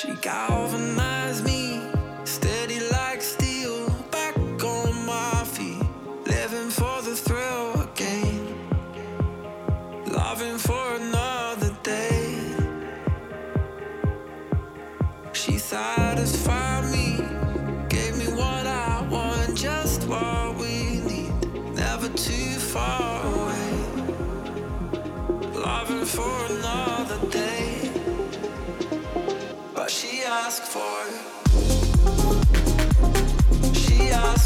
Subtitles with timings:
[0.00, 1.57] She galvanized me,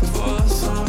[0.07, 0.83] for something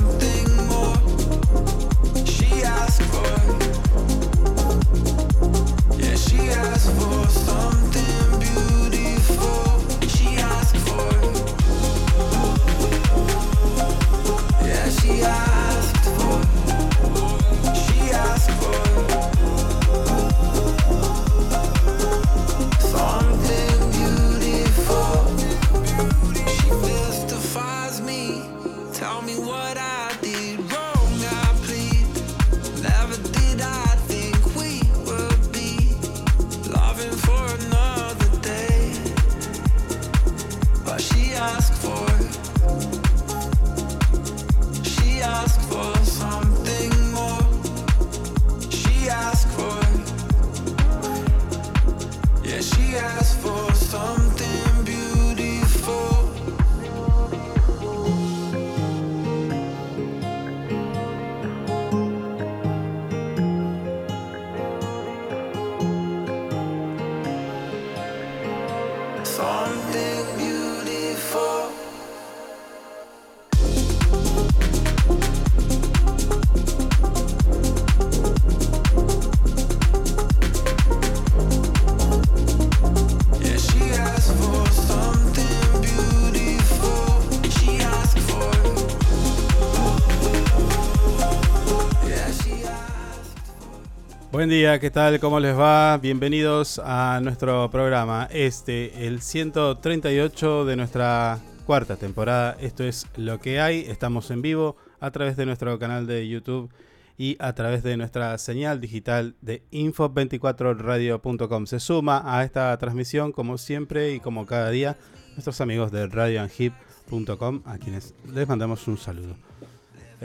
[94.44, 95.22] Buen día, ¿qué tal?
[95.22, 95.98] ¿Cómo les va?
[96.00, 98.28] Bienvenidos a nuestro programa.
[98.30, 102.58] Este, el 138 de nuestra cuarta temporada.
[102.60, 103.86] Esto es lo que hay.
[103.88, 106.70] Estamos en vivo a través de nuestro canal de YouTube
[107.18, 111.66] y a través de nuestra señal digital de info24radio.com.
[111.66, 114.98] Se suma a esta transmisión, como siempre y como cada día,
[115.36, 119.53] nuestros amigos de radioandhip.com, a quienes les mandamos un saludo.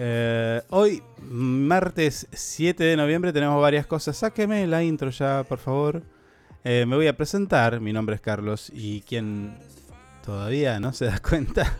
[0.00, 4.16] Eh, hoy, martes 7 de noviembre, tenemos varias cosas.
[4.16, 6.04] Sáqueme la intro ya, por favor.
[6.62, 7.80] Eh, me voy a presentar.
[7.80, 9.58] Mi nombre es Carlos y quien
[10.24, 11.76] todavía no se da cuenta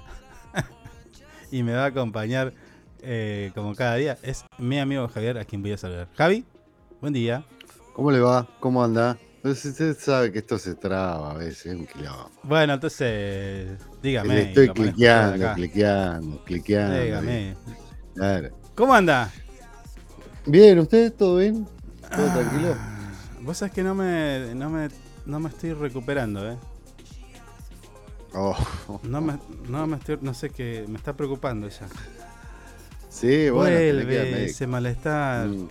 [1.53, 2.55] y me va a acompañar
[3.03, 6.09] eh, como cada día es mi amigo Javier, a quien voy a saludar.
[6.17, 6.45] Javi,
[7.01, 7.45] buen día.
[7.95, 8.49] ¿Cómo le va?
[8.59, 9.17] ¿Cómo anda?
[9.45, 12.33] Usted sabe que esto se traba a veces, es un quilombo.
[12.43, 14.35] Bueno, entonces, dígame.
[14.35, 17.01] Le estoy cliqueando, cliqueando, cliqueando.
[17.01, 17.57] Dígame.
[18.19, 18.49] Claro.
[18.75, 19.31] ¿Cómo anda?
[20.45, 21.67] Bien, ¿usted todo bien?
[22.15, 22.75] ¿Todo tranquilo?
[22.77, 23.13] Ah,
[23.43, 24.89] Vos sabés que no me, no me,
[25.25, 26.57] no me estoy recuperando, ¿eh?
[28.35, 28.57] Oh,
[29.05, 31.87] No me, no me estoy, no sé qué, me está preocupando ya.
[33.09, 33.77] sí, bueno.
[33.77, 35.47] Vuelve ese malestar.
[35.47, 35.69] Mm,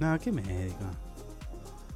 [0.00, 0.76] No, ¿qué médico?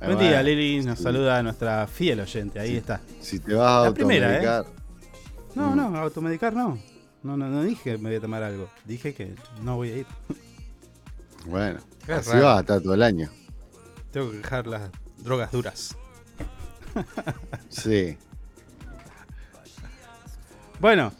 [0.02, 0.84] ah, Buen día, Lili.
[0.84, 1.04] Nos sí.
[1.04, 2.60] saluda nuestra fiel oyente.
[2.60, 2.76] Ahí Sí.
[2.76, 3.00] está.
[3.20, 4.46] Si te vas a La primera, ¿eh?
[4.46, 4.66] automedicar,
[5.54, 5.76] No, Mm.
[5.92, 6.78] no, automedicar no.
[7.22, 8.68] No, no, no dije que me voy a tomar algo.
[8.84, 10.06] Dije que no voy a ir.
[11.46, 12.44] bueno, así raro.
[12.46, 13.30] va a estar todo el año.
[14.12, 15.96] Tengo que dejar las drogas duras.
[17.68, 18.16] Sí.
[20.80, 21.12] Bueno,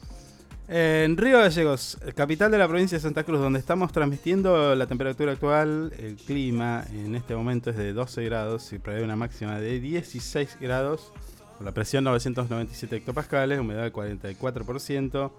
[0.69, 5.33] en Río Gallegos, capital de la provincia de Santa Cruz, donde estamos transmitiendo la temperatura
[5.33, 9.81] actual, el clima en este momento es de 12 grados y prevé una máxima de
[9.81, 11.13] 16 grados,
[11.61, 15.31] la presión 997 hectopascales, humedad del 44%,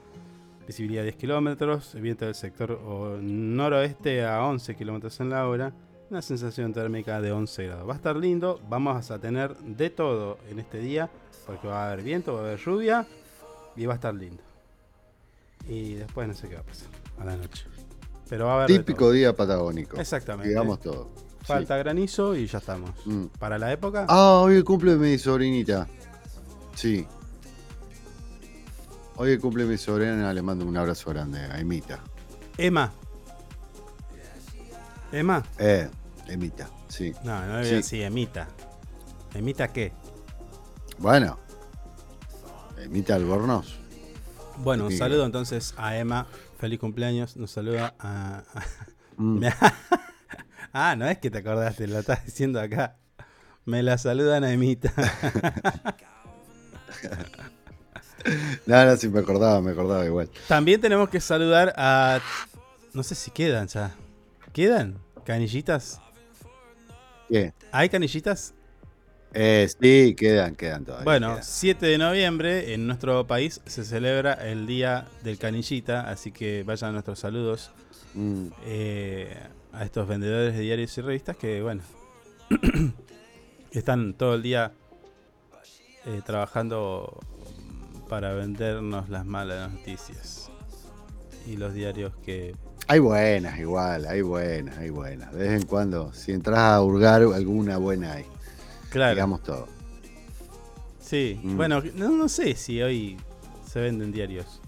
[0.69, 5.74] visibilidad 10 kilómetros, el viento del sector noroeste a 11 kilómetros en la hora,
[6.12, 7.90] una sensación térmica de 11 grados.
[7.90, 11.09] Va a estar lindo, vamos a tener de todo en este día,
[11.47, 13.08] porque va a haber viento, va a haber lluvia
[13.76, 14.44] y va a estar lindo.
[15.67, 17.66] Y después no sé qué va a pasar a la noche.
[18.29, 19.99] Pero va a haber Típico día patagónico.
[19.99, 20.49] Exactamente.
[20.49, 21.09] Digamos todo.
[21.41, 22.91] Falta granizo y ya estamos.
[23.05, 23.26] Mm.
[23.40, 25.88] Para la época, Ah, hoy cumple mi sobrinita.
[26.76, 27.08] Sí.
[29.22, 32.00] Hoy cumple mi sobrina, le mando un abrazo grande a Emita.
[32.58, 32.90] Emma.
[35.12, 35.44] Emma.
[35.58, 35.90] Eh,
[36.28, 37.12] Emita, sí.
[37.26, 37.74] No, no Sí.
[37.74, 38.48] a decir Emita.
[39.34, 39.92] ¿Emita qué?
[41.00, 41.38] Bueno.
[42.78, 43.78] Emita Albornoz.
[44.60, 46.26] Bueno, un saludo entonces a Emma.
[46.58, 47.36] Feliz cumpleaños.
[47.36, 48.44] Nos saluda a.
[48.54, 48.64] a-
[49.18, 49.44] Mm.
[50.72, 52.96] ah, no es que te acordaste, lo estás diciendo acá.
[53.66, 54.94] Me la saludan a Emita.
[58.66, 60.30] No, no, sí me acordaba, me acordaba igual.
[60.48, 62.20] También tenemos que saludar a.
[62.94, 63.96] No sé si quedan ya.
[64.54, 64.98] ¿Quedan?
[65.24, 66.02] ¿Canillitas?
[67.28, 67.54] ¿Qué?
[67.72, 68.54] ¿Hay canillitas?
[69.34, 71.04] Eh, sí, quedan, quedan todavía.
[71.04, 71.44] Bueno, quedan.
[71.44, 76.94] 7 de noviembre en nuestro país se celebra el Día del Canillita, así que vayan
[76.94, 77.72] nuestros saludos
[78.14, 79.38] Mm, eh,
[79.72, 81.84] a estos vendedores de diarios y revistas que, bueno,
[83.72, 84.72] están todo el día
[86.06, 87.20] eh, trabajando
[88.09, 90.50] para vendernos las malas noticias
[91.47, 92.56] y los diarios que...
[92.88, 95.32] Hay buenas, igual, hay buenas, hay buenas.
[95.32, 98.26] De vez en cuando, si entras a hurgar, alguna buena hay.
[98.90, 99.67] Claro, Digamos todo.
[101.00, 101.40] sí.
[101.44, 101.56] Mm.
[101.56, 103.16] Bueno, no, no sé si hoy
[103.72, 104.59] se venden diarios.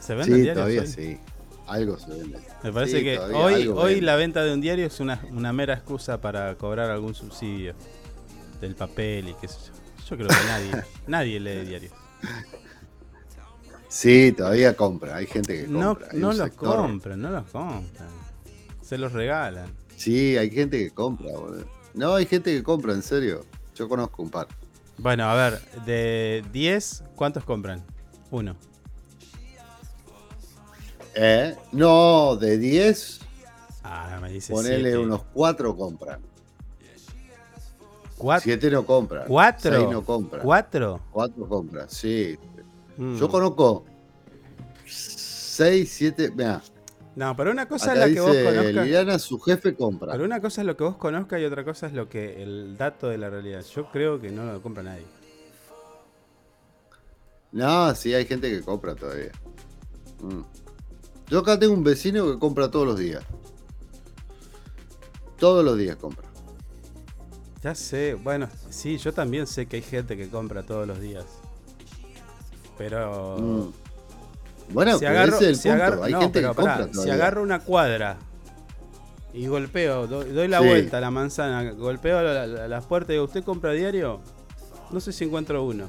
[0.00, 0.54] ¿Se venden Sí, diarios?
[0.56, 0.86] todavía hoy?
[0.86, 1.18] sí.
[1.66, 2.38] Algo se vende.
[2.62, 5.74] Me parece Sí, que hoy, hoy la venta de un diario es una, una mera
[5.74, 7.74] excusa para cobrar algún subsidio
[8.60, 9.72] del papel y qué sé yo.
[10.08, 10.70] Yo creo que nadie,
[11.06, 11.92] nadie lee diarios.
[13.88, 15.16] Sí, todavía compra.
[15.16, 16.08] Hay gente que No, compra.
[16.14, 16.76] no un los sector.
[16.76, 17.84] compran, no los compran.
[18.82, 19.72] Se los regalan.
[19.96, 21.64] Sí, hay gente que compra, boludo.
[21.94, 23.44] No, hay gente que compra, en serio.
[23.76, 24.48] Yo conozco un par.
[24.98, 27.82] Bueno, a ver, de 10, ¿cuántos compran?
[28.30, 28.56] Uno.
[31.14, 31.54] ¿Eh?
[31.72, 33.20] No, de 10,
[33.84, 34.98] Ah, me dice ponele siete.
[34.98, 36.20] unos 4 compran.
[38.16, 38.44] ¿Cuatro?
[38.44, 39.24] 7 no compran.
[39.26, 39.76] ¿Cuatro?
[39.76, 40.42] 6 no compran.
[40.42, 41.00] ¿Cuatro?
[41.10, 42.38] 4 compran, sí.
[42.96, 43.16] Mm.
[43.16, 43.84] Yo conozco
[44.86, 46.32] 6, 7.
[46.34, 46.62] Mira,
[47.16, 48.84] No, pero una cosa acá es la que vos conozcas.
[48.84, 50.12] Liliana, su jefe compra.
[50.12, 52.76] Pero una cosa es lo que vos conozcas y otra cosa es lo que el
[52.76, 53.64] dato de la realidad.
[53.64, 55.06] Yo creo que no lo compra nadie.
[57.52, 59.30] No, sí, hay gente que compra todavía.
[60.20, 60.42] Mm.
[61.28, 63.24] Yo acá tengo un vecino que compra todos los días.
[65.38, 66.23] Todos los días compra.
[67.64, 71.24] Ya sé, bueno, sí, yo también sé que hay gente que compra todos los días.
[72.76, 73.72] Pero Mm.
[74.74, 75.82] Bueno, si agarro, ese es el si punto.
[75.84, 78.16] agarro- hay no, gente que pará, compra si agarro una cuadra
[79.32, 80.66] y golpeo, do- doy la Sí.
[80.66, 84.20] vuelta a la manzana, golpeo la- la- las puertas y digo, ¿usted compra diario?
[84.90, 85.86] No sé si encuentro uno.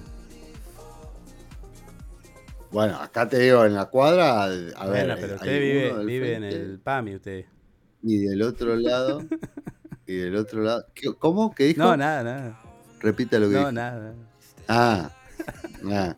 [2.71, 5.59] Bueno, acá te digo, en la cuadra, a ver, bueno, pero hay usted
[6.05, 7.45] vive, en el PAMI, usted.
[8.03, 9.21] Y del otro lado,
[10.07, 10.85] y del otro lado.
[10.93, 11.53] ¿Qué- ¿Cómo?
[11.53, 11.81] ¿Qué dijo?
[11.81, 12.61] No, nada, nada.
[12.99, 13.71] Repita lo que No, dijo.
[13.71, 14.13] nada.
[14.67, 15.09] Ah,
[15.91, 16.15] ah.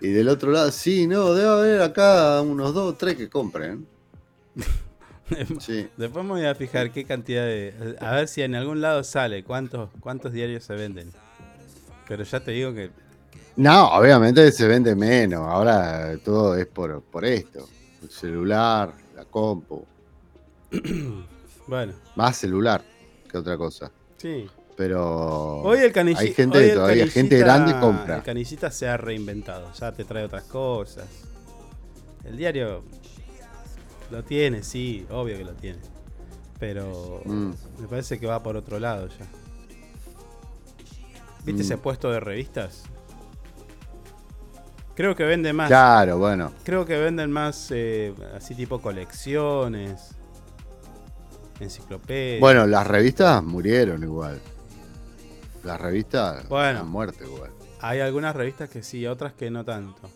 [0.00, 3.86] Y del otro lado, sí, no, debe haber acá unos dos o tres que compren.
[5.60, 5.88] Sí.
[5.96, 7.96] Después me voy a fijar qué cantidad de.
[8.00, 11.10] A ver si en algún lado sale cuántos, cuántos diarios se venden.
[12.06, 12.90] Pero ya te digo que.
[13.56, 15.46] No, obviamente se vende menos.
[15.48, 17.66] Ahora todo es por, por esto.
[18.02, 19.86] El celular, la compu.
[21.66, 22.82] Bueno, Más celular
[23.32, 23.90] que otra cosa.
[24.18, 24.48] sí.
[24.74, 28.16] Pero Hoy el hay gente todavía, gente grande compra.
[28.16, 29.70] El canillita se ha reinventado.
[29.74, 31.04] Ya te trae otras cosas.
[32.24, 32.82] El diario.
[34.10, 35.78] Lo tiene, sí, obvio que lo tiene.
[36.58, 37.20] Pero.
[37.26, 37.50] Mm.
[37.80, 39.26] Me parece que va por otro lado ya.
[41.44, 41.66] ¿Viste Mm.
[41.66, 42.84] ese puesto de revistas?
[44.94, 45.68] Creo que vende más.
[45.68, 46.50] Claro, bueno.
[46.64, 50.14] Creo que venden más eh, así tipo colecciones,
[51.62, 52.40] enciclopedias.
[52.40, 54.40] Bueno, las revistas murieron igual.
[55.64, 56.80] Las revistas Bueno.
[56.80, 57.50] han muerto igual.
[57.80, 60.10] Hay algunas revistas que sí, otras que no tanto.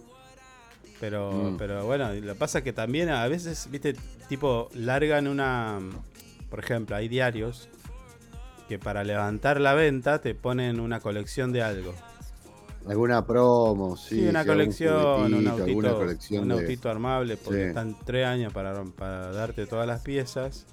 [1.00, 1.56] Pero, Mm.
[1.58, 3.94] pero bueno, lo que pasa es que también a veces, viste,
[4.28, 5.78] tipo, largan una.
[6.48, 7.68] Por ejemplo, hay diarios
[8.68, 11.92] que para levantar la venta te ponen una colección de algo.
[12.88, 14.20] Alguna promo, sí.
[14.20, 17.68] Sí, una colección, un autito, colección un de- autito armable, porque Sí.
[17.68, 20.66] están tres años para, para darte todas las piezas.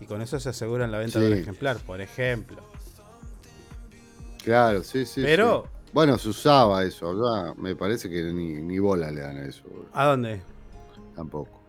[0.00, 1.40] Y con eso se aseguran la venta de un Sí.
[1.40, 2.62] ejemplar, por ejemplo.
[4.42, 5.22] Claro, sí, sí.
[5.22, 5.76] Pero- sí.
[5.92, 7.54] Bueno, se usaba eso.
[7.56, 9.62] Me parece que ni, ni bola le dan a eso.
[9.92, 10.40] ¿A dónde?
[11.16, 11.60] Tampoco.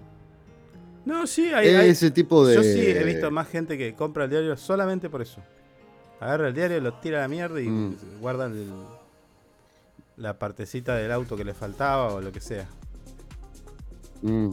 [1.05, 2.55] No, sí, hay, hay- Ese tipo de.
[2.55, 5.41] Yo sí he visto más gente que compra el diario solamente por eso.
[6.19, 7.95] Agarra el diario, lo tira a la mierda y Mm.
[8.21, 8.71] guarda el-
[10.17, 12.67] la partecita del auto que le faltaba o lo que sea.
[14.21, 14.51] Mm.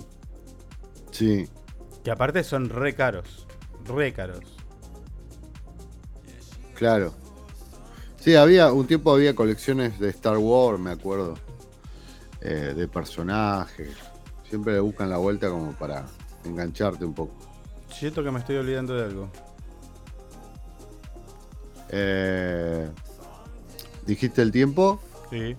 [1.11, 1.47] Sí.
[2.03, 3.47] Que aparte son re caros.
[3.89, 4.45] Re caros.
[6.75, 7.13] Claro.
[8.21, 11.35] Sí, había, un tiempo había colecciones de Star Wars, me acuerdo.
[12.41, 13.91] eh, de personajes.
[14.49, 16.07] Siempre le buscan la vuelta como para
[16.45, 17.35] engancharte un poco.
[17.91, 19.29] Siento que me estoy olvidando de algo.
[21.91, 22.89] Eh,
[24.07, 25.01] ¿Dijiste el tiempo?
[25.31, 25.57] Sí.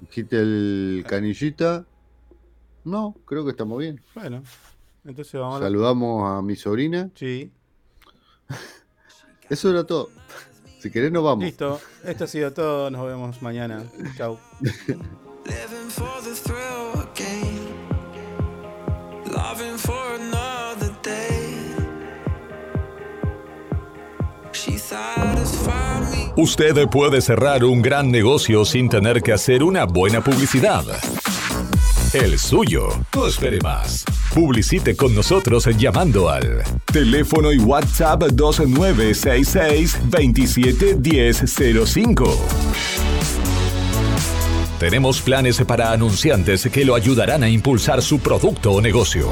[0.00, 1.86] ¿Dijiste el canillita?
[2.84, 4.00] No, creo que estamos bien.
[4.14, 4.42] Bueno,
[5.06, 5.64] entonces vamos a...
[5.64, 7.10] Saludamos a mi sobrina.
[7.14, 7.50] Sí.
[9.50, 10.10] Eso era todo.
[10.80, 11.44] Si querés, nos vamos.
[11.44, 12.90] Listo, esto ha sido todo.
[12.90, 13.84] Nos vemos mañana.
[14.16, 14.38] Chau.
[26.36, 30.84] Usted puede cerrar un gran negocio sin tener que hacer una buena publicidad.
[32.12, 32.88] El suyo.
[33.14, 34.04] No espere más.
[34.32, 42.46] Publicite con nosotros llamando al teléfono y WhatsApp 2966 271005.
[44.78, 49.28] Tenemos planes para anunciantes que lo ayudarán a impulsar su producto o negocio.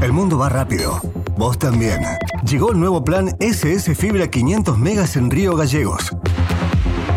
[0.00, 1.02] El mundo va rápido.
[1.36, 2.00] Vos también.
[2.48, 6.12] Llegó el nuevo plan SS Fibra 500 megas en Río Gallegos.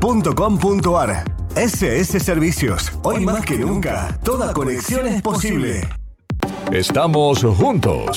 [0.00, 1.24] www.ssservicios.com.ar.
[1.56, 2.92] SS Servicios.
[3.02, 5.80] Hoy más que nunca, toda conexión es posible.
[6.72, 8.16] Estamos juntos.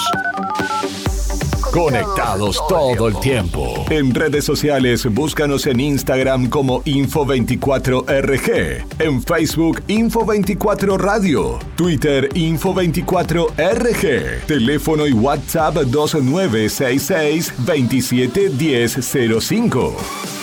[1.71, 3.73] Conectados todo el tiempo.
[3.89, 15.07] En redes sociales, búscanos en Instagram como Info24RG, en Facebook Info24 Radio, Twitter Info24RG, teléfono
[15.07, 20.42] y WhatsApp 2966 271005.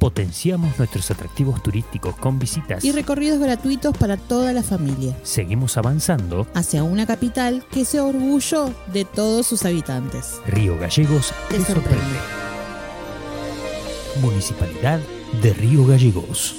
[0.00, 2.82] Potenciamos nuestros atractivos turísticos con visitas.
[2.82, 5.14] Y recorridos gratuitos para toda la familia.
[5.22, 6.46] Seguimos avanzando.
[6.54, 10.40] Hacia una capital que sea orgullo de todos sus habitantes.
[10.46, 12.18] Río Gallegos te sorprende.
[14.22, 15.00] Municipalidad
[15.42, 16.56] de Río Gallegos.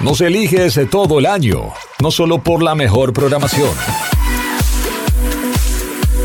[0.00, 3.70] Nos eliges todo el año, no solo por la mejor programación,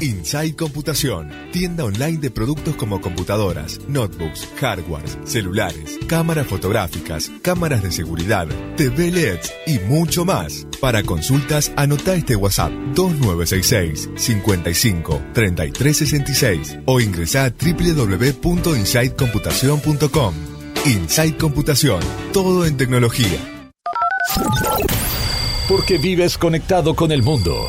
[0.00, 7.90] Inside Computación, tienda online de productos como computadoras, notebooks, hardwares, celulares, cámaras fotográficas, cámaras de
[7.90, 10.68] seguridad, TV LEDs y mucho más.
[10.80, 20.34] Para consultas, anota este WhatsApp 2966 55 3366 o ingresa a www.insidecomputación.com.
[20.86, 21.98] Inside Computación,
[22.32, 23.64] todo en tecnología.
[25.68, 27.68] Porque vives conectado con el mundo.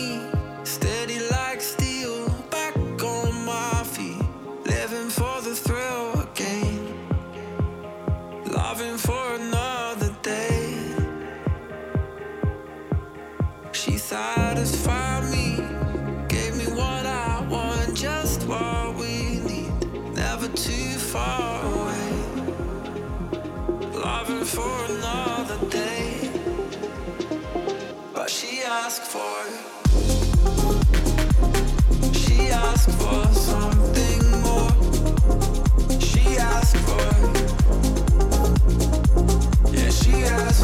[32.87, 32.99] Asked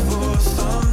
[0.01, 0.86] for something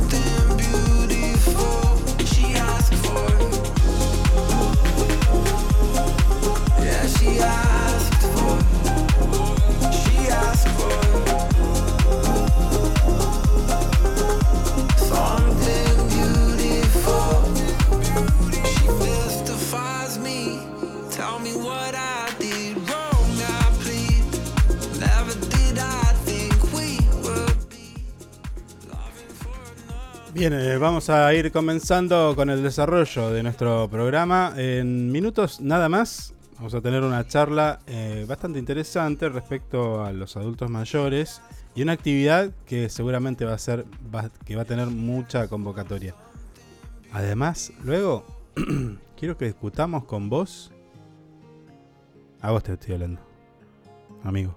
[30.35, 34.53] Bien, eh, vamos a ir comenzando con el desarrollo de nuestro programa.
[34.57, 40.37] En minutos nada más vamos a tener una charla eh, bastante interesante respecto a los
[40.37, 41.41] adultos mayores
[41.77, 46.15] y una actividad que seguramente va a ser va- que va a tener mucha convocatoria.
[47.13, 48.25] Además, luego
[49.17, 50.73] quiero que discutamos con vos.
[52.41, 53.21] A vos te estoy hablando,
[54.25, 54.55] amigo.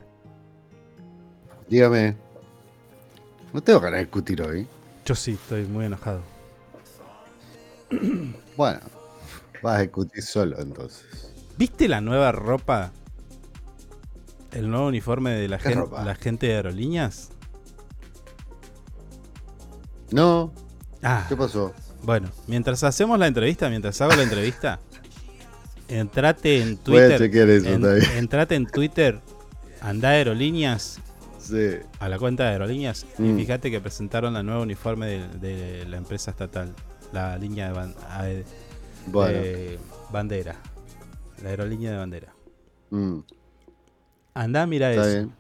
[1.70, 2.16] Dígame.
[3.54, 4.68] No tengo ganas de discutir hoy.
[5.08, 6.22] Yo sí, estoy muy enojado.
[8.58, 8.80] Bueno,
[9.62, 11.06] vas a discutir solo entonces.
[11.58, 12.91] ¿Viste la nueva ropa?
[14.52, 16.04] El nuevo uniforme de la, ¿Qué gen- ropa?
[16.04, 17.30] la gente de aerolíneas.
[20.12, 20.52] No.
[21.04, 21.72] Ah, ¿Qué pasó?
[22.02, 24.80] bueno, mientras hacemos la entrevista, mientras hago la entrevista,
[25.88, 27.17] entrate en Voy a Twitter.
[27.20, 28.12] chequear eso en- también.
[28.17, 29.22] entrate en Twitter,
[29.82, 31.00] anda aerolíneas,
[31.48, 31.86] Sí.
[32.00, 33.26] a la cuenta de aerolíneas, Mm.
[33.38, 36.74] y fíjate que presentaron la nueva uniforme de, de la empresa estatal,
[37.14, 38.44] la línea de, ban- a- de
[39.08, 39.80] Bueno.
[40.12, 40.56] bandera,
[41.44, 42.34] la aerolínea de bandera.
[42.90, 43.20] Mm,
[44.34, 45.16] Anda, mira está eso.
[45.18, 45.34] bien.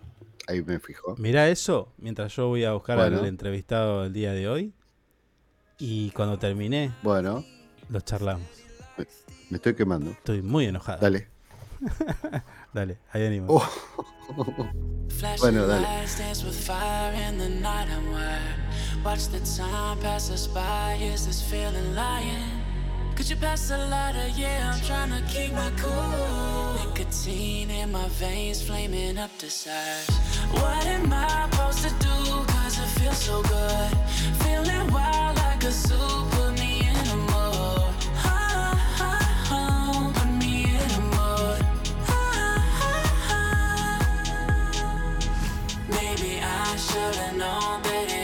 [0.47, 1.15] Ahí me fijo.
[1.17, 3.19] Mira eso mientras yo voy a buscar Bueno.
[3.19, 4.73] al entrevistado del día de hoy.
[5.77, 7.43] Y cuando terminé, Bueno,
[7.89, 8.47] los charlamos.
[9.49, 10.11] me estoy quemando.
[10.11, 10.99] Estoy muy enojado.
[11.01, 11.27] Dale.
[12.73, 13.63] Dale, ahí venimos.
[14.37, 14.45] Oh.
[15.39, 15.81] Bueno, dale.
[15.81, 18.59] lights dance with fire in the night I'm wired.
[19.03, 20.97] Watch the time pass us by.
[21.01, 22.61] Is this feeling lying?
[23.15, 24.27] Could you pass the lighter?
[24.35, 26.75] Yeah, I'm trying to keep my cool.
[26.85, 30.09] Nicotine in my veins, flaming up desires.
[30.51, 32.45] What am I supposed to do?
[32.53, 33.97] Cause it feels so good.
[34.43, 35.95] Feeling wild like a zoo.
[36.31, 36.76] Put me
[46.77, 48.16] I should've known that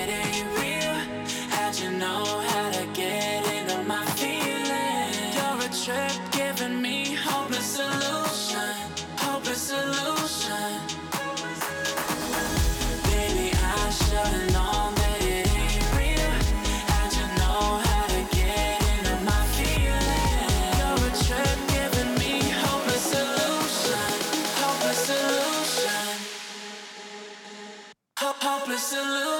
[28.95, 29.32] absolute.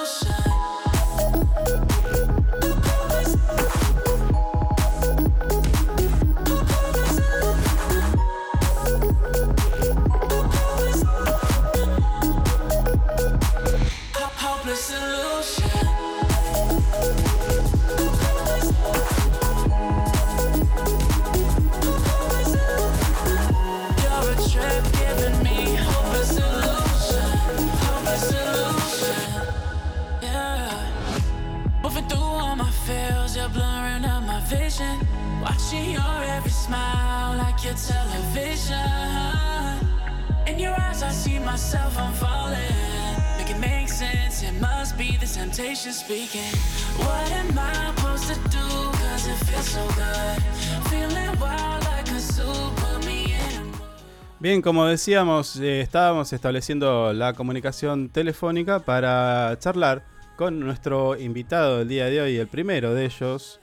[36.70, 38.78] Like your television.
[40.46, 41.96] In your eyes, I see myself,
[43.38, 46.54] it sense, it must be the temptation speaking.
[46.98, 48.64] What am I supposed to do?
[54.40, 60.04] Bien, como decíamos, eh, estábamos estableciendo la comunicación telefónica para charlar
[60.36, 63.58] con nuestro invitado del día de hoy, el primero de ellos,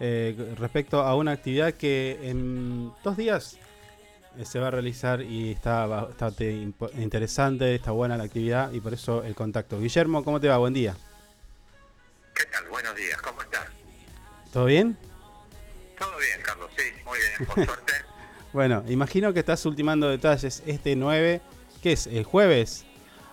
[0.00, 3.58] eh, respecto a una actividad que en dos días
[4.38, 6.50] eh, se va a realizar y está bastante
[6.96, 9.78] interesante, está buena la actividad y por eso el contacto.
[9.78, 10.56] Guillermo, ¿cómo te va?
[10.58, 10.96] Buen día.
[12.34, 12.66] ¿Qué tal?
[12.68, 13.66] Buenos días, ¿cómo estás?
[14.52, 14.96] ¿Todo bien?
[15.98, 17.92] Todo bien, Carlos, sí, muy bien, por suerte.
[18.52, 20.62] Bueno, imagino que estás ultimando detalles.
[20.66, 21.40] Este 9,
[21.82, 22.06] ¿qué es?
[22.06, 22.84] ¿El jueves?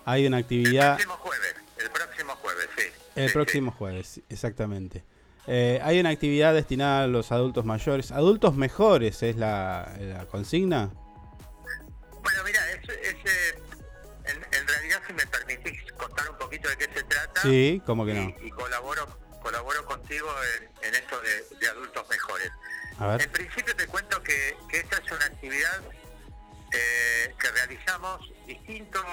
[0.04, 0.98] Hay una actividad...
[1.00, 2.84] El próximo jueves, el próximo jueves, sí.
[3.16, 5.02] El Sí, próximo jueves, exactamente.
[5.50, 8.12] Eh, hay una actividad destinada a los adultos mayores.
[8.12, 10.90] Adultos mejores es la, la consigna.
[12.22, 13.58] Bueno, mira, es, es, eh,
[14.26, 17.40] en, en realidad, si me permitís contar un poquito de qué se trata.
[17.40, 18.20] Sí, ¿cómo que no?
[18.42, 19.06] Y, y colaboro
[19.42, 22.50] colaboro contigo en, en esto de, de adultos mejores.
[22.98, 23.22] A ver.
[23.22, 25.80] En principio te cuento que, que esta es una actividad
[26.72, 29.04] eh, que realizamos distintos,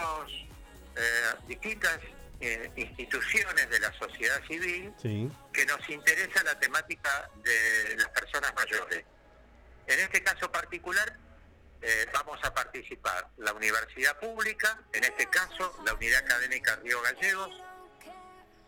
[0.98, 2.00] eh, distintas
[2.46, 5.30] eh, instituciones de la sociedad civil Sí.
[5.52, 9.04] que nos interesa la temática de las personas mayores.
[9.88, 11.18] En este caso particular
[11.82, 17.52] eh, vamos a participar la universidad pública, en este caso la Unidad Académica Río Gallegos,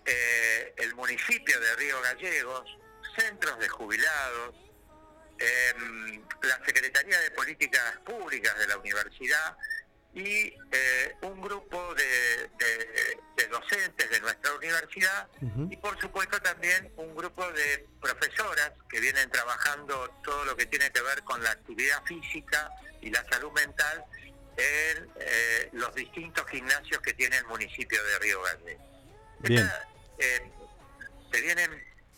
[0.06, 2.78] eh, el municipio de Río Gallegos,
[3.18, 4.56] centros de jubilados,
[5.40, 9.58] em, la Secretaría de Políticas Públicas de la universidad
[10.18, 15.28] y eh, un grupo de, de- de docentes de nuestra universidad
[15.70, 20.90] y por supuesto también un grupo de profesoras que vienen trabajando todo lo que tiene
[20.92, 22.68] que ver con la actividad física
[23.00, 24.04] y la salud mental
[24.58, 28.80] en eh, los distintos gimnasios que tiene el municipio de Río Grande.
[29.42, 29.72] Bien.
[30.18, 30.52] Eh,
[31.32, 31.70] se vienen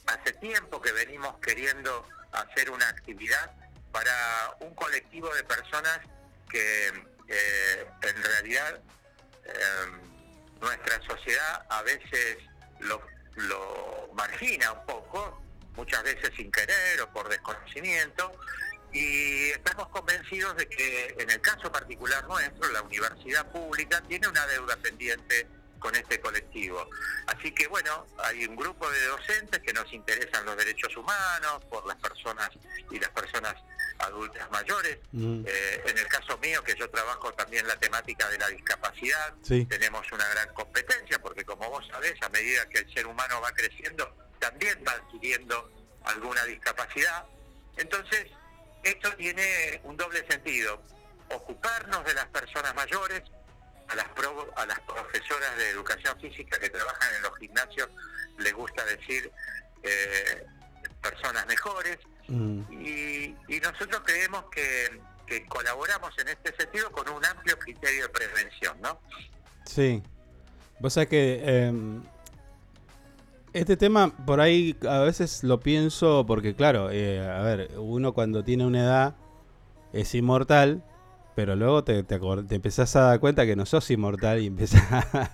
[0.05, 3.51] hace tiempo que venimos queriendo hacer una actividad
[3.91, 5.99] para un colectivo de personas
[6.49, 6.93] que
[7.29, 8.79] eh, en realidad
[9.45, 9.51] eh,
[10.61, 12.37] nuestra sociedad a veces
[12.79, 13.01] lo,
[13.35, 15.41] lo margina un poco,
[15.75, 18.31] muchas veces sin querer o por desconocimiento,
[18.91, 24.45] y estamos convencidos de que en el caso particular nuestro, la universidad pública tiene una
[24.47, 25.47] deuda pendiente
[25.79, 26.89] con este colectivo.
[27.27, 31.85] Así que bueno, hay un grupo de docentes que nos interesan los derechos humanos por
[31.87, 32.49] las personas
[32.91, 33.55] y las personas
[33.99, 34.97] adultas mayores.
[35.11, 35.43] Mm.
[35.45, 39.65] Eh, en el caso mío, que yo trabajo también la temática de la discapacidad, Sí.
[39.65, 43.51] tenemos una gran competencia, porque como vos sabés, a medida que el ser humano va
[43.51, 45.71] creciendo, también va adquiriendo
[46.05, 47.25] alguna discapacidad.
[47.77, 48.25] Entonces,
[48.83, 50.81] esto tiene un doble sentido.
[51.29, 53.21] Ocuparnos de las personas mayores,
[53.89, 57.89] a las, pro- a las profesoras de educación física que trabajan en los gimnasios,
[58.37, 59.31] les gusta decir
[59.83, 60.45] eh,
[61.01, 61.97] personas mejores,
[62.29, 62.61] Mm.
[62.71, 68.09] y, y nosotros creemos que, que colaboramos en este sentido con un amplio criterio de
[68.09, 68.99] prevención, ¿no?
[69.65, 70.01] Sí.
[70.79, 72.01] Vos sabés que em,
[73.53, 78.43] este tema por ahí a veces lo pienso porque claro, eh, a ver, uno cuando
[78.43, 79.15] tiene una edad
[79.93, 80.83] es inmortal,
[81.35, 84.81] pero luego te, te, te empezás a dar cuenta que no sos inmortal y empezás
[84.91, 85.31] a,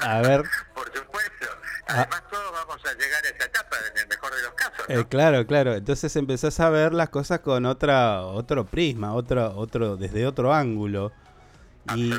[0.00, 0.44] a ver...
[0.74, 1.46] Por supuesto.
[1.88, 2.00] Ah.
[2.00, 4.86] Además, todos vamos a llegar a esa etapa en el mejor de los casos.
[4.88, 4.94] ¿no?
[5.00, 5.74] Eh, claro, claro.
[5.74, 11.12] Entonces empezás a ver las cosas con otra, otro prisma, otro, otro, desde otro ángulo.
[11.94, 12.12] Y,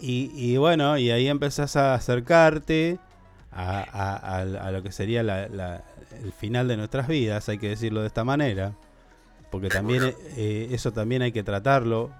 [0.00, 2.98] y, y bueno, y ahí empezás a acercarte
[3.52, 5.84] a, a- a- a lo que sería la- la-
[6.22, 8.72] el final de nuestras vidas, hay que decirlo de esta manera.
[9.54, 12.10] Porque también eh, eso también hay que tratarlo.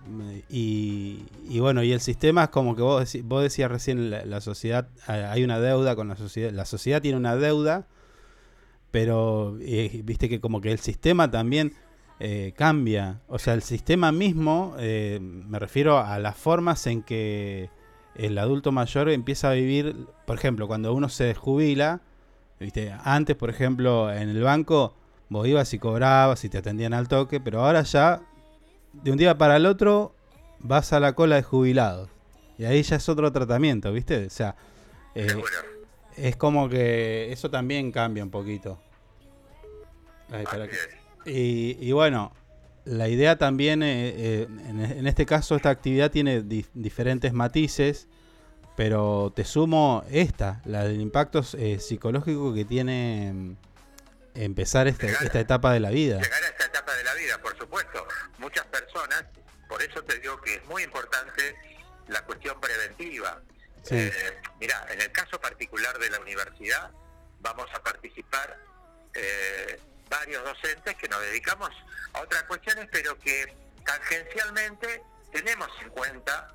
[0.49, 4.25] Y, y bueno, y el sistema es como que vos, deci- vos decías recién, la,
[4.25, 6.51] la sociedad, hay una deuda con la sociedad.
[6.53, 7.87] La sociedad tiene una deuda
[8.90, 11.73] pero eh, viste que como que el sistema también
[12.20, 13.23] eh, cambia.
[13.27, 17.70] O sea, el sistema mismo, me refiero a las formas en que
[18.14, 22.03] el adulto mayor empieza a vivir, por ejemplo, cuando uno se jubila,
[22.61, 24.94] viste, antes, por ejemplo, en el banco,
[25.28, 28.20] vos ibas y cobrabas y te atendían al toque, pero ahora ya,
[28.92, 30.14] de un día para el otro,
[30.60, 32.08] vas a la cola de jubilados.
[32.58, 34.26] Y ahí ya es otro tratamiento, ¿viste?
[34.26, 34.54] O sea,
[35.14, 35.26] eh,
[36.16, 38.78] es como que eso también cambia un poquito.
[40.30, 40.44] Ay,
[41.24, 42.32] que- Y, y bueno,
[42.84, 48.08] la idea también, eh, eh, en, en este caso, esta actividad tiene di- diferentes matices,
[48.76, 53.56] pero te sumo esta, la del impacto psicológico que tiene mm,
[54.35, 56.20] empezar este- esta etapa de la vida.
[56.20, 58.07] llegar a esta etapa de la vida, por supuesto.
[58.38, 59.25] Muchas personas,
[59.68, 61.57] por eso te digo que es muy importante
[62.09, 63.40] la cuestión preventiva.
[63.83, 63.97] Sí.
[63.97, 66.90] Eh, mira, en el caso particular de la universidad,
[67.40, 68.59] vamos a participar
[69.14, 71.70] eh, varios docentes que nos dedicamos
[72.14, 76.51] a otras cuestiones, pero que tangencialmente tenemos en cuenta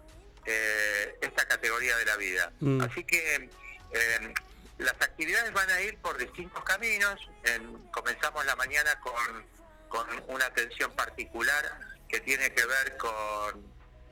[0.45, 2.51] eh, esta categoría de la vida.
[2.59, 2.81] Mm.
[2.81, 3.49] Así que
[3.93, 4.33] eh,
[4.79, 7.19] las actividades van a ir por distintos caminos.
[7.43, 9.45] En- comenzamos la mañana con,
[9.89, 11.63] con una atención particular
[12.07, 13.65] que tiene que ver con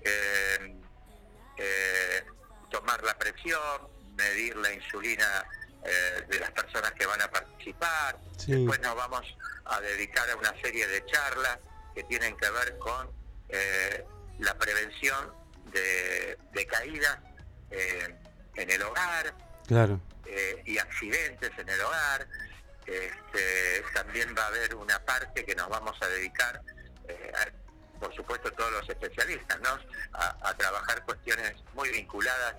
[0.04, 0.76] eh,
[1.58, 2.24] eh,
[2.70, 5.46] tomar la presión, medir la insulina
[5.84, 8.18] eh, de las personas que van a participar.
[8.38, 8.52] Sí.
[8.54, 9.24] Después nos vamos
[9.66, 11.60] a dedicar a una serie de charlas
[11.96, 13.10] que tienen que ver con
[13.50, 14.06] eh,
[14.40, 15.34] la prevención
[15.72, 17.18] de, de caídas
[17.72, 18.16] eh,
[18.56, 19.34] en el hogar,
[19.66, 20.00] Claro.
[20.30, 22.28] Eh, y accidentes en el hogar.
[22.86, 26.62] Este, también va a haber una parte que nos vamos a dedicar,
[27.08, 27.32] eh,
[28.00, 29.78] por supuesto todos los especialistas, ¿no?
[30.14, 32.56] a, trabajar cuestiones muy vinculadas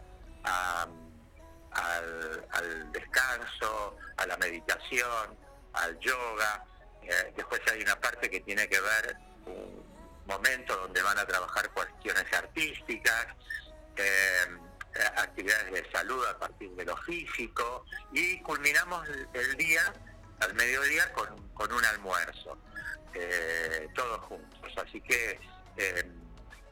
[1.72, 5.36] al, descanso, a la meditación,
[5.74, 6.64] al yoga.
[7.02, 9.84] Eh, después hay una parte que tiene que ver un
[10.26, 13.26] momento donde van a trabajar cuestiones artísticas.
[15.16, 19.92] Actividades de salud a partir de lo físico y culminamos el, día
[20.40, 22.58] al mediodía con, con un almuerzo,
[23.14, 24.72] eh, todos juntos.
[24.76, 25.40] Así que
[25.76, 26.12] eh,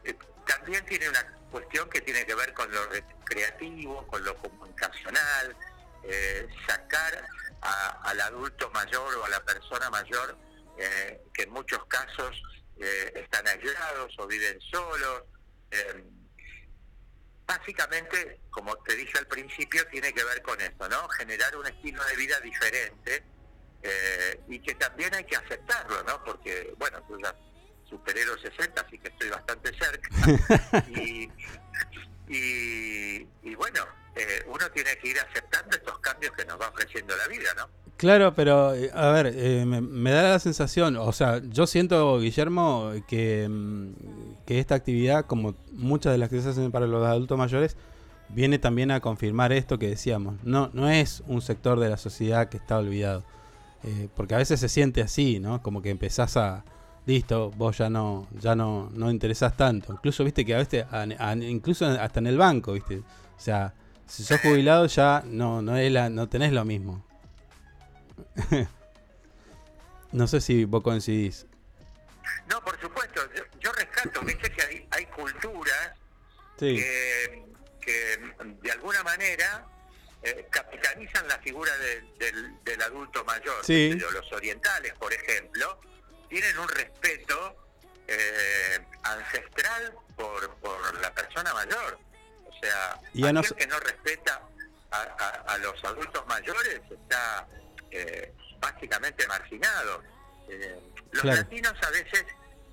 [0.04, 5.56] eh, también tiene una cuestión que tiene que ver con lo recreativo, con lo comunicacional,
[6.68, 7.26] sacar
[7.60, 10.38] al adulto mayor o a la persona mayor
[10.76, 12.40] que en muchos casos
[12.76, 15.24] están aislados o viven solos.
[17.46, 21.08] Básicamente, como te dije al principio, tiene que ver con eso, ¿no?
[21.10, 23.22] Generar un estilo de vida diferente
[23.82, 26.24] eh, y que también hay que aceptarlo, ¿no?
[26.24, 27.34] Porque, bueno, yo ya
[27.88, 30.08] superé los 60, así que estoy bastante cerca.
[30.88, 31.30] y,
[32.28, 37.16] y, y bueno, eh, uno tiene que ir aceptando estos cambios que nos va ofreciendo
[37.16, 37.70] la vida, ¿no?
[37.96, 42.20] Claro, pero eh, a ver, eh, me, me da la sensación, o sea, yo siento,
[42.20, 47.06] Guillermo, que, mm, que esta actividad, como muchas de las que se hacen para los
[47.06, 47.76] adultos mayores,
[48.28, 50.36] viene también a confirmar esto que decíamos.
[50.44, 53.24] No, no es un sector de la sociedad que está olvidado.
[53.84, 55.62] Eh, porque a veces se siente así, ¿no?
[55.62, 56.64] Como que empezás a,
[57.06, 59.92] listo, vos ya no, ya no, no interesás tanto.
[59.92, 60.84] Incluso, viste, que a veces,
[61.42, 62.98] incluso hasta en el banco, viste.
[62.98, 63.74] O sea,
[64.06, 67.05] si sos jubilado ya no, no, es la, no tenés lo mismo.
[70.12, 71.46] no sé si vos coincidís.
[72.48, 75.92] No, por supuesto, yo, yo rescato, viste que hay, hay culturas
[76.58, 76.76] Sí.
[76.76, 77.44] que,
[77.80, 78.18] que
[78.62, 79.66] de alguna manera
[80.22, 83.64] eh, capitalizan la figura de- del, del adulto mayor.
[83.64, 83.90] Sí.
[83.94, 85.78] Pero Los orientales, por ejemplo,
[86.30, 87.56] tienen un respeto
[88.08, 91.98] eh, ancestral por, por la persona mayor.
[92.46, 94.40] O sea, Y aquel que no respeta
[94.92, 97.46] a, a- a los adultos mayores está
[97.96, 100.02] eh, básicamente marginado.
[100.48, 100.80] Eh,
[101.12, 101.38] los Claro.
[101.38, 102.24] latinos a veces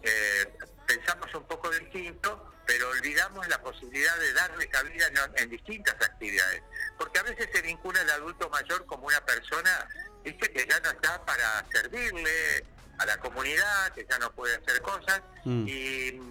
[0.04, 0.54] eh,
[0.86, 6.62] pensamos un poco distinto, pero olvidamos la posibilidad de darle cabida en, en distintas actividades.
[6.98, 9.88] Porque a veces se vincula al adulto mayor como una persona,
[10.24, 12.66] viste, que ya no está para servirle
[13.00, 15.22] a la comunidad, que ya no puede hacer cosas.
[15.46, 15.66] Mm.
[15.68, 16.22] Y,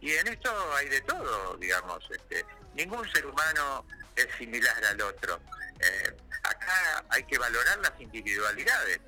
[0.00, 2.02] y en esto hay de todo, digamos.
[2.10, 3.84] Este, ningún ser humano
[4.22, 5.38] es similar al otro.
[5.80, 9.00] Eh, acá hay que valorar las individualidades.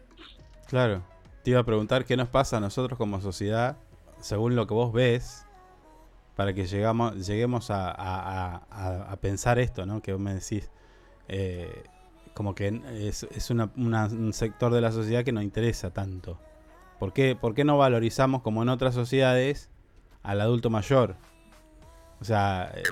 [0.69, 1.03] Claro.
[1.43, 3.77] Te iba a preguntar qué nos pasa a nosotros como sociedad,
[4.21, 5.47] según lo que vos ves,
[6.37, 10.01] para que llegamos, lleguemos a, a- a- pensar esto, ¿no?
[10.03, 10.71] Que vos me decís.
[11.29, 11.85] eh,
[12.35, 16.41] como que es, es una- una- un sector de la sociedad que no interesa tanto.
[16.99, 19.69] ¿Por qué, ¿Por qué no valorizamos, como en otras sociedades,
[20.23, 21.17] al adulto mayor?
[22.21, 22.83] O sea, eh,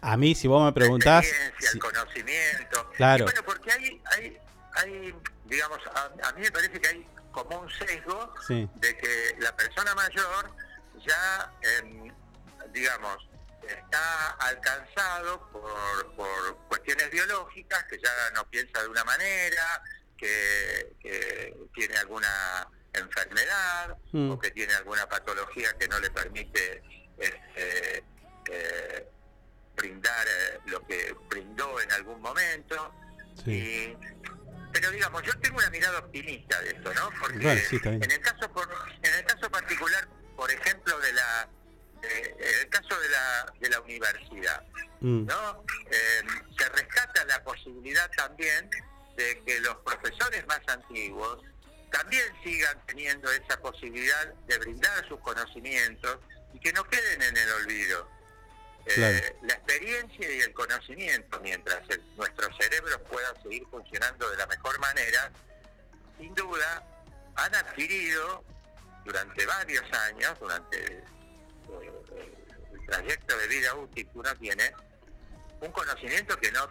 [0.00, 1.24] a, mí, si vos me preguntás.
[1.26, 2.90] experiencia, el conocimiento.
[2.96, 3.20] Claro.
[3.20, 4.38] Y bueno, porque hay, hay,
[4.74, 5.14] hay
[5.46, 8.68] digamos, a, a mí me parece que hay como un sesgo Sí.
[8.76, 10.50] de que la persona mayor
[11.06, 12.12] ya, em,
[12.72, 13.28] digamos,
[13.66, 19.82] está alcanzado por, por cuestiones biológicas, que ya no piensa de una manera,
[20.16, 24.30] que, que tiene alguna enfermedad Mm.
[24.32, 26.82] o que tiene alguna patología que no le permite
[27.18, 28.02] este,
[28.50, 29.08] eh,
[29.78, 32.92] brindar eh, lo que brindó en algún momento.
[33.46, 33.94] Y,
[34.72, 37.10] pero digamos, yo tengo una mirada optimista de esto, ¿no?
[37.20, 38.68] Porque Bueno, sí, en el caso por,
[39.02, 41.48] en el caso particular, por ejemplo, de la
[42.02, 44.62] eh, en el caso de la de la universidad,
[45.00, 45.26] Mm.
[45.26, 45.64] ¿no?
[45.90, 46.22] Eh,
[46.58, 48.68] se rescata la posibilidad también
[49.16, 51.40] de que los profesores más antiguos
[51.92, 56.18] también sigan teniendo esa posibilidad de brindar sus conocimientos
[56.52, 58.08] y que no queden en el olvido.
[58.96, 59.36] Eh.
[59.42, 64.78] La experiencia y el conocimiento, mientras el- nuestros cerebros puedan seguir funcionando de la mejor
[64.80, 65.30] manera,
[66.18, 66.82] sin duda
[67.36, 68.44] han adquirido
[69.04, 71.04] durante varios años, durante eh,
[72.72, 74.72] el trayecto de vida útil que uno tiene,
[75.60, 76.66] un conocimiento que no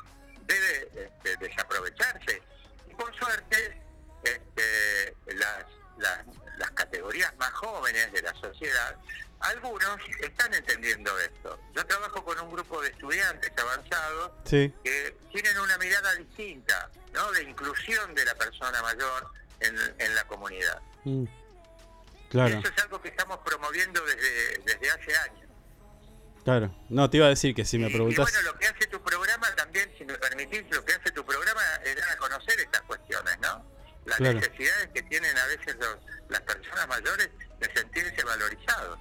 [0.45, 2.41] debe este, desaprovecharse.
[2.89, 3.81] Y por suerte,
[4.23, 5.65] este, las,
[5.99, 6.25] las,
[6.57, 8.95] las categorías más jóvenes de la sociedad,
[9.39, 11.59] algunos están entendiendo esto.
[11.75, 14.73] Yo trabajo con un grupo de estudiantes avanzados Sí.
[14.83, 17.31] que tienen una mirada distinta, ¿no?
[17.31, 19.29] De inclusión de la persona mayor
[19.59, 20.81] en, en la comunidad.
[21.03, 21.25] Mm.
[22.29, 25.47] Claro, Eso es algo que estamos promoviendo desde, desde hace años.
[26.43, 26.75] claro.
[26.89, 28.29] No, te iba a decir que si me Y preguntas...
[28.31, 31.61] bueno, lo que hace tu programa también, si me permitís, lo que hace tu programa
[31.85, 33.76] es dar a conocer estas cuestiones, ¿no?
[34.07, 34.39] Las Claro.
[34.39, 35.97] necesidades que tienen a veces los-
[36.29, 38.99] las personas mayores de sentirse valorizados.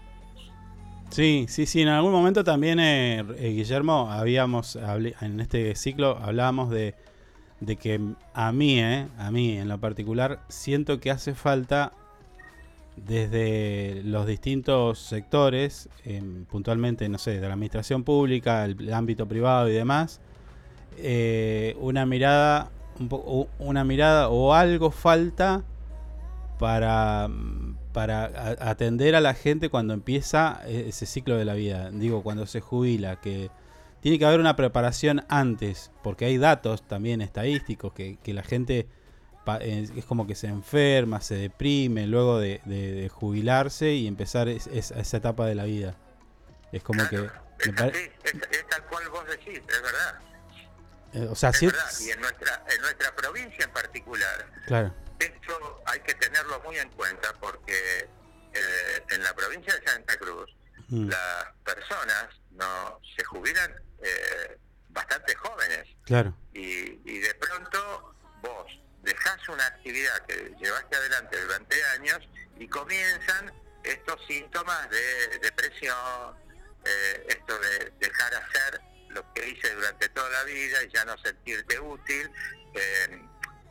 [1.11, 1.83] Sí, sí, sí.
[1.83, 6.95] En algún momento también, eh, eh, Guillermo, habíamos, hablé- en este ciclo hablábamos de,
[7.61, 8.01] de que
[8.35, 11.93] a mí, eh, a mí en lo particular, siento que hace falta
[12.97, 19.27] desde los distintos sectores, em, puntualmente, no sé, de la administración pública, el, el ámbito
[19.29, 20.21] privado y demás,
[20.99, 25.63] eh, una mirada, un una mirada o algo falta
[26.59, 27.29] para,
[27.93, 28.25] para
[28.71, 31.91] atender a la gente cuando empieza e- ese ciclo de la vida.
[31.91, 33.51] Digo, cuando se jubila, que
[34.01, 38.87] tiene que haber una preparación antes, porque hay datos también estadísticos que, que la gente
[39.45, 44.93] pa- es, como que se enferma, se deprime luego de, jubilarse y empezar es- es-
[44.93, 45.95] esa etapa de la vida.
[46.73, 47.17] Es como que...
[47.17, 47.75] es
[48.69, 50.21] tal cual vos decís, es verdad.
[51.13, 51.91] Eh, o sea, es sí, verdad.
[52.01, 56.91] Y en nuestra, en nuestra provincia en particular, claro, esto hay que tenerlo muy en
[56.91, 58.09] cuenta porque
[58.53, 60.51] eh, en la provincia de Santa Cruz
[60.89, 61.09] Mm.
[61.09, 64.57] las personas no se jubilan eh,
[64.91, 68.67] bastante jóvenes claro, y, y de pronto vos
[69.03, 72.19] dejás una actividad que llevaste adelante durante años
[72.59, 76.37] y comienzan estos síntomas de depresión,
[76.85, 78.81] eh, esto de dejar hacer
[79.17, 82.31] lo que hice durante toda la vida y ya no sentirte útil,
[82.75, 83.23] eh,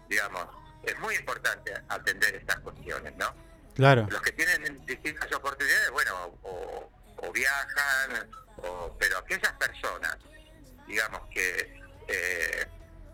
[0.10, 0.48] digamos,
[0.84, 3.34] es muy importante atender estas cuestiones, ¿no?
[3.76, 4.08] claro.
[4.10, 10.18] Los que tienen distintas oportunidades, bueno, o, o viajan, o, pero aquellas personas,
[10.88, 12.66] digamos, que, eh,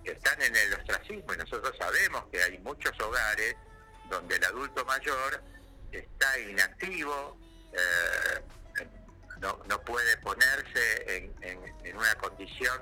[0.03, 3.55] que están en el ostracismo, y nosotros sabemos que hay muchos hogares
[4.09, 5.43] donde el adulto mayor
[5.91, 7.37] está inactivo,
[7.73, 8.41] eh,
[9.41, 12.79] no, no puede ponerse en, en- en una condición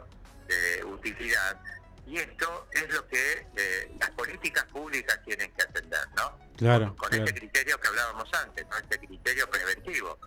[0.47, 1.59] de utilidad.
[2.05, 6.37] Y esto es lo que eh, las políticas públicas tienen que atender, ¿no?
[6.57, 7.23] Claro, con claro.
[7.25, 8.77] este criterio que hablábamos antes, ¿no?
[8.77, 10.17] este criterio preventivo.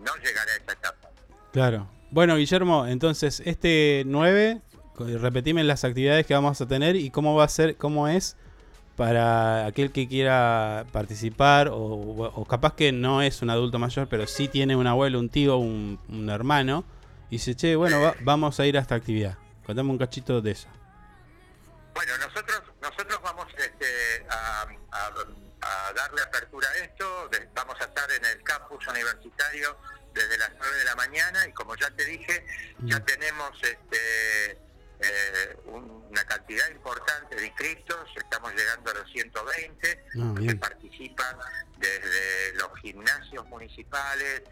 [0.00, 1.10] No llegar a esa etapa.
[1.52, 1.88] Claro.
[2.10, 4.60] Bueno, Guillermo, entonces, este 9,
[4.94, 8.36] co- repetime las actividades que vamos a tener y cómo va a ser, cómo es
[8.96, 14.26] para aquel que quiera participar o, o capaz que no es un adulto mayor, pero
[14.26, 16.84] sí tiene un abuelo, un tío, un, un hermano
[17.30, 19.36] y dice, che, bueno, va- vamos a ir a esta actividad.
[19.66, 20.68] Contame un cachito de eso.
[21.94, 27.30] Bueno, nosotros nosotros vamos este, a, a- a darle apertura a esto.
[27.54, 29.76] vamos a estar en el campus universitario
[30.12, 32.44] desde las 9 de la mañana y como ya te dije,
[32.84, 34.58] ya tenemos este,
[35.06, 38.08] eh, un- una cantidad importante de inscritos.
[38.16, 41.36] Estamos llegando a los 120 Ah, que participan
[41.78, 44.42] desde los gimnasios municipales,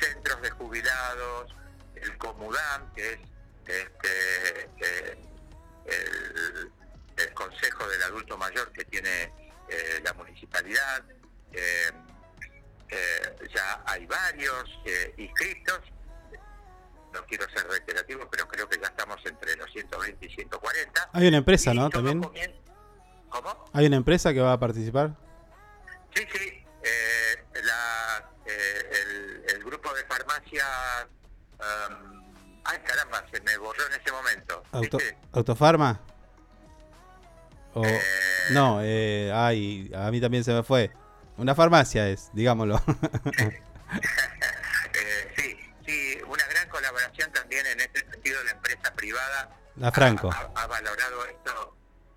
[0.00, 1.54] centros de jubilados,
[1.96, 3.18] el Comudam, que es
[3.66, 5.18] este, eh,
[5.86, 6.72] el,
[7.16, 9.32] el Consejo del Adulto Mayor que tiene
[9.68, 11.04] eh, la municipalidad.
[13.54, 14.64] Ya hay varios
[15.16, 15.80] inscritos.
[17.12, 21.10] No quiero ser reiterativo, pero creo que ya estamos entre los 120 y 140.
[21.12, 21.90] Hay una empresa, Y ¿no?
[21.90, 22.22] También.
[22.22, 22.54] comien-
[23.28, 23.64] ¿Cómo?
[23.72, 25.10] Hay una empresa que va a participar.
[26.14, 26.64] Sí, sí.
[26.82, 30.64] eh, la, eh, el, el grupo de farmacia.
[31.58, 32.32] um,
[32.64, 34.62] ay, caramba, se me borró en ese momento.
[34.72, 34.98] Auto.
[35.32, 36.00] ¿Autofarma?
[37.74, 37.84] O,
[38.50, 40.90] no, eh, ay, a mí también se me fue.
[41.36, 42.82] Una farmacia es, digámoslo.
[44.94, 45.56] Eh, sí,
[45.86, 47.30] sí, una gran colaboración
[47.60, 48.42] también en este sentido.
[48.44, 50.30] La empresa privada La Franco.
[50.32, 51.76] ha, ha valorado esto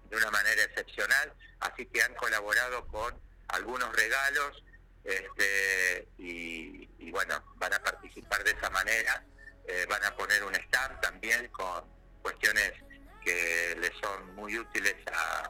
[0.09, 3.19] de una manera excepcional, así que han colaborado con
[3.49, 4.63] algunos regalos
[5.03, 9.23] este, y, y bueno, van a participar de esa manera.
[9.65, 11.85] Eh, van a poner un stand también con
[12.21, 12.73] cuestiones
[13.23, 15.49] que les son muy útiles a,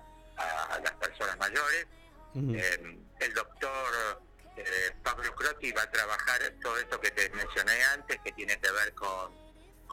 [0.75, 1.87] a las personas mayores.
[2.35, 4.21] Eh, el doctor
[4.57, 8.71] eh, Pablo Crotti va a trabajar todo esto que te mencioné antes, que tiene que
[8.71, 9.42] ver con,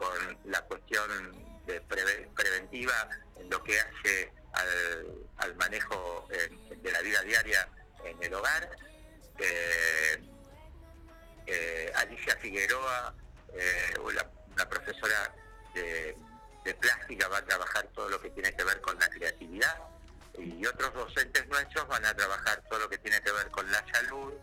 [0.01, 1.07] con la cuestión
[1.67, 4.33] de preve- preventiva en lo que hace
[5.37, 7.69] al, manejo eh, de la vida diaria
[8.03, 8.67] en el hogar.
[9.37, 10.23] Eh,
[11.45, 13.13] eh, Alicia Figueroa,
[13.53, 15.35] eh, una, profesora
[15.75, 16.15] de,
[16.65, 19.77] de plástica, va a trabajar todo lo que tiene que ver con la creatividad
[20.37, 23.83] y otros docentes nuestros van a trabajar todo lo que tiene que ver con la
[23.93, 24.33] salud,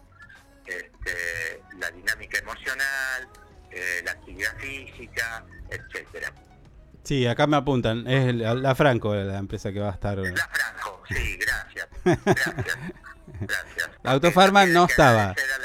[0.66, 3.28] este, la dinámica emocional,
[3.70, 6.32] eh, la actividad física, etcétera.
[7.04, 8.06] Sí, acá me apuntan.
[8.06, 10.18] Es la, la Franco la empresa que va a estar.
[10.18, 12.56] La Franco, sí, gracias, gracias,
[13.40, 13.90] gracias.
[14.04, 15.30] Autofarma no estaba.
[15.30, 15.58] Agradecer a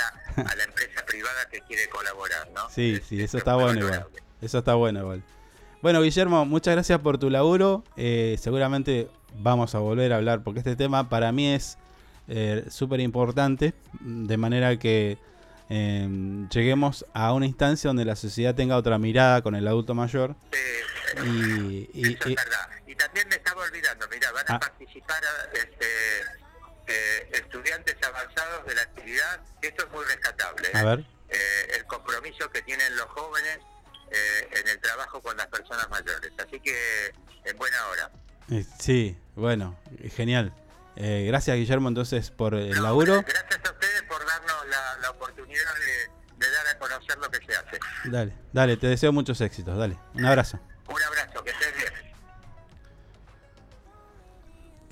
[0.44, 2.70] la, a la empresa privada que quiere colaborar, ¿no?
[2.70, 4.08] Sí, sí, eso está bueno igual.
[4.42, 5.24] Eso está bueno igual.
[5.82, 7.84] Bueno, Guillermo, muchas gracias por tu laburo.
[7.98, 11.78] Eh, seguramente vamos a volver a hablar porque este tema para mí es
[12.30, 13.74] eh, súper importante.
[14.00, 15.18] De manera que
[15.70, 16.08] eh,
[16.52, 20.36] lleguemos a una instancia donde la sociedad tenga otra mirada con el adulto mayor.
[21.24, 22.70] Y, y- Eso y- es verdad.
[22.88, 24.60] Y también me estaba olvidando, mira, van a Ah.
[24.60, 25.22] participar
[25.54, 25.86] este,
[26.88, 30.70] eh, estudiantes avanzados de la actividad, esto es muy rescatable.
[30.74, 30.86] A ¿eh?
[30.86, 31.00] ver.
[31.30, 33.60] Eh, el compromiso que tienen los jóvenes
[34.12, 36.32] eh, en el trabajo con las personas mayores.
[36.38, 37.12] Así que
[37.46, 38.12] en buena hora.
[38.80, 39.76] sí, bueno,
[40.16, 40.54] genial.
[40.96, 43.22] Eh, gracias, Guillermo, entonces, por el laburo.
[43.22, 47.38] Gracias a ustedes por darnos la, la oportunidad de, de dar a conocer lo que
[47.46, 47.80] se hace.
[48.06, 49.78] Dale, dale, te deseo muchos éxitos.
[49.78, 50.60] Dale, un abrazo.
[50.88, 52.14] Un abrazo, que estés bien.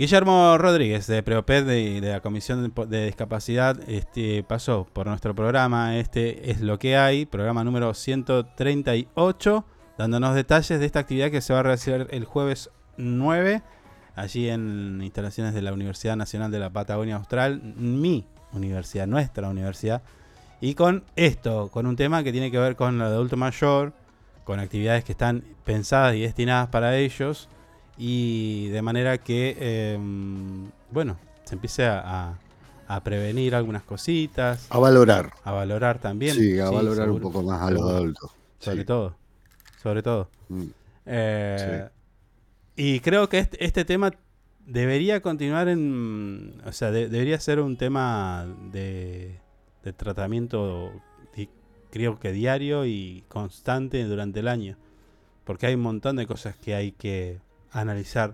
[0.01, 5.35] Guillermo Rodríguez de Preoped de, de la Comisión de, de Discapacidad este, pasó por nuestro
[5.35, 5.97] programa.
[5.99, 9.65] Este es lo que hay, programa número 138,
[9.99, 13.61] dándonos detalles de esta actividad que se va a realizar el jueves 9,
[14.15, 20.01] allí en instalaciones de la Universidad Nacional de la Patagonia Austral, mi universidad, nuestra universidad.
[20.59, 23.93] Y con esto, con un tema que tiene que ver con de adulto mayor,
[24.43, 27.47] con actividades que están pensadas y destinadas para ellos
[27.97, 29.97] y de manera que, eh,
[30.91, 32.37] bueno, se empiece a, a-
[32.87, 34.67] a prevenir algunas cositas.
[34.69, 35.31] A valorar.
[35.45, 36.35] A valorar también.
[36.35, 38.31] Sí, a valorar un poco más a los adultos.
[38.59, 38.85] Sobre Sí.
[38.85, 39.15] todo.
[39.81, 40.29] Sobre todo.
[40.49, 40.63] Mm.
[41.05, 41.87] Eh,
[42.83, 44.11] Y creo que este, este tema
[44.65, 46.59] debería continuar en...
[46.65, 49.39] O sea, de- debería ser un tema de,
[49.83, 50.91] de tratamiento,
[51.35, 51.49] di-
[51.91, 54.77] creo que diario y constante durante el año.
[55.43, 57.39] Porque hay un montón de cosas que hay que
[57.71, 58.33] analizar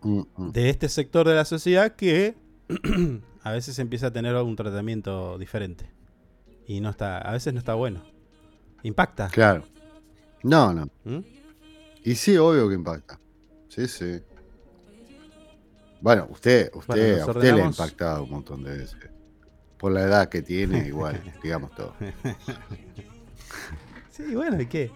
[0.00, 0.50] Mm, mm.
[0.52, 2.34] de este sector de la sociedad que
[3.42, 5.88] a veces empieza a tener un tratamiento diferente.
[6.66, 8.02] Y no está, a veces no está bueno.
[8.82, 9.28] Impacta.
[9.28, 9.62] Claro.
[10.42, 10.88] No, no.
[11.04, 11.37] ¿Mm?
[12.08, 13.20] Y sí, obvio que impacta.
[13.68, 14.22] Sí, sí.
[16.00, 18.96] Bueno, usted, usted, Bueno, a usted le ha impactado un montón de veces.
[19.76, 21.94] Por la edad que tiene, igual, digamos todo.
[24.10, 24.90] Sí, bueno, ¿y qué?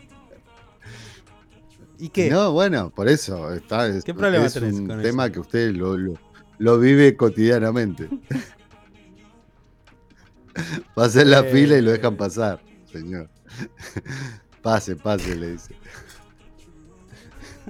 [1.99, 2.31] ¿Y qué?
[2.31, 3.87] No, bueno, por eso está.
[3.89, 6.15] Es, ¿Qué problema es tenés un con tema que usted lo, lo,
[6.59, 8.09] lo vive cotidianamente.
[10.99, 11.53] Va a hacer la Eh.
[11.53, 13.29] fila y lo dejan pasar, señor.
[14.63, 15.77] Pase, pase, le dice.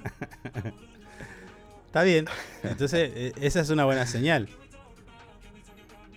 [1.87, 2.27] Está bien.
[2.63, 4.49] Entonces, eh, esa es una buena señal.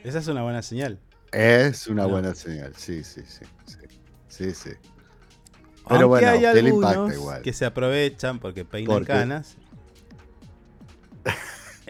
[0.03, 0.99] Esa es una buena señal.
[1.31, 2.09] Es una No.
[2.09, 3.45] buena señal, sí, sí, sí.
[3.65, 3.77] Sí,
[4.29, 4.51] sí.
[4.53, 4.69] sí.
[4.69, 7.41] Aunque Pero bueno, hay algunos igual.
[7.41, 9.55] que se aprovechan porque peinan ¿Por canas.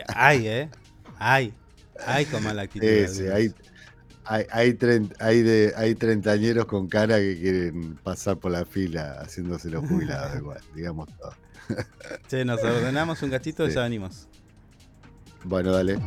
[0.07, 0.69] Hay, ¿eh?
[1.17, 1.53] Hay.
[2.05, 2.87] Hay con mala actitud.
[3.07, 3.53] Sí, hay,
[4.25, 4.77] hay, hay,
[5.19, 10.35] hay, de, hay treintañeros con cara que quieren pasar por la fila haciéndose los jubilados
[10.39, 11.33] igual, digamos todo.
[12.30, 13.76] Che, nos ordenamos un cachito y Sí.
[13.76, 14.28] ya venimos.
[15.43, 15.99] Bueno, dale.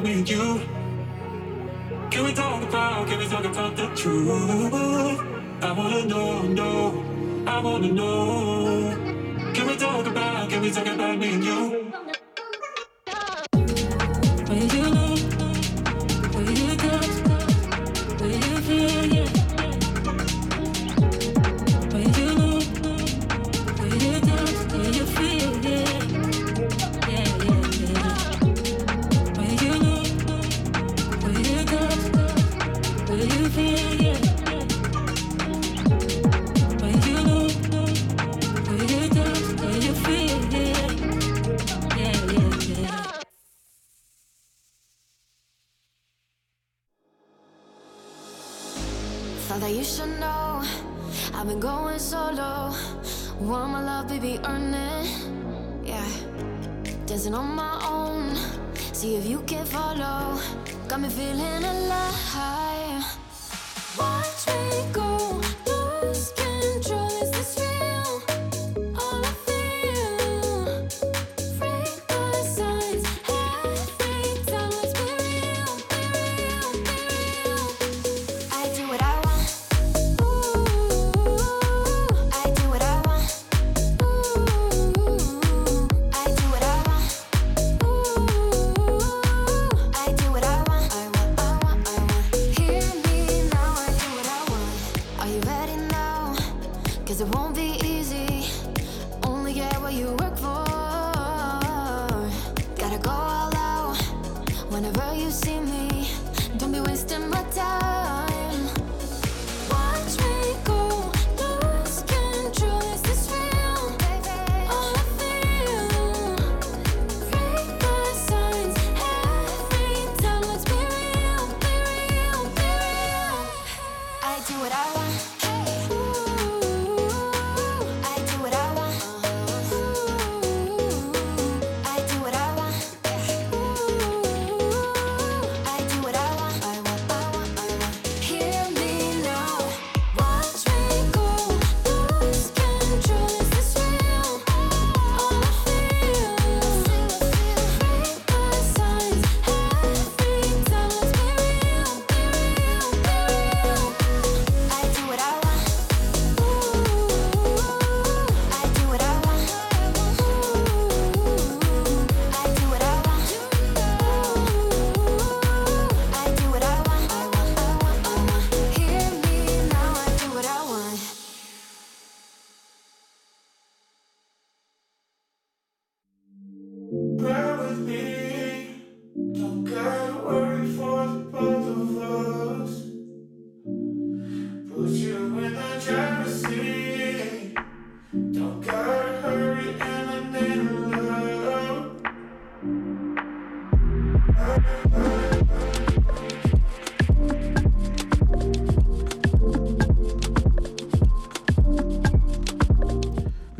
[0.00, 0.60] About me and you?
[2.10, 5.20] Can we talk about, can we talk about the truth?
[5.62, 9.52] I wanna know, know, I wanna know.
[9.54, 12.09] Can we talk about, can we talk about me and you.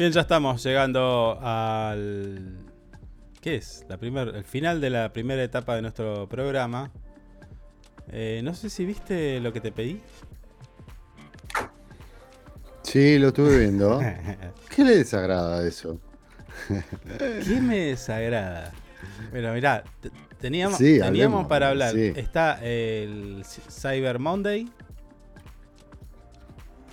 [0.00, 2.56] Bien, ya estamos llegando al.
[3.42, 3.84] ¿Qué es?
[3.86, 6.90] La primer, el final de la primera etapa de nuestro programa.
[8.10, 10.00] Eh, no sé si viste lo que te pedí.
[12.82, 14.00] Sí, lo estuve viendo.
[14.74, 16.00] ¿Qué le desagrada eso?
[17.46, 18.72] ¿Qué me desagrada?
[19.30, 19.84] Bueno, mirá,
[20.38, 21.92] teníamos, Sí, teníamos hablemos, para hablar.
[21.92, 22.10] sí.
[22.16, 24.66] Está el Cyber Monday.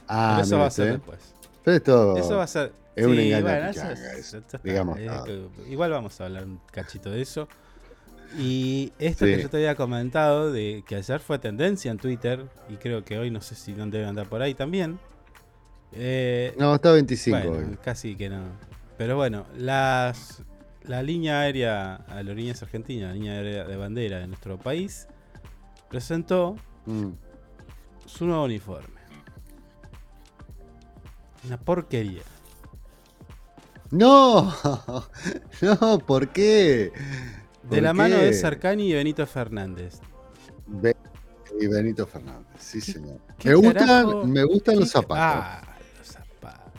[0.09, 0.97] Ah, pero eso va a ser usted.
[0.97, 1.33] después.
[1.63, 2.17] Pero es todo.
[2.17, 2.86] Eso va a ser.
[2.97, 5.23] Es un engaño bueno, a eso pichanga es- eso, ya está, digamos, ah.
[5.69, 7.47] igual vamos a hablar un cachito de eso.
[8.37, 9.35] Y esto Sí.
[9.35, 13.17] que yo te había comentado, de que ayer fue tendencia en Twitter, y creo que
[13.17, 14.99] hoy no sé si no debe andar por ahí también.
[15.93, 17.77] Eh, No, está 25 bueno, hoy.
[17.83, 18.43] casi que no.
[18.97, 20.41] Pero bueno, las,
[20.83, 25.07] la línea aérea, Aerolíneas Argentinas, la línea aérea de bandera de nuestro país,
[25.89, 27.11] presentó Mm.
[28.05, 28.97] su nuevo uniforme.
[31.45, 32.23] Una porquería.
[33.91, 34.53] No,
[35.61, 36.91] no, ¿por qué?
[37.63, 38.33] De ¿Por la mano de?
[38.33, 39.99] Sarcani y Benito Fernández.
[40.67, 40.95] Be-
[41.59, 43.19] y Benito Fernández, sí señor.
[43.43, 45.17] Me gustan, me gustan los ¿Qué- zapatos.
[45.19, 45.61] Ah,
[45.97, 46.71] los zapatos.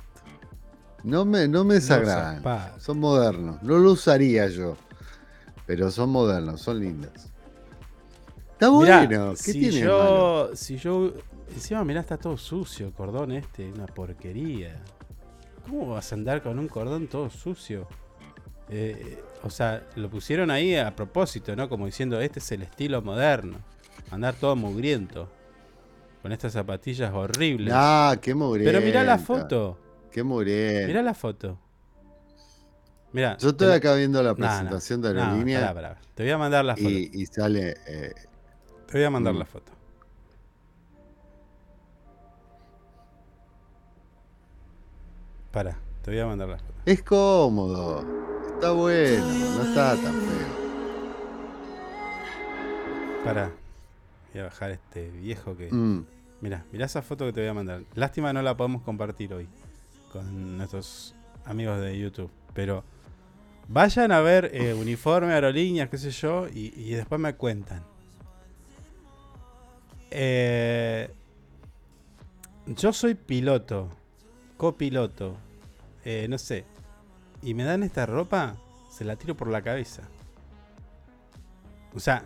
[1.02, 2.42] No me, no me desagradan.
[2.78, 3.62] Son modernos.
[3.62, 4.76] No lo usaría yo.
[5.66, 7.12] Pero son modernos, son lindos.
[8.52, 9.30] Está Mirá, bueno.
[9.32, 11.12] ¿Qué si tiene yo, si yo,
[11.54, 14.82] encima mirá, está todo sucio el cordón este, una porquería.
[15.68, 17.86] ¿Cómo vas a andar con un cordón todo sucio?
[18.70, 21.68] Eh, o sea, lo pusieron ahí a propósito, ¿no?
[21.68, 23.58] Como diciendo, este es el estilo moderno.
[24.10, 25.28] Andar todo mugriento.
[26.22, 27.72] Con estas zapatillas horribles.
[27.76, 28.72] Ah, qué mugrienta.
[28.72, 29.78] Pero mirá la foto.
[30.10, 30.86] Qué mugrienta.
[30.88, 31.58] Mirá la foto.
[33.12, 36.00] Mira, Yo estoy acá viendo la No, no, presentación de no, pará, pará.
[36.14, 36.88] Te voy a mandar la foto.
[36.90, 37.76] y, y sale.
[37.86, 38.12] eh,
[38.86, 39.38] Te voy a mandar Mm.
[39.38, 39.72] la foto.
[45.58, 46.74] Para, te voy a mandar la foto.
[46.86, 48.04] es cómodo.
[48.54, 49.26] Está bueno.
[49.26, 50.48] No está tan feo.
[53.24, 53.50] Para.
[54.32, 55.68] Voy a bajar este viejo que.
[55.72, 56.06] Mm.
[56.42, 57.82] Mira, mira esa foto que te voy a mandar.
[57.96, 59.48] Lástima no la podemos compartir hoy
[60.12, 62.30] con nuestros amigos de YouTube.
[62.54, 62.84] Pero
[63.66, 67.82] vayan a ver eh, uniforme, aerolíneas, qué sé yo, y, y después me cuentan.
[70.12, 71.10] Eh,
[72.64, 73.88] yo soy piloto,
[74.56, 75.36] copiloto,
[76.04, 76.64] eh, no sé.
[77.42, 78.56] Y me dan esta ropa,
[78.90, 80.02] se la tiro por la cabeza.
[81.94, 82.22] O sea,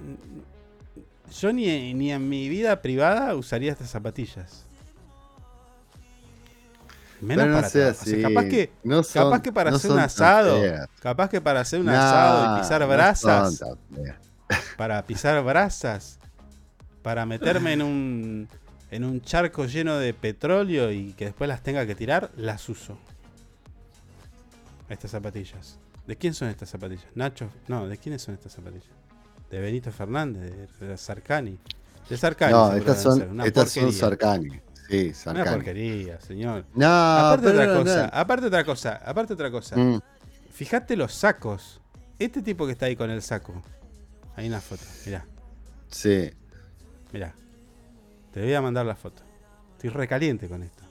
[1.40, 4.66] yo ni, ni en mi vida privada usaría estas zapatillas.
[7.20, 7.90] Menos no para sea.
[7.92, 10.60] O capaz que, No son- capaz que para no hacer un asado,
[11.00, 13.62] capaz que para hacer un asado y pisar brasas,
[14.76, 16.18] para pisar brasas,
[17.02, 18.48] para meterme en un
[18.90, 22.98] en un charco lleno de petróleo y que después las tenga que tirar, las uso.
[24.88, 25.78] Estas zapatillas.
[26.06, 27.06] ¿De quién son estas zapatillas?
[27.14, 28.90] Nacho, no, ¿de quiénes son estas zapatillas?
[29.50, 31.58] De Benito Fernández, de Sarcani.
[32.08, 32.52] De Sarcani.
[32.52, 34.00] No, estas son, una estas son porquería.
[34.00, 34.60] Sarcani.
[34.88, 35.50] Sí, Una Sarcani.
[35.56, 36.64] porquería, señor.
[36.74, 38.10] No, aparte otra no, cosa, no.
[38.12, 39.76] aparte otra cosa, aparte otra cosa.
[39.76, 40.00] Mm.
[40.52, 41.80] Fíjate los sacos.
[42.18, 43.54] Este tipo que está ahí con el saco.
[44.36, 45.24] Hay una foto, mirá,
[45.90, 46.30] Sí.
[47.12, 47.34] mirá.
[48.32, 49.22] Te voy a mandar la foto.
[49.72, 50.82] Estoy recaliente con esto.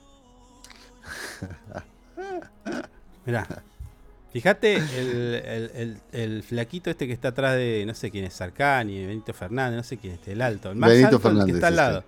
[3.24, 3.46] Mirá.
[4.32, 8.32] Fíjate el, el- el- el flaquito este que está atrás de, no sé quién es,
[8.32, 10.70] Sarcani, Benito Fernández, no sé quién es, el alto.
[10.70, 12.04] El más Benito alto el que Fernández, está al lado.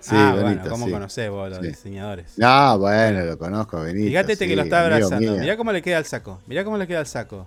[0.00, 0.92] Sí, ah, Benito, bueno, ¿cómo sí.
[0.92, 1.66] conocés vos los Sí.
[1.68, 2.32] diseñadores?
[2.36, 4.08] No, bueno, lo conozco, Benito.
[4.08, 5.36] Fíjate este que lo está abrazando.
[5.36, 6.40] Mirá cómo le queda el saco.
[6.46, 7.46] Mirá cómo le queda el saco.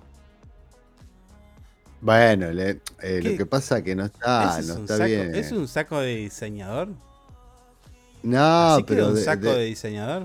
[2.02, 4.96] Bueno, le- eh, lo que pasa es que no está, ¿Ese es, no un está
[4.98, 5.36] saco, bien.
[5.36, 6.88] ¿Es un saco de diseñador?
[8.24, 10.24] No, ¿Así pero un de- saco de- de, diseñador?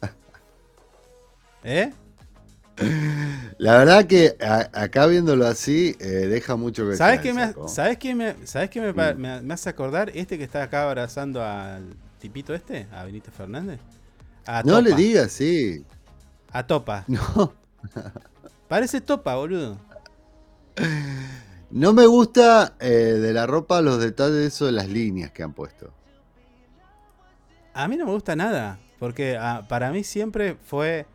[1.64, 1.92] ¿Eh?
[3.58, 7.52] La verdad que a- acá viéndolo así eh, deja mucho que ¿Sabes qué, me.
[7.68, 9.18] ¿sabes qué, me, ¿sabes qué me, Mm.
[9.20, 10.10] me- me hace acordar?
[10.14, 13.80] Este que está acá abrazando al tipito este, a Benito Fernández.
[14.46, 15.84] A No le digas, sí.
[16.50, 17.04] A Topa.
[17.08, 17.52] No.
[18.68, 19.76] Parece Topa, boludo.
[21.70, 25.42] No me gusta eh, de la ropa los detalles de eso de las líneas que
[25.42, 25.92] han puesto.
[27.74, 31.06] A mí no me gusta nada, porque ah, para mí siempre fue,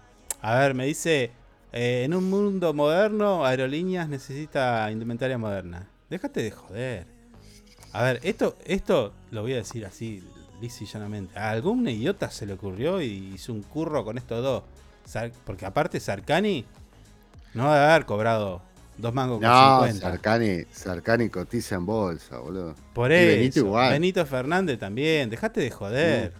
[0.42, 1.32] a ver, me dice,
[1.74, 5.88] eh, en un mundo moderno, aerolíneas necesita indumentaria moderna.
[6.10, 7.08] Déjate de joder.
[7.94, 10.24] A ver, esto, esto lo voy a decir así,
[10.62, 11.38] lisa y llanamente.
[11.38, 14.64] A algún idiota se le ocurrió y hizo un curro con estos dos.
[15.46, 16.66] Porque aparte Sarkani
[17.54, 18.62] no debe haber cobrado
[18.98, 20.00] dos mangos con No, 50.
[20.02, 22.76] Sarcani, Sarcani cotiza en bolsa, boludo.
[22.94, 23.38] Por eso.
[23.38, 23.92] Benito igual.
[23.94, 25.30] Benito Fernández también.
[25.30, 26.34] Dejate de joder.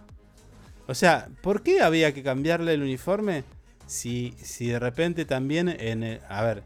[0.86, 3.44] O sea, ¿por qué había que cambiarle el uniforme
[3.88, 6.62] si, si de repente también en el- a ver,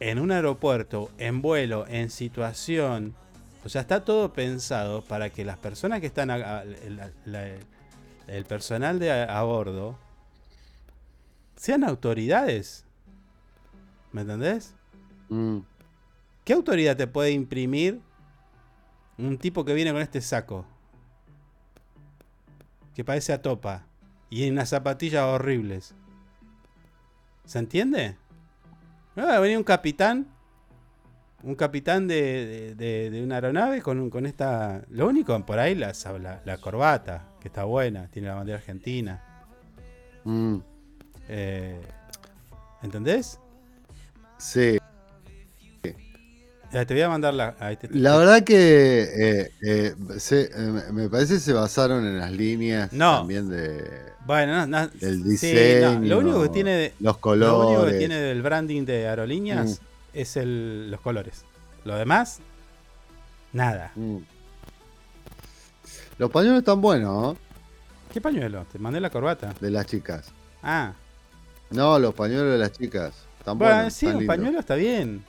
[0.00, 3.14] en un aeropuerto, en vuelo, en situación,
[3.64, 7.54] o sea, está todo pensado para que las personas que están, a- a- la- la-
[8.26, 9.96] el personal de a, a bordo,
[11.56, 12.84] sean autoridades.
[14.12, 14.74] ¿Me entendés?
[15.28, 15.58] Mm.
[16.44, 18.00] ¿Qué autoridad te puede imprimir
[19.18, 20.64] un tipo que viene con este saco?
[22.94, 23.84] Que parece a topa.
[24.30, 25.94] Y en unas zapatillas horribles.
[27.46, 28.16] ¿Se entiende?
[29.14, 30.26] No, va a venir un capitán.
[31.42, 34.82] Un capitán de, de- una aeronave con, un- con esta.
[34.90, 39.22] Lo único por ahí la, la, la corbata, que está buena, tiene la bandera argentina.
[40.24, 40.56] Mm.
[41.28, 41.80] Eh,
[42.82, 43.38] ¿Entendés?
[44.38, 44.78] Sí.
[46.84, 47.54] Te voy a mandar la.
[47.60, 52.18] ahí te- La verdad que eh, eh, se- eh, me parece que se basaron en
[52.18, 53.18] las líneas No.
[53.18, 53.84] también de,
[54.26, 56.00] Bueno, no, sí, diseño.
[56.00, 57.98] lo único que tiene de- los Lo único que colores.
[57.98, 59.80] tiene del branding de aerolíneas
[60.12, 61.44] es el, los colores.
[61.84, 62.40] Lo demás,
[63.52, 63.92] nada.
[63.94, 64.18] Mm.
[66.18, 67.36] Los pañuelos están buenos, ¿no?
[68.12, 68.66] ¿Qué pañuelo?
[68.72, 69.54] Te mandé la corbata.
[69.60, 70.26] De las chicas.
[70.62, 70.92] Ah,
[71.70, 73.12] No, los pañuelos de las chicas.
[73.38, 73.92] Están bueno, buenos.
[73.92, 74.26] sí, un lindos.
[74.36, 75.24] pañuelo está bien.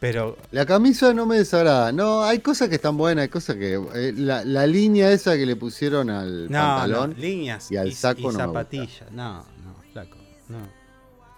[0.00, 1.90] Pero, La camisa no me desagrada.
[1.90, 3.74] No, hay cosas que están buenas, hay cosas que.
[3.74, 7.92] eh, la, la línea esa que le pusieron al no, pantalón no, líneas y al
[7.92, 8.46] saco y no me gusta.
[8.46, 9.10] zapatillas.
[9.10, 10.16] No, no, flaco.
[10.48, 10.58] No,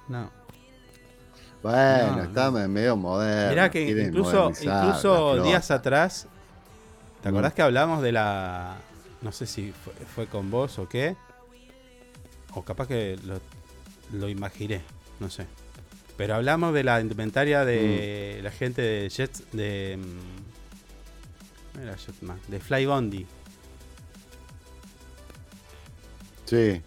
[0.08, 0.30] no.
[1.62, 3.50] Bueno, No, está me- medio moderno.
[3.50, 6.26] Mirá que incluso, incluso días atrás,
[7.22, 7.32] ¿te Mm.
[7.32, 8.76] acordás que hablamos de la...
[9.22, 11.16] No sé si fue, fue con vos o qué?
[12.54, 13.40] O capaz que lo,
[14.18, 14.80] lo imaginé,
[15.18, 15.46] no sé.
[16.20, 18.44] Pero hablamos de la indumentaria de Mm.
[18.44, 23.26] la gente de Jets de mm, no era Jetman, de Fly Bondi.
[26.44, 26.82] Sí.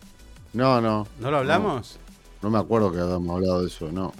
[0.53, 1.07] No, no.
[1.19, 1.97] ¿No lo hablamos?
[2.43, 4.13] No, me acuerdo que habíamos hablado de eso, no.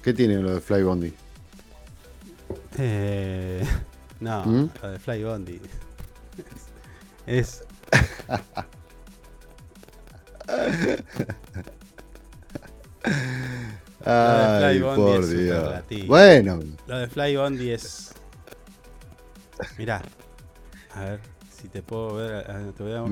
[0.00, 1.12] ¿Qué tiene lo de Fly Bondi?
[2.78, 3.66] Eh,
[4.20, 4.70] no, ¿Mm?
[4.80, 5.60] lo de Fly Bondi.
[7.26, 7.64] Es.
[14.04, 15.56] Lo de Ay, Fly Bondi por es Dios.
[15.56, 16.06] superlativo.
[16.06, 18.12] Bueno, Lo de Fly Bondi es.
[19.76, 20.02] Mirá.
[20.94, 21.20] A ver
[21.50, 22.72] si te puedo ver.
[22.74, 23.02] te voy a-.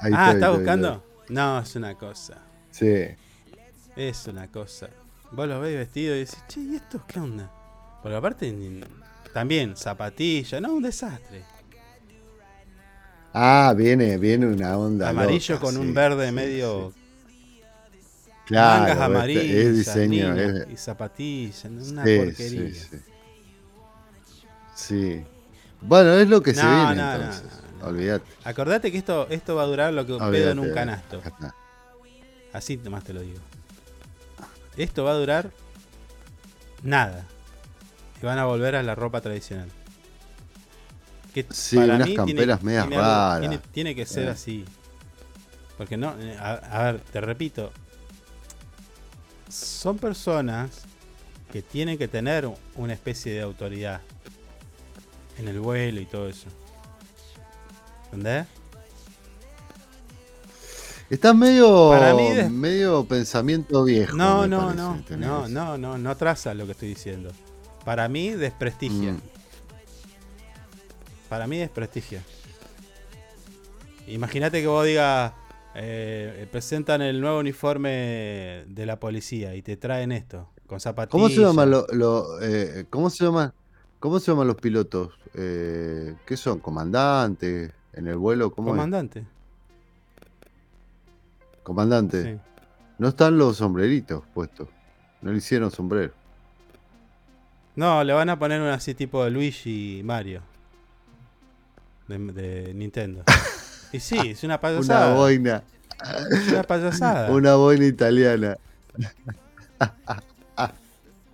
[0.00, 1.02] Ahí Ah, ¿estás buscando?
[1.28, 2.38] No, es una cosa.
[2.70, 3.06] Sí.
[3.96, 4.88] Es una cosa.
[5.30, 7.50] Vos los veis vestidos y decís, che, ¿y estos qué onda?
[8.02, 8.54] Porque aparte,
[9.32, 11.44] también zapatillas, no, un desastre.
[13.34, 15.08] Ah, viene, viene una onda.
[15.08, 16.92] Amarillo loca, con un verde sí, medio.
[18.46, 22.74] Claro, mangas este- amarillas, es diseño, es- y zapatillas, una Sí, porquería.
[22.74, 22.96] sí, sí.
[24.74, 25.24] Sí.
[25.80, 27.44] Bueno, es lo que se viene no, no, entonces.
[27.82, 28.24] Olvídate.
[28.44, 31.20] Acordate que esto, esto va a durar lo que un pedo en un canasto.
[32.52, 33.40] Así nomás te lo digo.
[34.76, 35.50] Esto va a durar
[36.82, 37.24] nada.
[38.22, 39.68] Y van a volver a la ropa tradicional.
[41.34, 43.40] Que Sí, para unas mí camperas tiene, medias tiene algo-.
[43.40, 44.30] Tiene, tiene que ser Eh.
[44.30, 44.64] así.
[45.78, 47.72] Porque no, eh, a, a ver, te repito.
[49.52, 50.82] Son personas
[51.52, 54.00] que tienen que tener una especie de autoridad
[55.38, 56.46] en el vuelo y todo eso.
[58.06, 58.46] ¿Entendés?
[61.10, 64.16] Estás medio, Para mí de- medio pensamiento viejo.
[64.16, 65.28] No, no, parece, no, tenés.
[65.28, 67.30] no, no, no, no traza lo que estoy diciendo.
[67.84, 69.12] Para mí desprestigia.
[69.12, 69.20] Mm.
[71.28, 72.22] Para mí desprestigia.
[74.06, 75.32] Imagínate que vos digas,
[75.74, 81.10] eh, presentan el nuevo uniforme de la policía y te traen esto, con zapatillas.
[81.12, 83.24] ¿Cómo se llaman lo, lo- eh, cómo se
[83.98, 85.14] cómo se llaman los pilotos?
[85.34, 86.58] Eh, ¿Qué son?
[86.58, 87.72] ¿Comandantes?
[87.92, 88.50] ¿En el vuelo?
[88.52, 88.72] ¿Cómo es?
[88.72, 89.24] Comandante.
[91.62, 92.34] Comandante.
[92.34, 92.40] Sí.
[92.98, 94.68] No están los sombreritos puestos.
[95.20, 96.12] No le hicieron sombrero.
[97.76, 100.42] No, le van a poner una así tipo de Luigi y Mario.
[102.08, 103.24] De, de Nintendo.
[103.92, 105.08] Y sí, es una payasada.
[105.08, 105.62] Una boina.
[106.30, 107.30] Es una payasada.
[107.30, 108.56] Una boina italiana.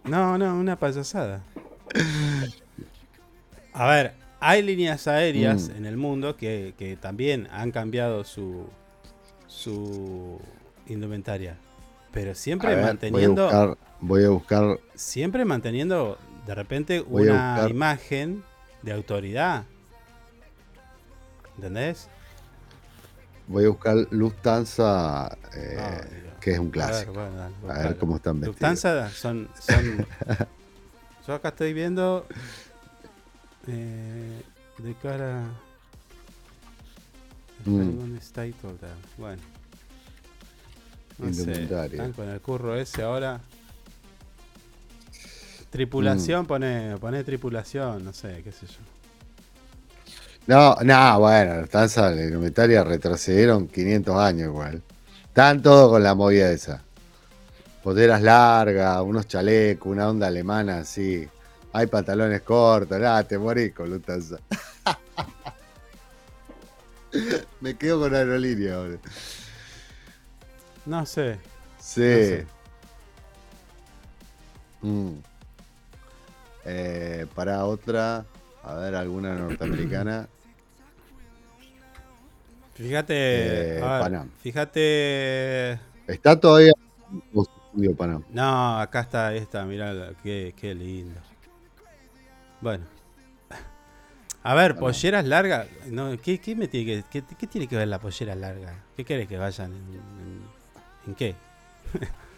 [0.05, 1.43] No, no, una payasada.
[3.73, 5.77] A ver, hay líneas aéreas Mm.
[5.77, 8.67] en el mundo que, que también han cambiado su
[9.47, 10.41] su
[10.87, 11.57] indumentaria.
[12.13, 13.47] Pero A siempre ver, manteniendo.
[13.47, 13.79] Voy a buscar.
[14.01, 18.43] Voy a buscar Siempre manteniendo de repente una imagen
[18.83, 19.65] de autoridad.
[21.57, 22.09] ¿Entendés?
[23.49, 26.01] Voy a buscar Lufthansa, eh, Ah,
[26.41, 27.13] que es un A ver, clásico.
[27.13, 27.43] bueno,
[27.73, 28.55] A ver cómo están vestidos.
[28.61, 30.07] Lufthansa son, son-
[31.27, 32.27] Yo acá estoy viendo.
[33.67, 34.43] eh,
[34.79, 35.43] de cara.
[37.67, 37.99] Mm.
[37.99, 38.55] ¿Dónde está ahí?
[39.19, 39.43] Bueno.
[41.19, 43.41] No sé, están con el curro ese ahora.
[45.71, 46.47] Tripulación, Mm.
[46.47, 48.79] pone, pone tripulación, no sé, qué sé yo.
[50.49, 54.83] No, no, bueno, Lufthansa, la indumentaria retrocedieron 500 años igual.
[55.27, 56.83] Están todos con la movida esa.
[57.85, 61.29] Poderas largas, unos chalecos, una onda alemana así.
[61.75, 64.39] Hay pantalones cortos, nada, te morís con Lufthansa.
[67.61, 68.97] Me quedo con aerolínea ahora.
[70.87, 71.39] No sé.
[71.79, 72.01] Sí.
[72.01, 72.47] No sé.
[74.81, 75.13] Mm.
[76.65, 78.25] Eh, para otra,
[78.63, 80.27] a ver, alguna norteamericana.
[82.79, 83.79] Fíjate.
[83.79, 84.31] Eh, a ver, Panam.
[84.43, 85.81] fíjate.
[86.07, 86.73] ¿Está todavía
[87.73, 88.23] fundió Panam?
[88.31, 91.21] No, acá está esta, mirá, qué, qué lindo.
[92.61, 92.85] Bueno.
[94.43, 95.67] A ver, polleras largas.
[95.91, 98.75] No, ¿qué, qué me tiene que, qué, qué tiene que ver la pollera larga?
[98.97, 99.73] ¿Qué querés que vayan?
[99.73, 100.43] ¿En, en-
[101.09, 101.35] en qué?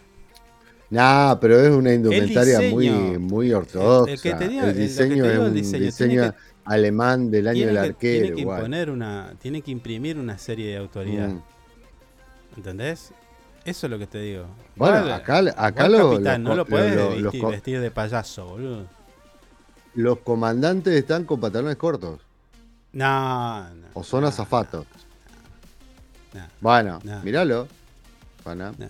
[0.89, 3.19] Nah, pero es una indumentaria muy, diseño.
[3.19, 4.11] muy ortodoxa.
[4.11, 6.33] El- el que tenía- el el- lo que te diseño es el un diseño, diseño,
[6.71, 8.21] alemán del año del que, arquero.
[8.23, 8.59] tiene que igual.
[8.59, 11.29] imponer una, tiene que imprimir una serie de autoridad.
[11.29, 11.41] Mm.
[12.57, 13.13] ¿Entendés?
[13.63, 14.45] Eso es lo que te digo.
[14.75, 16.95] Bueno, Igual- acá, acá igual, los, capitán, los no lo puedes
[17.51, 18.87] vestir, de payaso, boludo.
[19.93, 22.19] los comandantes están con pantalones cortos.
[22.93, 23.87] No, no.
[23.93, 24.85] O son azafatos.
[26.33, 27.21] no, Bueno, no.
[27.23, 27.67] míralo.
[28.43, 28.73] Panam.
[28.79, 28.87] No.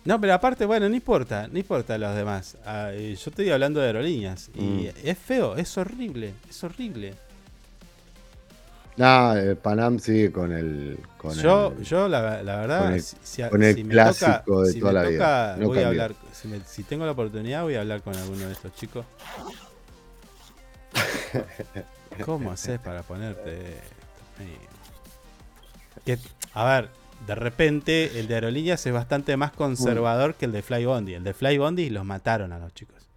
[0.06, 2.58] No, pero aparte, bueno, no importa, no importa los demás.
[2.66, 4.50] Ah, eh, yo estoy hablando de aerolíneas.
[4.54, 4.90] Y Mm.
[5.04, 7.16] es feo, es horrible, es horrible.
[8.98, 10.98] No, eh, Panam sigue con el.
[11.18, 13.94] Con yo, el- yo la, la verdad, con el- si, si- con el si me
[13.94, 15.56] clásico toca, de si toda me la vida.
[15.60, 18.46] No voy a hablar, si, me- si tengo la oportunidad, voy a hablar con alguno
[18.46, 19.06] de estos chicos.
[22.26, 23.76] ¿Cómo haces para ponerte?
[26.06, 26.20] Que-
[26.54, 26.90] a ver,
[27.28, 31.14] de repente el de aerolíneas es bastante más conservador que el de Fly Bondi.
[31.16, 33.10] El de Fly Bondi los mataron a los chicos.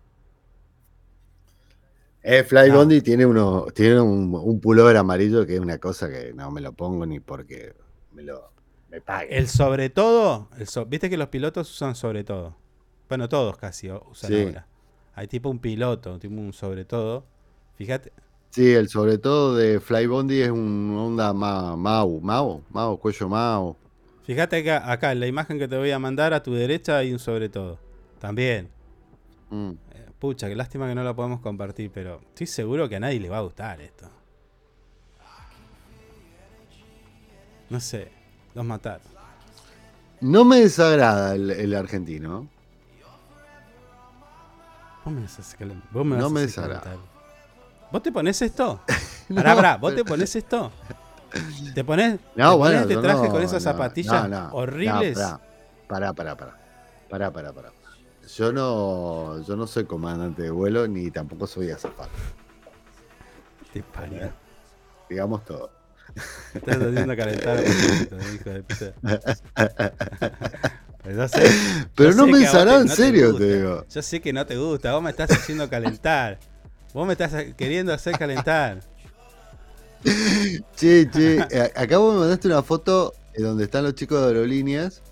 [2.23, 2.77] Eh, Fly No.
[2.77, 6.61] Bondi tiene uno, tiene un, un pullover amarillo que es una cosa que no me
[6.61, 7.75] lo pongo ni porque
[8.13, 8.51] me lo
[8.91, 9.33] me paguen.
[9.33, 12.57] El sobre todo, el so- viste que los pilotos usan sobre todo.
[13.09, 14.43] Bueno, todos casi usan Sí.
[14.43, 14.67] ahora.
[15.15, 17.25] Hay tipo un piloto, tipo un sobre todo.
[17.77, 18.13] Fíjate,
[18.51, 23.29] Sí, el sobre todo de Fly Bondi es un onda ma- Mau, Mau, Mau, cuello
[23.29, 23.77] Mau.
[24.29, 27.13] Fíjate que acá en la imagen que te voy a mandar a tu derecha hay
[27.15, 27.79] un sobre todo.
[28.21, 28.69] También.
[29.49, 29.71] Mm.
[29.71, 33.19] Eh, Pucha, qué lástima que no lo podemos compartir, pero estoy seguro que a nadie
[33.21, 34.07] le va a gustar esto.
[37.71, 38.11] No sé,
[38.55, 39.07] los mataron.
[40.21, 42.49] No me desagrada el, el argentino.
[45.05, 46.97] Vos me vas a vos me No vas a me desagrada.
[47.91, 48.83] ¿Vos te pones esto?
[49.29, 50.73] No, Pará, pará, ¿vos te pones esto?
[51.75, 55.19] ¿Te pones, No, te bueno, pones este traje no, con esas zapatillas no, horribles?
[55.87, 56.57] Pará, pará, pará,
[57.09, 57.73] pará, pará, pará.
[58.37, 62.11] Yo no, yo no soy comandante de vuelo ni tampoco soy azafata.
[63.73, 64.31] Te parió.
[65.09, 65.71] Digamos todo.
[66.55, 68.95] Estás haciendo calentar a propósito, hijo de puta.
[71.05, 73.45] Pero sé- no me te- en no serio, gusta.
[73.47, 73.87] te digo.
[73.89, 76.39] Yo sé que no te gusta, vos me estás haciendo calentar.
[76.93, 78.81] Vos me estás queriendo hacer calentar.
[80.77, 84.29] Che, che, eh, acá vos me mandaste una foto eh, donde están los chicos de
[84.29, 85.03] aerolíneas.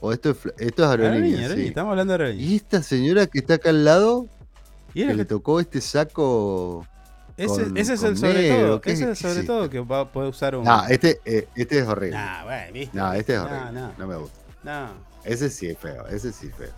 [0.00, 1.12] O esto es, esto es aerolíneas.
[1.12, 1.42] Aerolínea, sí.
[1.44, 2.50] aerolínea, estamos hablando de aerolínea.
[2.52, 4.26] Y esta señora que está acá al lado,
[4.94, 6.86] Y que le tocó este saco.
[7.36, 8.80] Ese, con- ese es el sobre negro, todo.
[8.82, 10.64] ¿qué- Ese es el sobre todo que va, puede usar un.
[10.64, 12.16] No, este, eh, este es horrible.
[12.16, 12.96] Nah, bueno, viste.
[12.98, 13.72] No, este es horrible.
[13.72, 13.92] no.
[13.98, 14.38] No, me gusta.
[14.62, 14.88] No.
[15.24, 16.72] Ese sí es feo, ese sí es feo.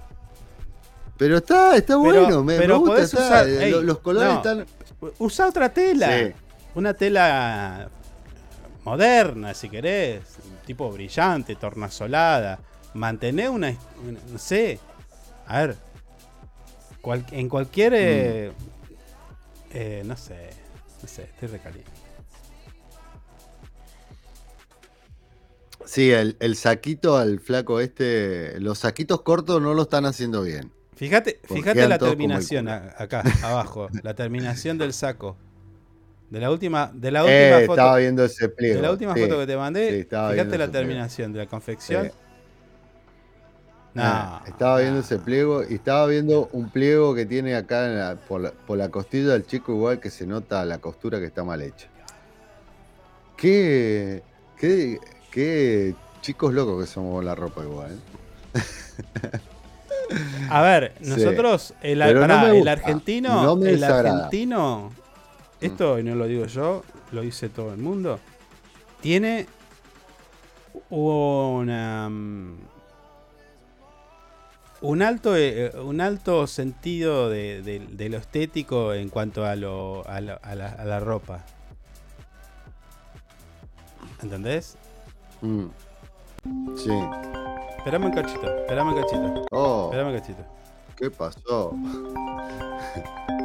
[1.17, 3.03] Pero está, está Pero- bueno, me, gusta.
[3.03, 4.37] está, usar- ey, los colores no.
[4.37, 4.67] están.
[5.19, 6.09] Usa otra tela.
[6.19, 6.33] Sí.
[6.75, 7.89] Una tela
[8.85, 10.23] moderna, si querés.
[10.67, 12.59] Tipo brillante, tornasolada.
[12.95, 13.75] Mantener una,
[14.07, 14.79] una- No sé.
[15.47, 15.77] A ver.
[17.01, 17.93] cual- en cualquier.
[17.97, 18.53] eh,
[19.73, 20.51] eh, no sé.
[21.03, 21.91] No sé, estoy recaliente.
[25.85, 28.59] Sí, el, el saquito al flaco este.
[28.61, 30.71] Los saquitos cortos no lo están haciendo bien.
[30.95, 33.89] Fíjate, fíjate la terminación acá, abajo.
[34.05, 35.37] La terminación del saco.
[36.33, 37.73] De la última, de la Eh, última foto.
[37.75, 38.77] estaba viendo ese pliego.
[38.77, 39.21] De la última sí.
[39.21, 40.73] foto que te mandé, Sí, fíjate la ese pliego.
[40.73, 42.05] terminación de la confección.
[42.07, 42.11] Sí.
[43.93, 47.99] No, Ah, estaba viendo ese pliego y estaba viendo un pliego que tiene acá en
[47.99, 51.27] la- por, la, por la costilla del chico igual que se nota la costura que
[51.27, 51.89] está mal hecha.
[53.37, 54.23] Qué,
[54.59, 54.99] qué,
[55.31, 57.91] qué chicos locos que somos con la ropa igual.
[58.55, 58.59] ¿eh?
[60.49, 64.17] A ver, nosotros, el, no pará, el argentino, no el desagrada.
[64.27, 64.91] argentino,
[65.67, 66.83] esto y no lo digo yo,
[67.13, 68.19] lo dice todo el mundo,
[69.01, 69.47] tiene
[70.91, 72.59] una mm,
[74.83, 80.07] un alto eh, un alto sentido de, de- de lo estético en cuanto a lo,
[80.09, 81.45] a, lo- a la, a la ropa.
[84.23, 84.77] ¿Entendés?
[85.41, 85.67] Mm.
[86.77, 86.91] Sí.
[87.79, 89.47] Esperame un cachito, esperame un cachito.
[89.51, 90.45] Oh, Esperame un cachito.
[90.97, 91.73] ¿qué pasó?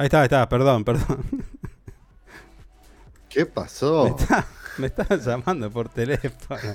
[0.00, 1.18] Ahí está, ahí está, perdón, perdón.
[3.28, 4.04] ¿Qué pasó?
[4.04, 4.46] Me, está-
[4.78, 6.58] me estaban llamando por teléfono.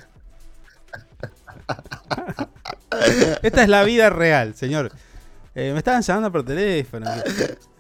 [3.42, 4.92] Esta es la vida real, señor.
[5.56, 7.10] Eh, me estaban llamando por teléfono.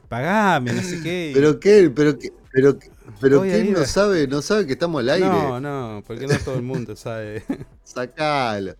[0.10, 1.30] Pagame, no sé qué.
[1.36, 1.92] ¿Pero qué?
[1.96, 2.34] ¿Pero qué?
[2.52, 2.90] ¿Pero, qué-
[3.22, 4.28] pero quién no sabe?
[4.28, 5.28] ¿No sabe que estamos al aire?
[5.28, 7.44] No, no, porque no todo el mundo sabe.
[7.84, 8.74] Sacalo,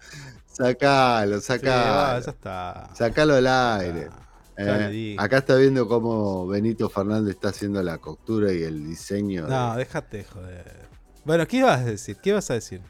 [0.52, 2.26] sacalo, Sí, va, sacalo.
[2.26, 2.90] ya está.
[2.96, 4.10] Sacalo al aire.
[4.58, 9.48] Eh, acá está viendo cómo Benito Fernández está haciendo la costura y el diseño.
[9.48, 10.88] No, de- déjate joder.
[11.26, 12.16] Bueno, ¿qué ibas a decir?
[12.18, 12.82] ¿Qué ibas a decir?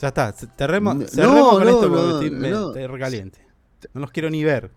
[0.00, 2.66] Ya está, cerremos, No, cerremos con no, esto porque no, estoy, me- no.
[2.68, 3.46] estoy recaliente.
[3.94, 4.70] No los quiero ni ver.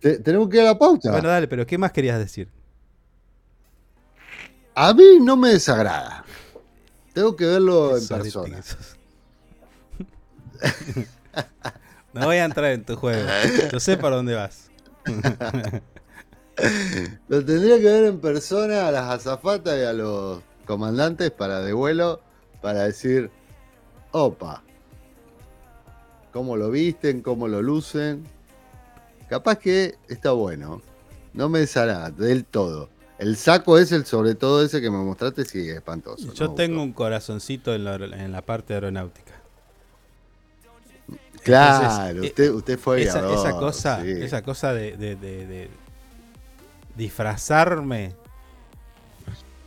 [0.00, 1.10] Te- tenemos que ir a la pauta.
[1.12, 2.50] Bueno, dale, pero ¿qué más querías decir?
[4.74, 6.24] A mí no me desagrada.
[7.14, 8.60] Tengo que verlo en persona.
[12.12, 13.26] no voy a entrar en tu juego.
[13.72, 14.68] Yo sé por dónde vas.
[17.28, 21.72] Lo tendría que ver en persona a las azafatas y a los comandantes para de
[21.72, 22.20] vuelo
[22.62, 23.30] para decir,
[24.12, 24.62] opa,
[26.32, 28.24] cómo lo visten, cómo lo lucen.
[29.28, 30.82] Capaz que está bueno.
[31.32, 32.88] No me desagrada del todo.
[33.18, 36.32] El saco es el sobre todo ese que me mostraste, sí, es espantoso.
[36.32, 36.54] Yo ¿no?
[36.54, 39.32] tengo un corazoncito en la, en la parte aeronáutica.
[41.42, 44.10] Claro, Entonces, usted, usted fue esa, aviador, esa cosa, sí.
[44.10, 45.70] esa cosa de, de- de- de
[46.96, 48.14] disfrazarme.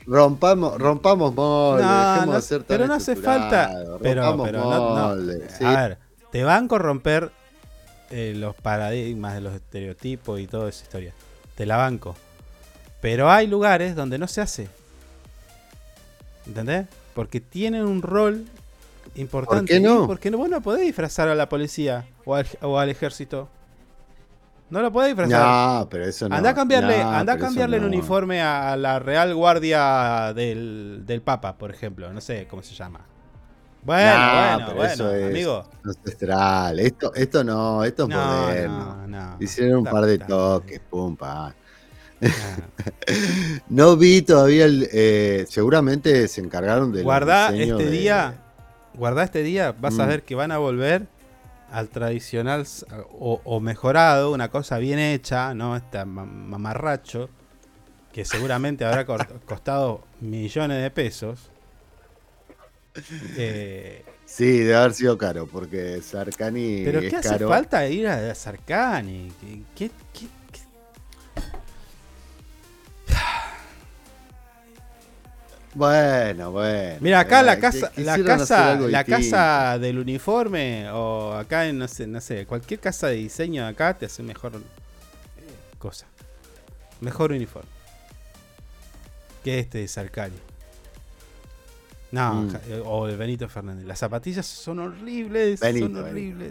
[0.05, 3.71] Rompamos, rompamos molde, No, dejemos no, de ser tan pero no hace falta.
[4.01, 5.07] Pero, pero no, no.
[5.07, 5.63] molde, sí.
[5.63, 5.97] A ver,
[6.31, 7.31] te van a corromper
[8.09, 11.13] eh, los paradigmas de los estereotipos y toda esa historia.
[11.55, 12.15] Te la banco.
[13.01, 14.67] Pero hay lugares donde no se hace.
[16.47, 16.87] ¿Entendés?
[17.13, 18.45] Porque tienen un rol
[19.15, 19.73] importante.
[19.73, 20.07] qué no?
[20.07, 23.49] Porque no, vos no podés disfrazar a la policía o al, o al ejército.
[24.69, 25.79] No lo podés disfrazar.
[25.81, 26.35] No, pero eso no.
[26.35, 27.87] Anda a cambiarle, No, anda a cambiarle el no.
[27.87, 32.11] uniforme a la Real Guardia del, del Papa, por ejemplo.
[32.13, 32.99] No sé cómo se llama.
[33.81, 35.65] Bueno, No, bueno, pero bueno, eso es amigo.
[35.85, 36.79] ancestral.
[36.81, 38.95] Esto, esto no, esto es No, moderno.
[38.95, 39.37] no, no.
[39.39, 41.55] Hicieron un Está- par de está- toques, pum, pa.
[43.69, 44.87] no vi todavía el.
[44.91, 47.01] eh, seguramente se encargaron de.
[47.03, 48.35] Guardá este día,
[48.99, 50.09] guardá este día, vas a Mm.
[50.09, 51.07] ver que van a volver
[51.71, 52.65] al tradicional
[53.11, 55.75] o, o mejorado, una cosa bien hecha, ¿no?
[55.75, 57.29] Este ma- mamarracho,
[58.11, 59.05] que seguramente habrá
[59.45, 61.49] costado millones de pesos.
[63.37, 67.47] Eh, Sí, debe haber sido caro, porque Sarkani Pero es ¿qué hace caro.
[67.49, 69.31] falta ir a Sarkani?
[69.41, 70.27] ¿Qué, qué, qué-
[75.75, 76.97] Bueno, bueno.
[76.99, 79.05] Mira, acá la casa, la casa, la distinto.
[79.29, 83.69] casa del uniforme, o acá en, no sé, no sé, cualquier casa de diseño de
[83.69, 84.59] acá te hace mejor eh,
[85.77, 86.07] cosa.
[87.01, 87.69] Mejor uniforme.
[89.43, 90.35] Que este de Sarkani.
[92.11, 92.55] No, Mm.
[92.67, 93.85] eh, o el Benito Fernández.
[93.85, 96.45] Las zapatillas son horribles, Benito, son Benito.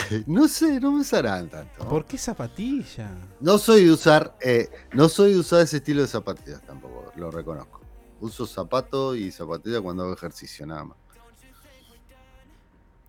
[0.26, 1.88] No sé, no me usarán tanto.
[1.88, 3.10] ¿Por qué zapatilla?
[3.40, 7.30] No soy de usar, eh, no soy de usar ese estilo de zapatillas tampoco, lo
[7.30, 7.80] reconozco.
[8.20, 10.96] Uso zapato y zapatilla cuando hago ejercicio, nada más.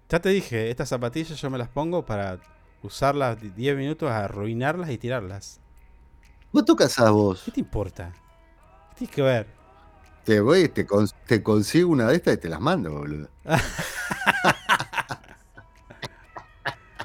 [0.09, 2.39] Ya te dije, estas zapatillas yo me las pongo para
[2.81, 5.59] usarlas di- 10 minutos, arruinarlas y tirarlas.
[6.51, 7.43] ¿Vos tocas a vos?
[7.45, 8.11] ¿Qué te importa?
[8.89, 9.47] ¿Qué tienes que ver?
[10.23, 13.29] Te voy, te, cons- te consigo una de estas y te las mando, boludo.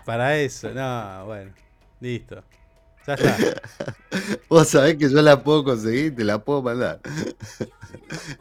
[0.05, 1.53] Para eso, no, bueno.
[2.01, 2.43] Listo.
[3.07, 3.37] Ya está.
[4.49, 7.01] Vos sabés que yo la puedo conseguir te la puedo mandar.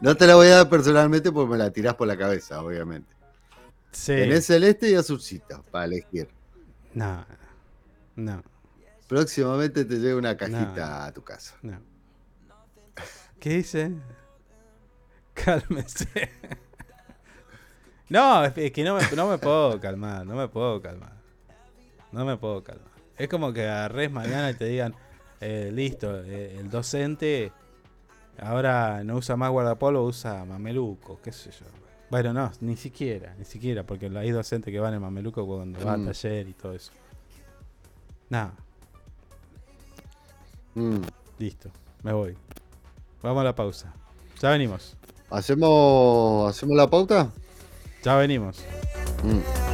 [0.00, 3.14] No te la voy a dar personalmente porque me la tirás por la cabeza, obviamente.
[3.92, 4.12] Sí.
[4.12, 6.28] Tenés celeste y azulcita para elegir.
[6.92, 7.24] No.
[8.16, 8.42] No.
[9.08, 11.54] Próximamente te llega una cajita a tu casa.
[11.62, 11.80] No.
[13.38, 13.92] ¿Qué dice?
[15.34, 16.30] Cálmese.
[18.08, 21.12] No, es es que no me, no me puedo calmar, no me puedo calmar.
[22.14, 22.86] No me puedo calmar.
[23.18, 24.94] Es como que agarres mañana y te digan,
[25.40, 27.50] eh, listo, eh, el docente
[28.40, 31.66] ahora no usa más guardapolvo, usa mameluco, qué sé yo.
[32.10, 35.96] Bueno, no, ni siquiera, ni siquiera, porque hay docentes que van en mameluco cuando va
[35.96, 36.00] Mm.
[36.00, 36.92] al taller y todo eso.
[38.30, 38.52] Nada.
[40.74, 40.98] Mm.
[41.38, 41.70] Listo,
[42.02, 42.36] me voy.
[43.22, 43.92] Vamos a la pausa.
[44.40, 44.96] Ya venimos.
[45.30, 47.30] ¿Hacemos, ¿Hacemos la pauta?
[48.04, 48.62] Ya venimos.
[49.24, 49.73] Mm.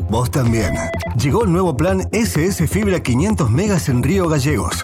[0.11, 0.73] Vos también.
[1.15, 4.83] Llegó el nuevo plan SS Fibra 500 megas en Río Gallegos.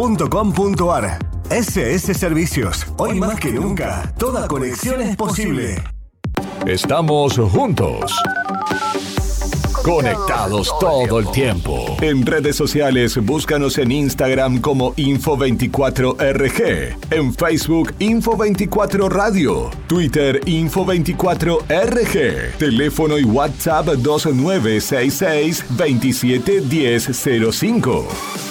[0.01, 1.19] www.ssservicios.com.ar.
[1.51, 2.87] SS Servicios.
[2.97, 5.75] Hoy más que nunca, toda conexión es posible.
[6.65, 8.11] Estamos juntos.
[9.83, 11.97] Conectados todo el tiempo.
[12.01, 23.19] En redes sociales, búscanos en Instagram como Info24RG, en Facebook Info24 Radio, Twitter Info24RG, teléfono
[23.19, 28.50] y WhatsApp 2966 271005.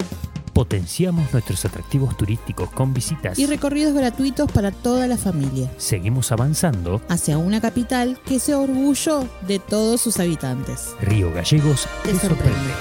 [0.53, 3.39] Potenciamos nuestros atractivos turísticos con visitas.
[3.39, 5.71] Y recorridos gratuitos para toda la familia.
[5.77, 7.01] Seguimos avanzando.
[7.09, 10.95] Hacia una capital que sea orgullo de todos sus habitantes.
[11.01, 12.45] Río Gallegos Te te sorprende.
[12.45, 12.73] sorprende.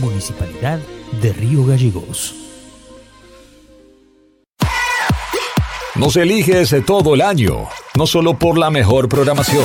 [0.00, 0.78] Municipalidad
[1.22, 2.34] de Río Gallegos.
[5.94, 9.64] Nos eliges todo el año, no solo por la mejor programación,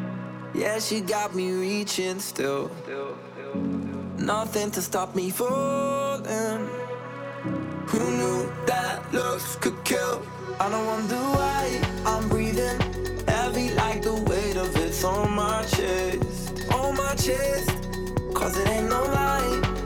[0.53, 2.69] Yeah, she got me reaching still.
[4.17, 6.67] Nothing to stop me falling.
[7.87, 10.21] Who knew that looks could kill?
[10.59, 12.79] I don't wonder why I'm breathing
[13.27, 16.65] heavy like the weight of it's on my chest.
[16.73, 17.71] On my chest.
[18.33, 19.80] Cause it ain't no lie.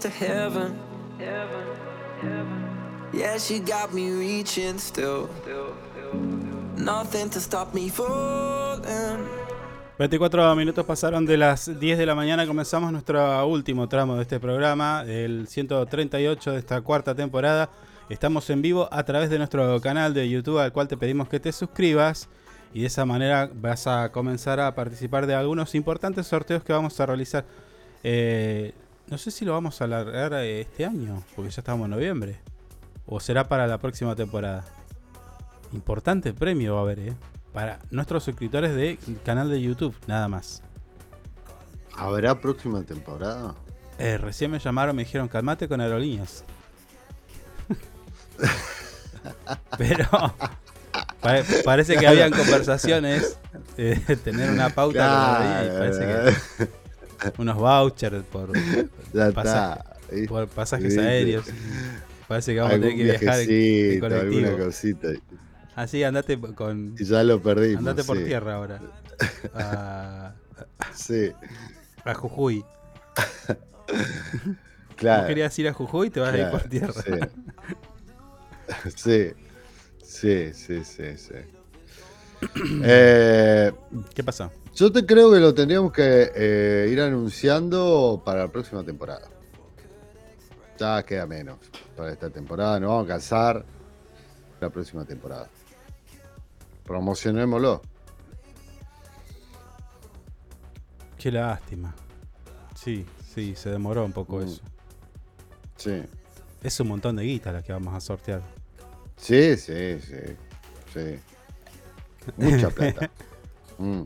[0.00, 0.78] To heaven.
[3.12, 5.28] Yeah, she got me reaching still.
[6.76, 9.26] Nothing to stop me falling.
[9.98, 12.46] 24 minutos pasaron de las 10 de la mañana.
[12.46, 17.68] Comenzamos nuestro último tramo de este programa, el 138 de esta cuarta temporada.
[18.08, 21.38] Estamos en vivo a través de nuestro canal de YouTube, al cual te pedimos que
[21.38, 22.30] te suscribas.
[22.72, 26.98] Y de esa manera vas a comenzar a participar de algunos importantes sorteos que vamos
[26.98, 27.44] a realizar.
[28.02, 28.72] Eh,
[29.10, 32.40] no sé si lo vamos a alargar eh, este año, porque ya estamos en noviembre.
[33.06, 34.64] O será para la próxima temporada.
[35.72, 37.14] Importante premio va a haber, ¿eh?
[37.52, 40.62] Para nuestros suscriptores de canal de YouTube, nada más.
[41.96, 43.54] ¿Habrá próxima temporada?
[43.98, 46.44] Eh, recién me llamaron, me dijeron, calmate con aerolíneas.
[49.76, 50.06] Pero
[51.20, 53.36] pare- parece que habían conversaciones,
[53.76, 55.36] eh, tener una pauta Claro.
[55.36, 56.06] con aerolíneas, parece
[56.64, 56.70] que
[57.38, 58.52] unos vouchers por,
[59.12, 60.28] Ya pasa- está, ¿viste?
[60.28, 61.00] por pasajes ¿Viste?
[61.00, 61.46] aéreos.
[62.28, 64.36] Parece que vamos a tener que viajar en, colectivo.
[64.46, 65.08] alguna cosita.
[65.74, 66.94] Así, andate con.
[66.98, 68.24] Y ya lo perdimos, Andate por sí.
[68.24, 68.80] tierra ahora.
[69.54, 70.34] A,
[70.94, 71.32] Sí.
[72.04, 72.64] a Jujuy.
[74.96, 75.22] Claro.
[75.22, 77.28] Vos querías ir a Jujuy, te vas a ir por Claro, tierra.
[78.96, 79.32] Sí.
[80.02, 81.34] Sí, sí, sí, sí.
[82.84, 83.72] Eh,
[84.14, 84.50] ¿Qué pasó?
[84.74, 89.28] Yo te creo que lo tendríamos que eh, ir anunciando para la próxima temporada.
[90.78, 91.58] Ya queda menos
[91.96, 92.80] para esta temporada.
[92.80, 93.64] Nos vamos a casar
[94.60, 95.48] la próxima temporada.
[96.84, 97.82] Promocionémoslo.
[101.18, 101.94] Qué lástima.
[102.74, 103.04] Sí,
[103.34, 104.42] sí, se demoró un poco Mm.
[104.44, 104.62] eso.
[105.76, 106.02] Sí.
[106.62, 108.42] Es un montón de guita la que vamos a sortear.
[109.16, 110.36] Sí, sí, sí.
[110.94, 111.18] Sí.
[112.36, 113.10] Mucha plata.
[113.78, 114.02] Mm.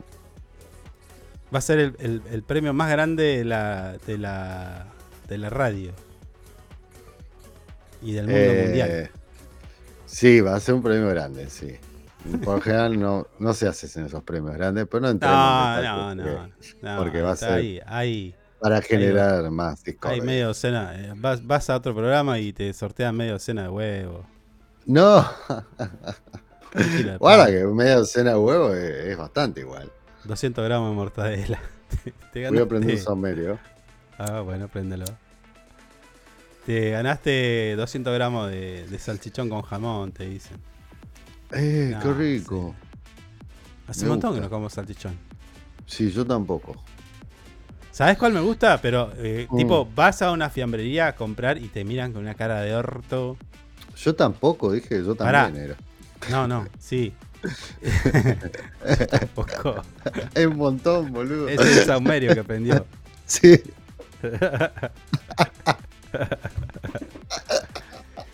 [1.53, 4.87] Va a ser el, el- el premio más grande de la, de la,
[5.27, 5.93] de la radio.
[8.01, 9.11] Y del mundo Eh, mundial.
[10.05, 11.75] Sí, va a ser un premio grande, sí.
[12.43, 15.37] Por lo general no, no se hacen esos premios grandes, pero no entremos
[15.83, 18.35] No, en no, porque, no, porque va a ser ahí, ahí.
[18.59, 20.23] para generar más Hay discordia.
[20.23, 20.93] medio docena.
[20.95, 24.25] eh, Vas, vas a otro programa y te sortean medio docena de huevo.
[24.85, 25.25] No,
[27.19, 29.91] Guarda que media docena de huevos es, es bastante igual.
[30.25, 31.59] 200 gramos de mortadela.
[32.03, 33.59] Te, te Voy a prender un saumerio.
[34.17, 35.05] Ah, bueno, préndelo.
[36.65, 40.57] Te ganaste 200 gramos de, de salchichón con jamón, te dicen.
[41.51, 42.75] Eh, No, qué rico.
[43.87, 45.15] Hace Me un montón que no como salchichón.
[45.85, 46.75] Sí, yo tampoco.
[47.91, 48.81] ¿Sabes cuál me gusta?
[48.81, 49.57] Pero, eh, Mm.
[49.57, 53.37] tipo, vas a una fiambrería a comprar y te miran con una cara de orto.
[53.95, 55.43] Yo tampoco, dije, yo Pará.
[55.43, 55.75] también era.
[56.29, 57.13] No, no, sí.
[59.11, 59.81] Tampoco.
[60.33, 61.47] Es un montón, boludo.
[61.47, 62.85] Es el saumerio que prendió.
[63.27, 63.59] Sí.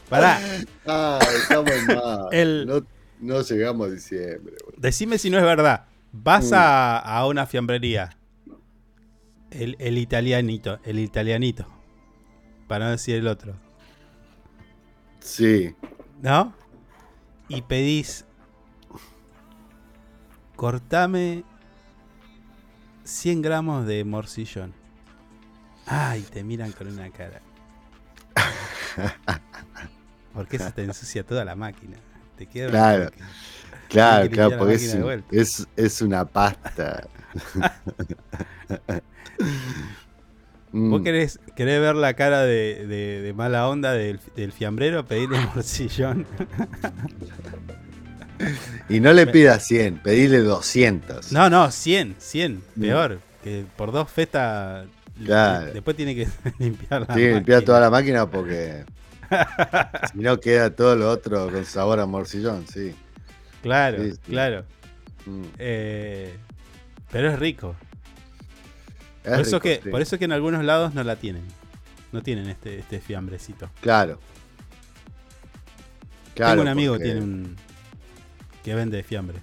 [0.09, 0.39] Pará.
[0.85, 2.27] Ah, estamos mal.
[2.31, 2.85] El- No,
[3.21, 4.77] no llegamos a diciembre, boludo.
[4.81, 5.85] Decime si no es verdad.
[6.11, 6.55] Vas Mm.
[6.55, 8.17] a, a una fiambrería.
[9.49, 11.65] El, el italianito, el italianito.
[12.67, 13.55] Para no decir el otro.
[15.19, 15.73] Sí.
[16.21, 16.53] ¿No?
[17.57, 18.25] Y pedís.
[20.55, 21.43] Cortame
[23.03, 24.73] 100 gramos de morcillón.
[25.85, 27.41] Ay, te miran con una cara.
[30.33, 31.97] Porque se te ensucia toda la máquina.
[32.37, 33.05] Te queda Claro.
[33.05, 33.29] máquina.
[33.89, 34.95] Claro, que claro, porque es,
[35.31, 37.09] es, es una pasta.
[40.73, 40.89] Mm.
[40.89, 45.05] ¿Vos querés, querés ver la cara de, de- de mala onda del, del fiambrero?
[45.05, 46.25] Pedirle morcillón.
[48.89, 51.31] Y no le pidas 100, pedile 200.
[51.31, 52.63] No, no, 100, 100.
[52.75, 52.81] Mm.
[52.81, 53.19] Peor.
[53.43, 54.87] Que por dos fetas.
[55.23, 55.71] Claro.
[55.71, 56.27] Después tiene que
[56.59, 58.83] limpiar la Tiene que limpiar toda la máquina porque
[60.11, 62.95] si no queda todo lo otro con sabor a morcillón, sí.
[63.61, 64.17] Claro, Sí, sí.
[64.31, 64.65] claro.
[65.27, 65.43] Mm.
[65.59, 66.35] Eh,
[67.11, 67.75] pero es rico.
[69.23, 69.89] Es por, eso rico, que, sí.
[69.89, 71.43] por eso que en algunos lados no la tienen.
[72.11, 73.69] No tienen este, este fiambrecito.
[73.81, 74.19] Claro.
[76.33, 77.55] Claro, Tengo un amigo porque- que tiene un.
[78.63, 79.39] que vende fiambre.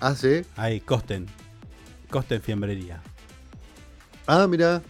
[0.00, 0.42] Ah, sí.
[0.56, 1.26] Ahí, Costen.
[2.10, 3.00] Costen Fiambrería.
[4.26, 4.82] Ah, mira.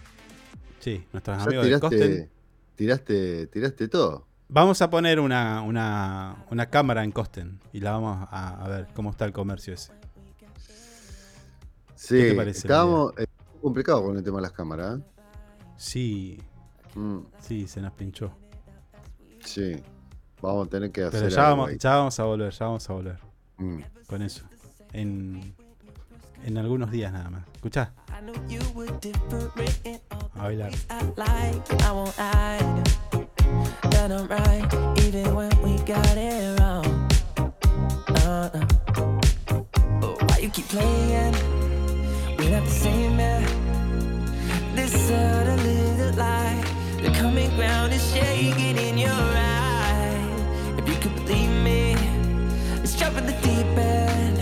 [0.81, 1.99] Sí, nuestros Ya amigos de Costen.
[2.01, 2.29] tiraste,
[2.77, 4.27] tiraste, tiraste todo.
[4.49, 8.89] Vamos a poner una, una, una cámara en Costen y la vamos a, a ver
[8.95, 9.93] cómo está el comercio ese.
[11.95, 13.13] Sí, ¿Qué te parece estábamos
[13.61, 14.99] complicado con el tema de las cámaras.
[14.99, 15.03] ¿eh?
[15.77, 16.39] Sí,
[16.95, 18.33] Mm, sí, se nos pinchó.
[19.45, 19.77] sí.
[20.43, 21.79] Vamos a tener que hacer Pero ya algo vamos, ahí.
[21.79, 23.19] ya vamos a volver, ya vamos a volver.
[23.59, 23.81] Mm.
[24.09, 24.43] Con eso.
[24.93, 25.55] En,
[26.45, 27.45] en algunos días nada más.
[27.55, 27.93] ¿Escuchá?
[30.35, 30.73] A bailar.
[31.17, 31.73] like,
[40.63, 41.60] I
[42.59, 43.17] the same.
[44.75, 45.11] This
[46.17, 46.65] light,
[47.03, 50.19] the coming ground is shaking in your eye.
[50.79, 51.95] If you could believe me,
[52.79, 54.39] let's jump in the deep end.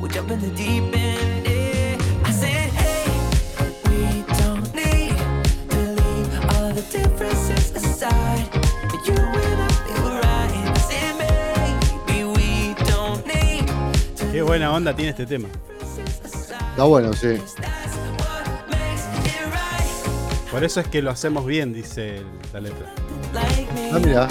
[0.00, 1.46] We'll jump in the deep end.
[1.46, 1.96] Yeah.
[2.24, 3.06] I said, hey,
[3.88, 5.16] we don't need
[5.70, 8.48] to leave all the differences aside.
[14.32, 15.48] Qué buena onda tiene este tema.
[16.78, 17.42] Está bueno, sí.
[20.48, 22.94] Por eso es que lo hacemos bien, dice el- la letra.
[23.92, 24.28] Ah, mira.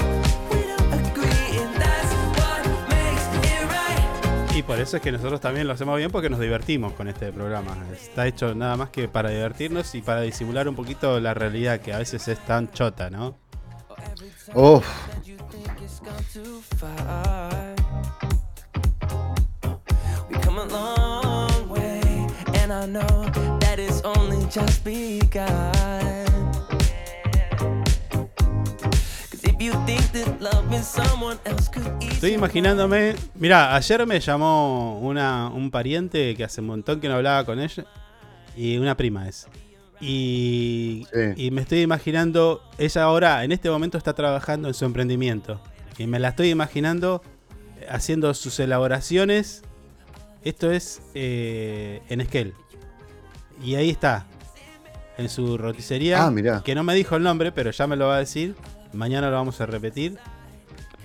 [4.56, 7.34] Y por eso es que nosotros también lo hacemos bien porque nos divertimos con este
[7.34, 7.76] programa.
[7.92, 11.92] Está hecho nada más que para divertirnos y para disimular un poquito la realidad que
[11.92, 13.36] a veces es tan chota, ¿no?
[14.54, 14.86] Uf.
[16.34, 16.62] too
[22.70, 23.26] and I know
[23.60, 25.52] that it's only just begun.
[29.30, 33.16] 'Cause if you think that loving someone else could Estoy imaginándome.
[33.36, 37.60] Mira, ayer me llamó una, un pariente que hace un montón que no hablaba con
[37.60, 37.86] ella.
[38.56, 39.48] Y una prima es.
[40.02, 42.62] Y, y me estoy imaginando.
[42.78, 45.62] Ella ahora, en este momento, está trabajando en su emprendimiento.
[45.98, 47.22] Y me la estoy imaginando
[47.90, 49.64] haciendo sus elaboraciones.
[50.48, 52.54] Esto es eh, en Esquel.
[53.64, 54.26] Y ahí está.
[55.18, 56.24] En su roticería.
[56.26, 56.62] Ah, mirá.
[56.64, 58.56] Que no me dijo el nombre, pero ya me lo va a decir.
[58.94, 60.18] Mañana lo vamos a repetir.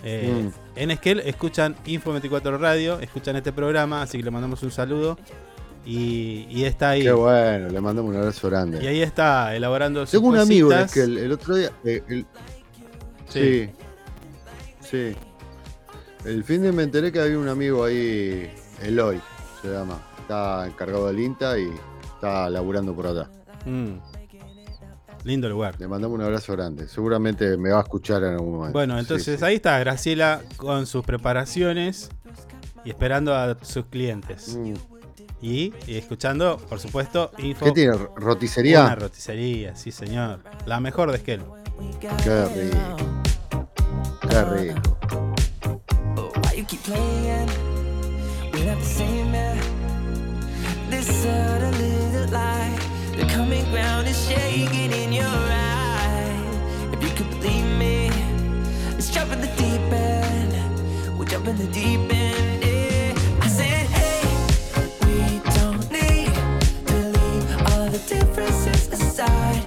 [0.05, 0.48] Eh, Mm.
[0.77, 5.19] En Esquel escuchan Info 24 Radio, escuchan este programa, así que le mandamos un saludo.
[5.85, 7.02] Y, y está ahí.
[7.02, 8.82] Qué bueno, le mandamos un abrazo grande.
[8.82, 10.97] Y ahí está elaborando sus Tengo un amigo en cositas.
[11.09, 11.70] el, otro día.
[11.85, 12.27] eh, el-
[13.28, 13.69] Sí.
[14.81, 15.12] sí.
[15.12, 15.16] Sí.
[16.24, 18.48] El fin de me enteré que había un amigo ahí,
[18.82, 19.20] Eloy,
[19.62, 19.98] se llama.
[20.20, 21.70] Está encargado del INTA y
[22.14, 23.30] está laburando por acá.
[23.66, 23.94] Mm.
[25.24, 25.76] Lindo lugar.
[25.78, 26.89] Le mandamos un abrazo grande.
[26.89, 28.72] Seguramente me va a escuchar en algún momento.
[28.72, 29.44] Bueno, Sí, entonces sí.
[29.44, 32.10] ahí está Graciela con sus preparaciones.
[32.84, 34.56] y esperando a sus clientes.
[34.56, 34.74] Mm.
[35.40, 37.64] Y, y escuchando, por supuesto, info.
[37.66, 37.97] ¿Qué tiene?
[38.16, 38.82] ¿Roticería?
[38.84, 40.40] Una roticería, sí, señor.
[40.66, 41.43] La mejor de Esquel.
[42.01, 42.09] Qué
[42.47, 42.97] rico.
[44.28, 44.80] Qué rico.
[48.52, 49.58] We're not the same man.
[50.90, 52.78] This subtle little light,
[53.16, 56.36] the common ground is shaking in your eye.
[56.92, 58.10] If you could believe me,
[58.92, 60.52] let's jump in the deep end.
[61.18, 62.62] We'll jump in the deep end.
[62.62, 63.14] Yeah.
[63.40, 64.22] I said, hey,
[65.06, 66.32] we don't need
[66.88, 69.64] to leave all the differences aside.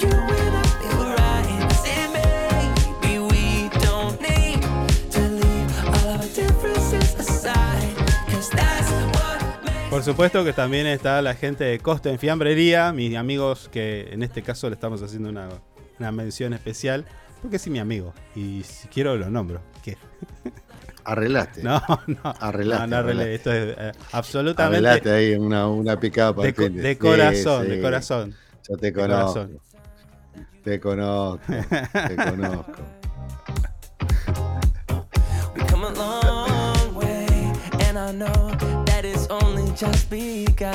[0.00, 0.59] You and I
[9.90, 14.22] Por supuesto que también está la gente de Costa en Fiambrería, mis amigos que en
[14.22, 15.48] este caso le estamos haciendo una,
[15.98, 17.04] una mención especial,
[17.42, 19.60] porque es mi amigo y si quiero lo nombro.
[19.82, 19.96] ¿Qué?
[21.04, 21.62] Arreglaste.
[21.64, 22.20] No, no.
[22.40, 22.86] Arreglaste.
[22.86, 23.22] No, no arreglé.
[23.24, 23.34] arreglaste.
[23.34, 28.34] Esto es eh, absolutamente Arreglaste ahí una, una picada para de, de corazón, de corazón.
[28.68, 29.32] Yo te De conozco.
[29.32, 29.58] corazón.
[30.62, 31.42] Te conozco.
[32.08, 32.72] Te conozco.
[35.56, 37.26] We come a long way,
[37.88, 40.70] and I know that it's only just begun.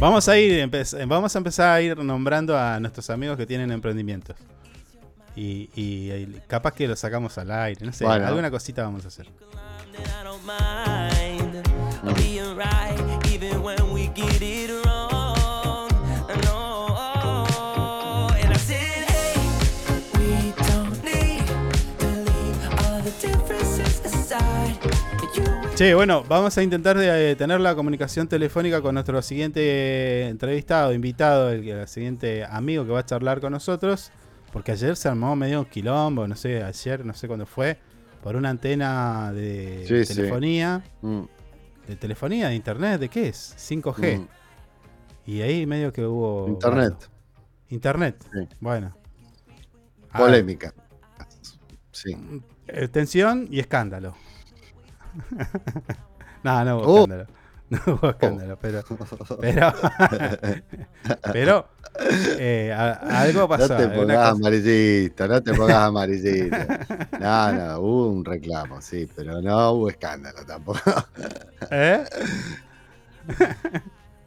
[0.00, 0.68] Vamos a ir,
[1.06, 4.36] vamos a empezar a ir nombrando a nuestros amigos que tienen emprendimientos.
[5.34, 8.26] Y, y- y capaz que lo sacamos al aire, no sé, Bueno.
[8.26, 9.26] alguna cosita vamos a hacer.
[25.78, 30.92] Che, bueno, vamos a intentar de, eh, tener la comunicación telefónica con nuestro siguiente entrevistado,
[30.92, 34.10] invitado, el, el siguiente amigo que va a charlar con nosotros.
[34.52, 37.78] Porque ayer se armó medio un quilombo, no sé, ayer, no sé cuándo fue,
[38.24, 40.16] por una antena de Sí, sí.
[40.16, 40.82] telefonía.
[41.00, 41.20] Mm.
[41.86, 42.48] ¿De telefonía?
[42.48, 42.98] ¿De internet?
[42.98, 43.54] ¿De qué es?
[43.56, 44.18] 5G.
[44.18, 44.28] Mm.
[45.26, 46.48] Y ahí medio que hubo...
[46.48, 46.94] Internet.
[46.98, 47.08] bueno,
[47.68, 48.24] internet.
[48.32, 48.48] Sí.
[48.58, 48.96] Bueno.
[50.12, 50.74] Polémica.
[51.92, 52.16] Sí.
[52.66, 54.16] eh, tensión y escándalo.
[56.42, 56.98] no, no hubo Oh.
[57.04, 57.26] escándalo.
[57.70, 58.82] No hubo escándalo, pero.
[59.42, 59.72] Pero.
[61.34, 61.68] pero.
[62.38, 63.68] eh, a- algo pasó.
[63.68, 66.86] No te pongas amarillista, no te pongas amarillista.
[67.20, 70.80] No, no, hubo un reclamo, sí, pero no hubo escándalo tampoco.
[71.70, 72.04] ¿Eh?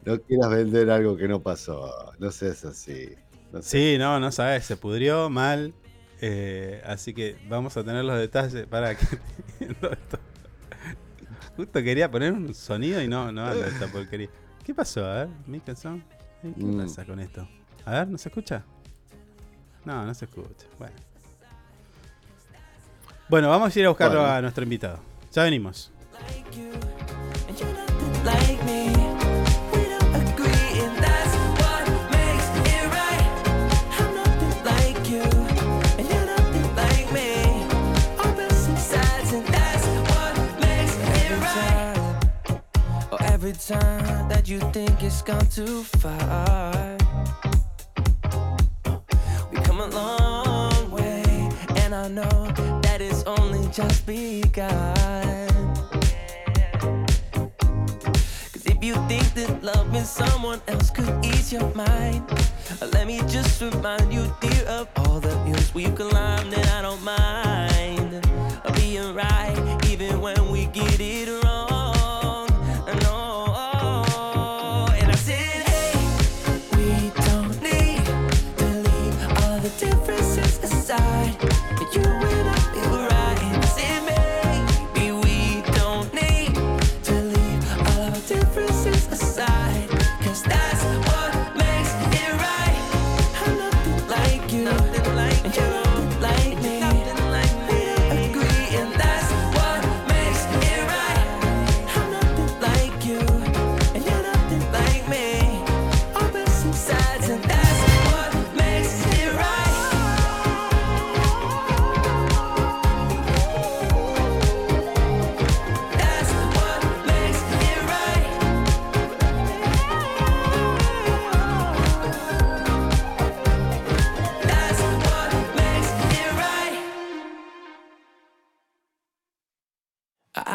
[0.04, 3.08] No quieras vender algo que no pasó, no seas así.
[3.52, 5.74] No seas- Sí, no, no sabes, se pudrió mal.
[6.20, 9.04] eh, así que vamos a tener los detalles para que
[9.60, 9.90] esto.
[11.56, 14.28] Justo quería poner un sonido y no, no anda esta porquería.
[14.64, 15.04] ¿Qué pasó?
[15.04, 16.02] A ver, Mickelson.
[16.42, 16.78] ¿Qué Mm.
[16.80, 17.46] pasa con esto?
[17.84, 18.64] A ver, ¿no se escucha?
[19.84, 20.66] No, no se escucha.
[20.78, 20.94] Bueno.
[23.28, 24.34] Bueno, vamos a ir a buscarlo Bueno.
[24.34, 24.98] a nuestro invitado.
[25.32, 25.90] Ya venimos.
[43.44, 46.96] Every time that you think it's gone too far,
[49.50, 52.52] we come a long way, and I know
[52.82, 55.48] that it's only just begun.
[58.52, 62.22] Cause if you think that loving someone else could ease your mind,
[62.92, 67.02] let me just remind you, dear, of all the hills we've climbed, and I don't
[67.02, 68.24] mind
[68.76, 71.41] being right, even when we get it wrong.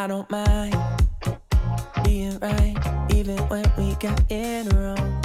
[0.08, 0.74] I don't mind
[2.06, 2.78] being right,
[3.14, 5.22] even when we got it wrong.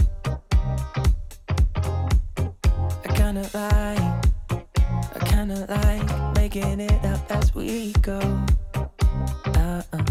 [3.05, 4.03] I kinda like,
[5.15, 8.19] I kinda like making it up as we go.
[9.55, 10.05] Uh-uh.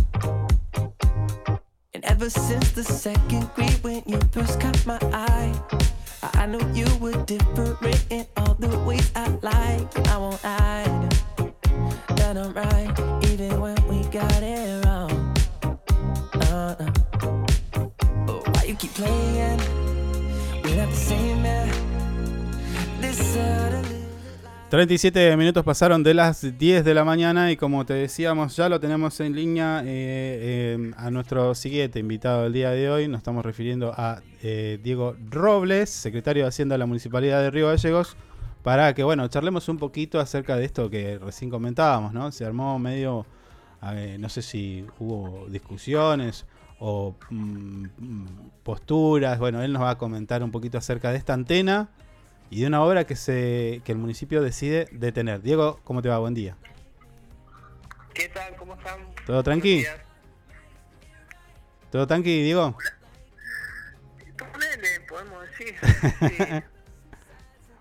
[1.94, 5.54] And ever since the second grade when you first caught my eye,
[6.24, 10.08] I, knew you were different in all the ways I like.
[10.08, 11.12] I won't hide
[12.16, 13.81] that I'm right, even when
[14.12, 15.34] got it wrong.
[16.36, 16.92] Uh-uh.
[18.26, 19.60] But why you keep playing?
[20.64, 21.70] We're not the same man.
[23.00, 23.92] This side of
[24.72, 28.80] 37 minutos pasaron de las 10 de la mañana y como te decíamos, ya lo
[28.80, 33.10] tenemos en línea eh, eh, a nuestro siguiente invitado del día de hoy.
[33.10, 37.68] Nos estamos refiriendo a eh, Diego Robles, secretario de Hacienda de la Municipalidad de Río
[37.68, 38.16] Gallegos,
[38.64, 42.32] para que, bueno, charlemos un poquito acerca de esto que recién comentábamos, ¿no?
[42.32, 43.26] Se armó medio,
[43.84, 46.46] eh, no sé si hubo discusiones
[46.80, 47.86] o mm,
[48.64, 49.40] posturas.
[49.40, 51.90] Bueno, él nos va a comentar un poquito acerca de esta antena
[52.50, 55.42] y de una obra que se que el municipio decide detener.
[55.42, 56.20] Diego, ¿cómo te va?
[56.20, 56.58] Buen día.
[58.14, 58.56] ¿Qué tal?
[58.56, 59.00] ¿Cómo están?
[59.26, 59.86] ¿Todo tranqui?
[61.92, 62.76] ¿Todo tranqui, Diego?
[64.38, 65.76] Ponele, podemos decir.
[66.22, 66.64] Sí.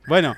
[0.07, 0.35] Bueno,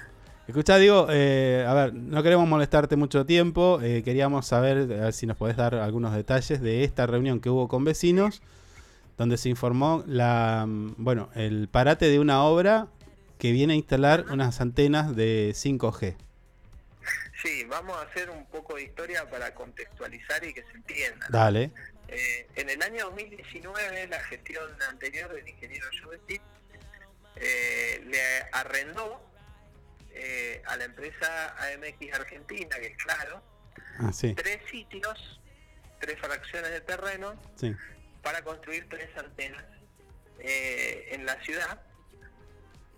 [0.48, 3.80] escuchá, Diego, eh, a ver, no queremos molestarte mucho tiempo.
[3.82, 7.50] eh, queríamos saber, a ver si nos podés dar algunos detalles de esta reunión que
[7.50, 8.42] hubo con vecinos,
[9.18, 12.88] donde se informó la, mm, bueno, el parate de una obra
[13.38, 16.16] que viene a instalar unas antenas de 5G.
[17.42, 21.26] Sí, vamos a hacer un poco de historia para contextualizar y que se entienda.
[21.28, 21.72] Dale.
[22.06, 26.40] Eh, en el año 2019, la gestión anterior del ingeniero Jovetic
[27.36, 28.20] eh, le
[28.52, 29.20] arrendó
[30.14, 33.42] eh, a la empresa AMX Argentina, que es claro,
[33.98, 34.34] Ah, sí.
[34.34, 35.40] tres sitios,
[36.00, 37.74] tres fracciones de terreno Sí.
[38.22, 39.64] para construir tres antenas
[40.38, 41.80] eh, en la ciudad.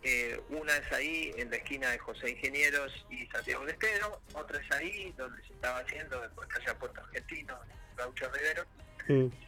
[0.02, 4.60] Eh, una es ahí en la esquina de José Ingenieros y Santiago del Estero, otra
[4.60, 7.58] es ahí donde se estaba haciendo por calle Puerto Argentino,
[7.96, 8.64] Gaucho Rivero,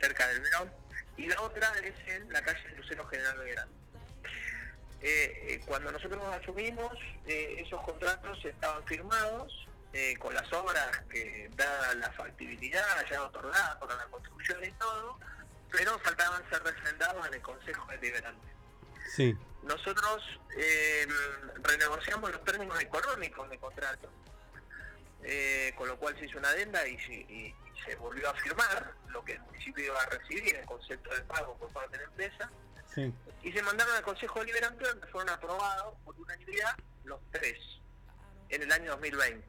[0.01, 0.73] cerca del Verón,
[1.19, 3.73] y la otra es en la calle Lucero General Belgrano.
[5.03, 6.93] Eh, eh, cuando nosotros asumimos,
[7.27, 13.79] eh, esos contratos estaban firmados eh, con las obras que dada la factibilidad ya otorgada
[13.79, 15.19] para la construcción y todo,
[15.71, 18.49] pero faltaban ser refrendados en el Consejo Deliberante.
[19.15, 19.37] Sí.
[19.63, 20.23] Nosotros
[20.57, 21.07] eh,
[21.63, 24.09] renegociamos los términos económicos del contrato,
[25.23, 28.35] eh, con lo cual se hizo una adenda y, se- y- y se volvió a
[28.35, 32.05] firmar lo que el municipio iba a recibir en concepto de pago por parte de
[32.05, 32.51] la empresa,
[33.43, 37.59] Y se mandaron al Consejo Deliberante donde fueron aprobados por unanimidad los tres
[38.49, 39.47] en el año 2020.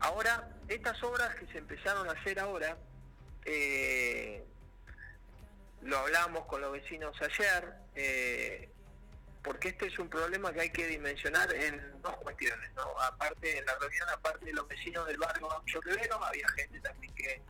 [0.00, 2.76] Ahora, estas obras que se empezaron a hacer ahora,
[3.44, 4.44] eh,
[5.82, 8.70] lo hablamos con los vecinos ayer, eh,
[9.42, 12.82] porque este es un problema que hay que dimensionar en dos cuestiones, ¿no?
[13.00, 17.14] Aparte, en la reunión, aparte de los vecinos del barrio Gaucho Rivero, había gente también
[17.14, 17.42] que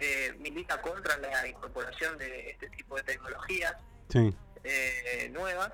[0.00, 3.74] eh, milita contra la incorporación de este tipo de tecnologías
[4.08, 4.34] Sí.
[4.64, 5.72] eh, nuevas.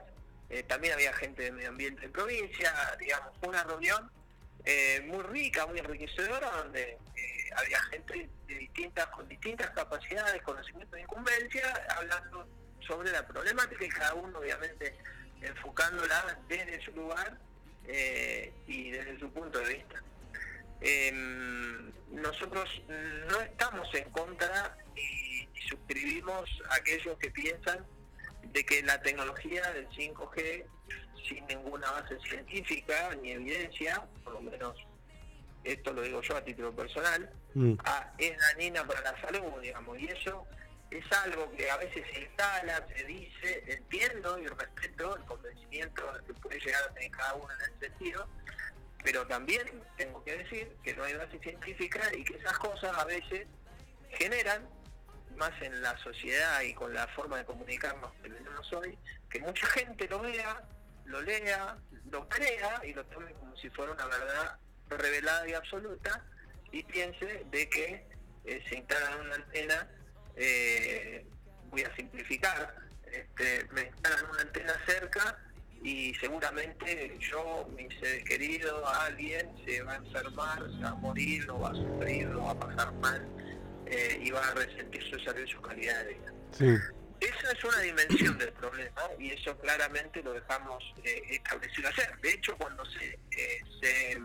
[0.51, 4.11] Eh, también había gente de medio ambiente en provincia, digamos, fue una reunión
[4.65, 6.99] eh, muy rica, muy enriquecedora, donde
[7.57, 12.47] había gente de distintas, con distintas capacidades, conocimientos e incumbencia, hablando
[12.87, 14.97] sobre la problemática y cada uno obviamente
[15.41, 17.39] enfocándola desde su lugar
[18.67, 20.03] y desde su punto de vista.
[20.81, 22.83] Em, nosotros
[23.31, 27.85] no estamos en contra y, y suscribimos a aquellos que piensan
[28.43, 30.65] de que la tecnología del 5G,
[31.29, 34.77] sin ninguna base científica ni evidencia, por lo menos
[35.65, 37.79] esto lo digo yo a título personal, Mm.
[38.19, 40.47] es dañina para la salud, digamos, y eso
[40.91, 46.35] es algo que a veces se instala, se dice, entiendo y respeto el convencimiento que
[46.35, 48.29] puede llegar a tener cada uno en ese sentido,
[49.07, 49.63] pero también
[49.97, 53.47] tengo que decir que no hay base científica y que esas cosas a veces
[54.11, 54.69] generan,
[55.37, 58.99] más en la sociedad y con la forma de comunicarnos que tenemos hoy,
[59.31, 60.61] que mucha gente lo vea,
[61.05, 61.79] lo lea,
[62.11, 64.59] lo crea y lo tome como si fuera una verdad
[64.89, 66.25] revelada y absoluta
[66.73, 68.09] y piense de que
[68.45, 69.89] eh, se instala una antena,
[70.35, 71.25] eh,
[71.71, 72.75] voy a simplificar,
[73.13, 75.46] este, me instalan una antena cerca
[75.83, 81.45] y seguramente yo, mi ser querido, alguien se va a enfermar, se va a morir,
[81.45, 83.27] lo va a sufrir, lo va a pasar mal
[83.87, 86.33] eh, y va a resentir su servicio calidad de vida.
[86.53, 86.77] Sí.
[87.21, 92.21] Esa es una dimensión del problema y eso claramente lo dejamos eh, establecido ayer.
[92.21, 94.21] De hecho, cuando se, eh, se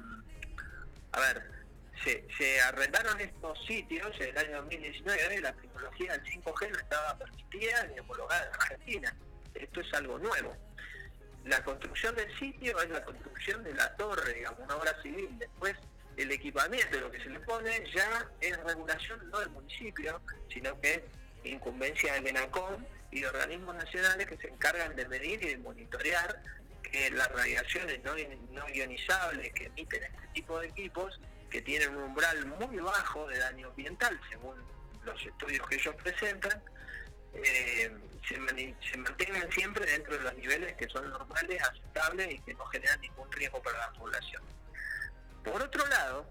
[1.14, 1.44] a ver,
[2.04, 7.18] se, se arrendaron estos sitios en el año 2019, la tecnología del 5G no estaba
[7.18, 9.16] permitida ni homologada en Argentina.
[9.54, 10.56] Esto es algo nuevo.
[11.46, 15.30] La construcción del sitio es la construcción de la torre, digamos, una obra civil.
[15.40, 15.76] Después
[16.18, 20.96] el equipamiento, lo que se le pone, ya es regulación no del municipio, sino que
[20.96, 21.02] es
[21.44, 26.42] incumbencia del ENACOM y de organismos nacionales que se encargan de medir y de monitorear
[26.84, 31.20] que las radiaciones no, ionizables que emiten este tipo de equipos,
[31.50, 34.56] que tienen un umbral muy bajo de daño ambiental, según
[35.04, 36.62] los estudios que ellos presentan,
[37.34, 37.92] eh,
[38.28, 38.36] se,
[38.92, 43.00] se mantengan siempre dentro de los niveles que son normales, aceptables y que no generan
[43.02, 44.44] ningún riesgo para la población.
[45.44, 46.30] Por otro lado,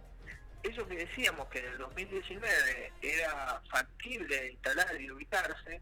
[0.63, 5.81] eso que decíamos que en el 2019 era factible instalar y ubicarse,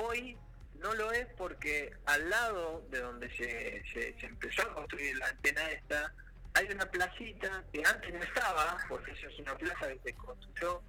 [0.00, 0.36] hoy
[0.78, 5.70] no lo es porque al lado de donde se, se- empezó a construir la antena
[5.70, 6.12] esta,
[6.54, 10.82] hay una placita que antes no estaba, porque esa es una plaza que se construyó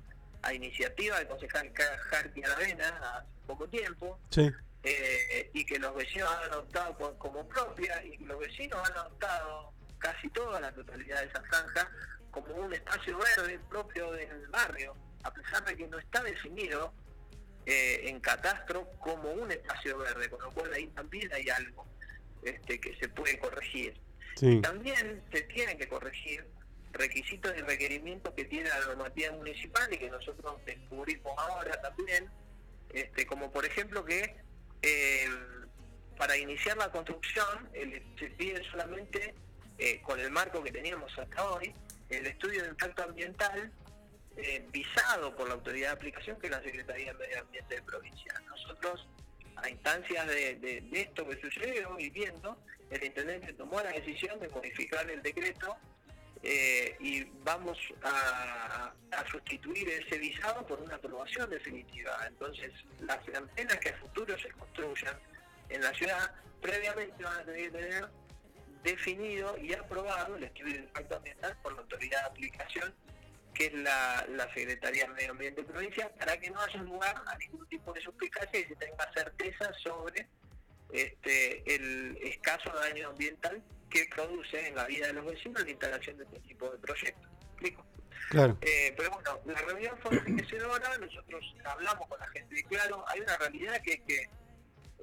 [0.45, 4.51] a iniciativa del concejal Jarqui Aravena hace poco tiempo, Sí.
[4.83, 8.95] eh, y que los vecinos han adoptado por- como propia y que los vecinos han
[8.95, 11.89] adoptado casi toda la totalidad de esa franja
[12.29, 16.93] como un espacio verde propio del barrio, a pesar de que no está definido
[17.65, 21.87] eh, en catastro como un espacio verde, con lo cual ahí también hay algo
[22.43, 23.99] este, que se puede corregir.
[24.35, 24.61] Sí.
[24.61, 26.45] También se tienen que corregir
[26.95, 32.29] requisitos y requerimientos que tiene la normativa municipal y que nosotros descubrimos ahora también,
[32.93, 34.35] este, como por ejemplo que
[34.81, 35.27] eh,
[36.17, 37.69] para iniciar la construcción
[38.17, 39.33] se pide solamente,
[39.77, 41.73] eh, con el marco que teníamos hasta hoy,
[42.09, 43.71] el estudio de impacto ambiental
[44.37, 47.81] eh, visado por la autoridad de aplicación que es la Secretaría de Medio Ambiente de
[47.81, 48.33] provincia.
[48.47, 49.07] Nosotros,
[49.57, 52.57] a instancias de, de- de esto que sucedió y viendo,
[52.89, 55.75] el intendente tomó la decisión de modificar el decreto
[56.47, 58.93] eh, y vamos a,
[59.31, 62.15] sustituir ese visado por una aprobación definitiva.
[62.27, 65.17] Entonces, las antenas que a futuro se construyan
[65.69, 68.09] en la ciudad previamente van a tener que tener
[68.83, 72.93] definido y aprobado el estudio de impacto ambiental por la autoridad de aplicación
[73.55, 77.37] que es la, Secretaría de Medio Ambiente de provincia, para que no haya lugar a
[77.37, 80.27] ningún tipo de suspicacia y se tenga certeza sobre
[80.91, 83.63] este, el escaso daño ambiental
[83.95, 87.31] que produce en la vida de los vecinos la instalación de este tipo de proyectos.
[87.31, 87.85] ¿Me explico?
[88.29, 88.57] Claro.
[88.61, 93.21] Eh, pero bueno, la reunión fue enriquecedora, nosotros hablamos con la gente y claro, hay
[93.21, 94.29] una realidad que es que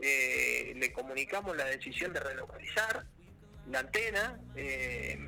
[0.03, 3.07] eh, le comunicamos la decisión de relocalizar
[3.71, 4.39] la antena.
[4.57, 5.19] eh,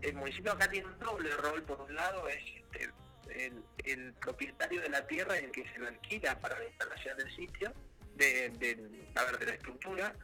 [0.00, 2.92] el municipio acá tiene un doble rol, por un lado es este,
[3.30, 7.34] el, el propietario de la tierra el que se la alquila para la instalación del
[7.34, 7.72] sitio,
[8.14, 10.14] de, de, a ver, de la estructura,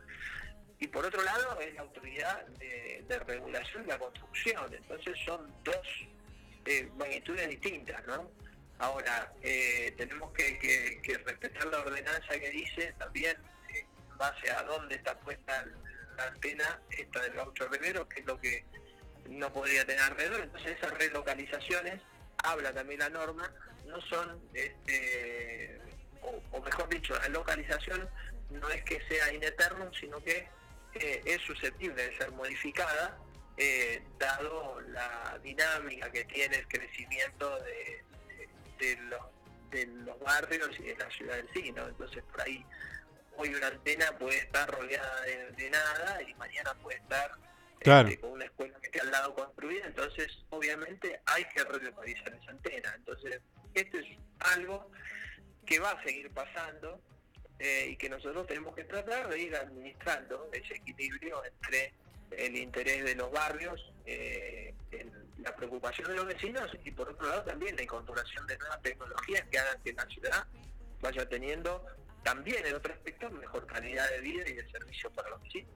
[0.80, 5.76] y por otro lado es la autoridad de, regulación de la construcción, entonces son dos
[6.66, 8.30] eh, magnitudes distintas, ¿no?
[8.78, 13.36] Ahora, eh, tenemos que, que- que respetar la ordenanza que dice también
[13.72, 15.64] en base a dónde está puesta
[16.16, 18.64] la antena esta del gaucho Rivero, que es lo que
[19.28, 20.40] no podría tener alrededor.
[20.40, 22.00] Entonces esas relocalizaciones,
[22.42, 23.50] habla también la norma,
[23.86, 25.78] no son, este,
[26.22, 28.08] o, o mejor dicho, la localización
[28.50, 30.48] no es que sea in eternum, sino que
[30.96, 33.18] eh, es susceptible de ser modificada,
[33.56, 38.48] eh, dado la dinámica que tiene el crecimiento de, de-
[38.78, 39.20] de los,
[39.70, 41.86] de los barrios y de la ciudad en sí, ¿no?
[41.88, 42.64] Entonces por ahí
[43.36, 47.30] hoy una antena puede estar rodeada de, de nada y mañana puede estar
[47.80, 48.08] Claro.
[48.08, 52.50] este, con una escuela que esté al lado construida, entonces obviamente hay que relocalizar esa
[52.50, 52.92] antena.
[52.96, 53.40] Entonces,
[53.74, 54.06] esto es
[54.40, 54.90] algo
[55.66, 56.98] que va a seguir pasando
[57.58, 61.92] eh, y que nosotros tenemos que tratar de ir administrando ese equilibrio entre
[62.36, 65.12] el interés de los barrios, eh, el-
[65.42, 69.42] la preocupación de los vecinos y por otro lado también la incorporación de nuevas tecnologías
[69.50, 70.46] que hagan que la ciudad
[71.00, 71.84] vaya teniendo
[72.22, 75.70] también en otro aspecto mejor calidad de vida y de servicio para los vecinos.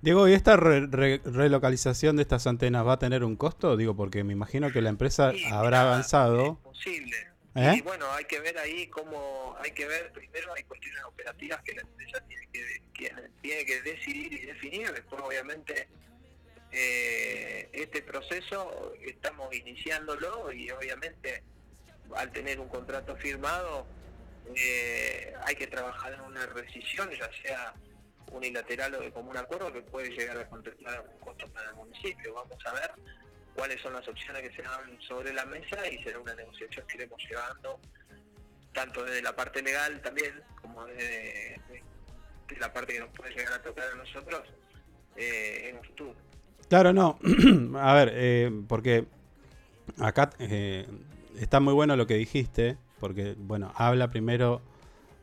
[0.00, 3.76] Diego, ¿y esta re- re- relocalización de estas antenas va a tener un costo?
[3.76, 6.58] Digo, porque me imagino que la empresa habrá avanzado.
[6.62, 7.16] posible.
[7.54, 7.74] ¿Eh?
[7.76, 11.74] Y bueno, hay que ver ahí cómo, hay que ver, primero hay cuestiones operativas que
[11.74, 12.22] la empresa
[13.40, 15.88] tiene que, decidir y definir, después obviamente
[16.70, 21.42] eh, este proceso estamos iniciándolo y obviamente
[22.14, 23.86] al tener un contrato firmado
[24.54, 27.74] eh, hay que trabajar en una rescisión, ya sea
[28.30, 32.34] unilateral o de común acuerdo, que puede llegar a contemplar un costo para el municipio.
[32.34, 32.92] Vamos a ver
[33.54, 36.96] cuáles son las opciones que se dan sobre la mesa y será una negociación que
[36.96, 37.78] iremos llevando
[38.72, 40.32] tanto desde la parte legal también
[40.62, 41.82] como desde de-
[42.48, 44.42] de la parte que nos puede llegar a tocar a nosotros
[45.16, 46.14] eh, en un futuro.
[46.68, 47.18] Claro, no.
[47.78, 49.04] a ver, eh, porque
[49.98, 50.86] acá eh,
[51.38, 54.62] está muy bueno lo que dijiste, porque, bueno, habla primero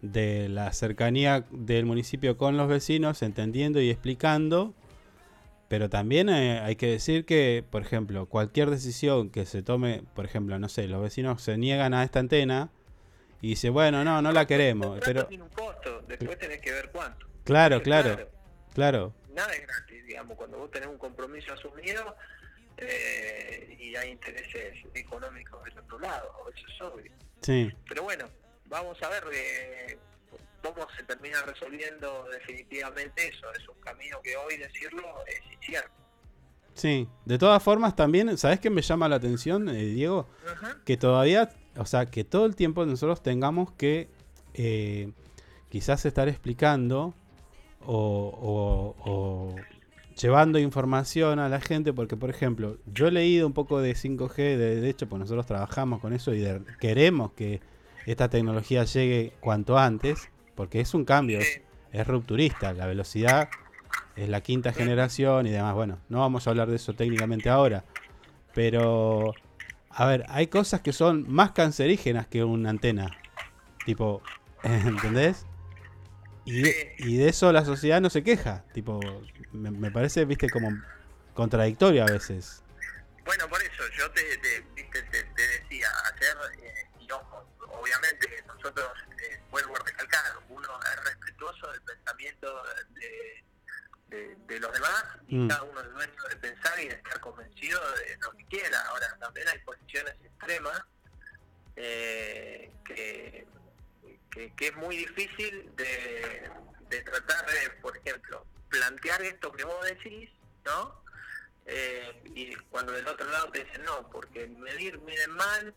[0.02, 4.74] de la cercanía del municipio con los vecinos, entendiendo y explicando
[5.68, 10.26] Pero también eh, hay que decir que, por ejemplo, cualquier decisión que se tome, por
[10.26, 12.70] ejemplo, no sé, los vecinos se niegan a esta antena
[13.42, 15.00] y dice, bueno, no, no la queremos.
[15.04, 17.28] Pero tiene un costo, después tenés que ver cuánto.
[17.44, 18.30] claro, claro,
[18.74, 19.14] claro.
[19.34, 22.16] Nada es gratis, digamos, cuando vos tenés un compromiso asumido
[22.78, 27.12] eh, y hay intereses económicos del otro lado, eso es obvio.
[27.42, 27.72] Sí.
[27.88, 28.30] Pero bueno,
[28.66, 29.98] vamos a ver eh,
[30.74, 33.46] cómo se termina resolviendo definitivamente eso.
[33.60, 35.92] Es un camino que hoy decirlo es incierto.
[36.74, 40.28] Sí, de todas formas también, ¿sabes qué me llama la atención, eh, Diego?
[40.86, 44.10] Que todavía, o sea, que todo el tiempo nosotros tengamos que
[44.54, 45.12] eh,
[45.70, 47.16] quizás estar explicando
[47.84, 49.56] o, o- o
[50.22, 54.36] llevando información a la gente, porque por ejemplo, yo he leído un poco de 5G,
[54.36, 57.60] de, de hecho, pues nosotros trabajamos con eso y de- queremos que
[58.06, 61.62] esta tecnología llegue cuanto antes, porque es un cambio, es,
[61.94, 63.48] es rupturista, la velocidad
[64.18, 65.74] es la quinta generación y demás.
[65.76, 67.84] Bueno, no vamos a hablar de eso técnicamente ahora,
[68.54, 69.36] pero
[69.92, 73.16] a ver, hay cosas que son más cancerígenas que una antena,
[73.86, 74.22] tipo,
[74.64, 75.46] ¿entendés?
[76.46, 79.22] Y de, y de eso la sociedad no se queja, tipo,
[79.52, 80.76] me, me parece, viste, como
[81.36, 82.64] contradictorio a veces.
[83.26, 84.62] Bueno, por eso yo te, te,
[84.92, 87.44] te- te decía ayer, eh, y ojo,
[87.82, 88.88] obviamente nosotros,
[89.22, 90.22] eh, vuelvo a recalcar,
[91.38, 93.44] respetuoso del pensamiento de,
[94.10, 95.48] de- de los demás y Mm.
[95.50, 98.80] cada uno es dueño de pensar y de estar convencido de lo que quiera.
[98.88, 100.82] Ahora, también hay posiciones extremas
[101.76, 103.46] eh, que,
[104.32, 106.50] que, que es muy difícil de,
[106.90, 110.30] de tratar de, por ejemplo, plantear esto que vos decís,
[110.66, 111.04] ¿no?
[111.66, 115.76] Eh, y cuando del otro lado te dicen no, porque medir miden mal,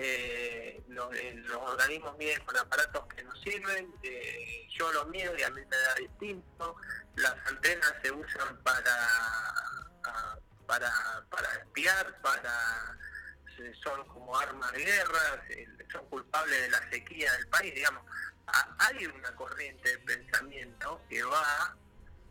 [0.00, 5.36] eh, los, eh, los organismos miden con aparatos que no sirven, eh, yo los mido
[5.36, 6.76] y a mí me da distinto,
[7.16, 8.94] las antenas se usan para
[10.04, 10.92] a- para,
[11.30, 12.96] para espiar, para
[13.82, 15.44] son como armas de guerra,
[15.90, 18.04] son culpables de la sequía del país, digamos.
[18.46, 21.76] Ha- hay una corriente de pensamiento que va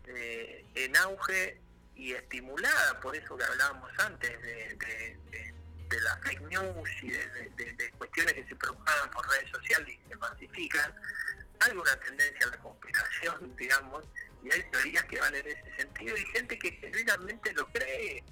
[0.06, 1.60] eh, en auge
[1.96, 4.78] y estimulada por eso que hablábamos antes de-
[5.90, 10.16] de la fake news y de, cuestiones que se propagan por redes sociales y se
[10.18, 10.94] masifican,
[11.60, 14.06] hay una tendencia a la conspiración, digamos,
[14.44, 18.24] y hay teorías que van en ese sentido y gente que genuinamente lo cree.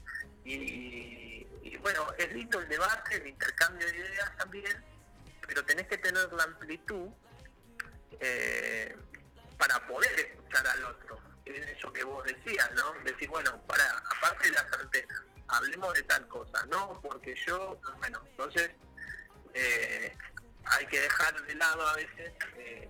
[0.44, 4.84] Y, y bueno, es lindo el debate, el intercambio de ideas también,
[5.48, 7.10] pero tenés que tener la amplitud
[8.20, 8.96] eh,
[9.58, 11.20] para poder escuchar al otro.
[11.46, 12.94] Es eso que vos decías, ¿no?
[13.04, 18.20] Decir, bueno, para, aparte de las antenas, hablemos de tal cosa, no, porque yo, bueno,
[18.32, 18.72] entonces
[19.54, 20.14] eh,
[20.66, 22.90] hay que dejar de lado a veces eh,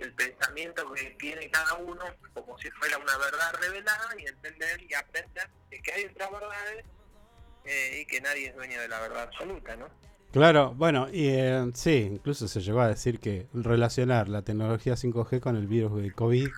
[0.00, 2.04] el pensamiento que tiene cada uno
[2.34, 6.84] como si fuera una verdad revelada y entender y aprender de que hay otras verdades
[7.64, 9.88] eh, y que nadie es dueño de la verdad absoluta, ¿no?
[10.32, 15.38] Claro, bueno, y eh, sí, incluso se llegó a decir que relacionar la tecnología 5G
[15.40, 16.48] con el virus de COVID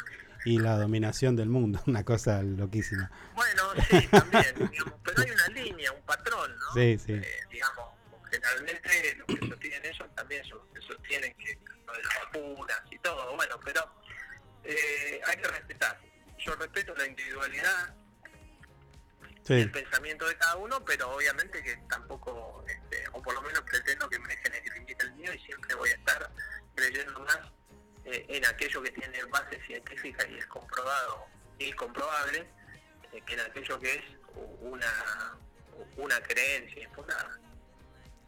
[0.47, 3.11] y la dominación del mundo, una cosa loquísima.
[3.35, 6.73] Bueno, sí, también, digamos, pero hay una línea, un patrón, ¿no?
[6.75, 7.13] Sí, sí.
[7.15, 7.85] Eh, digamos,
[8.31, 12.81] generalmente los que sostienen eso también son los que sostienen que lo de las vacunas
[12.91, 13.83] y todo, bueno, pero
[14.63, 15.99] eh, hay que respetar.
[16.39, 17.95] Yo respeto la individualidad,
[19.43, 23.63] Sí, el pensamiento de cada uno, pero obviamente que tampoco, este, o por lo menos
[23.63, 26.31] pretendo que me dejen escribir el mío y siempre voy a estar
[26.75, 27.39] creyendo más
[28.29, 31.25] en aquello que tiene base científica y es comprobado
[31.59, 32.47] y comprobable
[33.13, 34.03] eh, que en aquello que es
[34.63, 35.39] una,
[35.97, 37.31] una creencia infundada.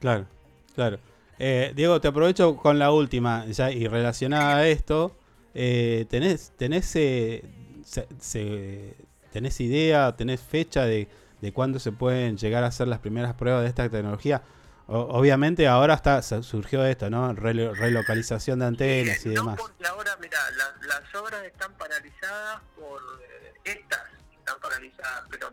[0.01, 0.27] claro,
[0.75, 0.99] claro.
[1.39, 5.17] Eh, Diego, te aprovecho con la última, ya y relacionada a esto,
[5.55, 7.45] eh, ¿tenés, tenés, eh,
[7.85, 8.97] se- se-
[9.33, 11.07] tenés idea, tenés fecha de,
[11.41, 14.43] de cuándo se pueden llegar a hacer las primeras pruebas de esta tecnología?
[14.91, 17.33] O- obviamente ahora está su- surgió esto, ¿no?
[17.35, 19.57] Relo- relocalización de antenas y demás.
[19.59, 24.01] Porque ahora, mira, las, las obras están paralizadas por eh, estas,
[24.37, 25.53] están paralizadas, pero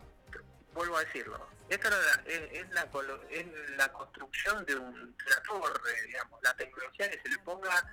[0.72, 2.88] vuelvo a decirlo, esta era la- es, es la,
[3.30, 3.46] es
[3.76, 7.86] la construcción de, un, de una torre, digamos, la tecnología que se le ponga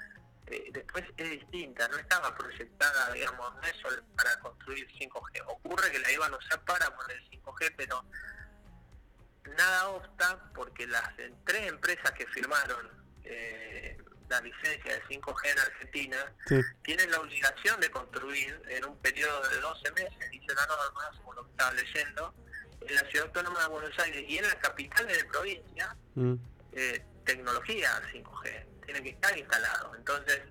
[0.47, 5.91] eh, después es distinta, no estaba proyectada, digamos, no es solo para construir 5G, ocurre
[5.91, 8.03] que la iban a usar para poner 5G, pero
[9.57, 11.03] nada obsta porque las
[11.45, 12.89] tres empresas que firmaron
[13.23, 13.97] eh,
[14.29, 16.17] la licencia de 5G en Argentina
[16.47, 16.55] Sí.
[16.83, 21.35] tienen la obligación de construir en un periodo de 12 meses, dice la norma, según
[21.35, 22.33] lo que estaba leyendo,
[22.81, 26.35] en la ciudad autónoma de Buenos Aires y en las capitales de provincia, Mm,
[26.73, 29.95] eh, tecnología 5G, tiene que estar instalado.
[29.95, 30.41] Entonces,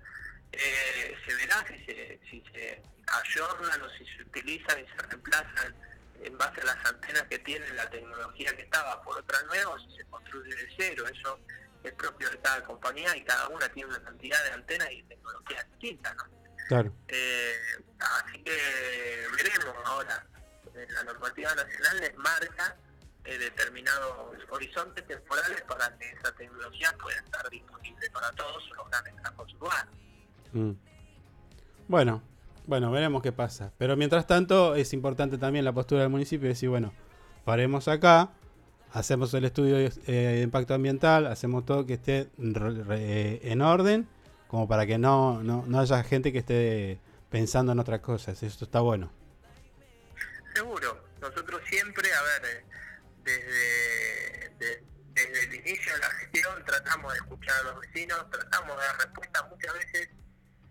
[0.51, 5.75] eh, se verá si se, si se ayornan o si se utilizan y se reemplazan
[6.21, 10.05] en base a las antenas que tiene la tecnología que estaba por otras nuevas, se
[10.05, 11.05] construye de cero.
[11.11, 11.39] Eso
[11.83, 15.67] es propio de cada compañía y cada una tiene una cantidad de antenas y tecnologías
[15.71, 16.23] distintas, ¿no?
[16.67, 16.93] Claro.
[17.09, 17.55] Eh,
[17.99, 20.25] así que veremos ahora.
[20.75, 22.75] Eh, La normativa nacional les marca
[23.25, 29.13] eh, determinados horizontes temporales para que esa tecnología pueda estar disponible para todos los grandes
[29.21, 29.95] campos urbanos.
[30.51, 30.71] Mm.
[31.87, 32.23] Bueno,
[32.67, 33.71] bueno, veremos qué pasa.
[33.77, 36.93] Pero mientras tanto, es importante también la postura del municipio decir, bueno,
[37.45, 38.31] paremos acá,
[38.91, 44.07] hacemos el estudio eh, de impacto ambiental, hacemos todo que esté re- en orden,
[44.47, 46.99] como para que no, no, no haya gente que esté
[47.29, 48.43] pensando en otras cosas.
[48.43, 49.11] Esto está bueno.
[50.53, 52.65] Seguro, nosotros siempre, a ver, eh,
[53.23, 54.83] desde, de-
[55.13, 58.97] desde el inicio de la gestión tratamos de escuchar a los vecinos, tratamos de dar
[58.97, 59.43] respuestas.
[59.49, 60.09] Muchas veces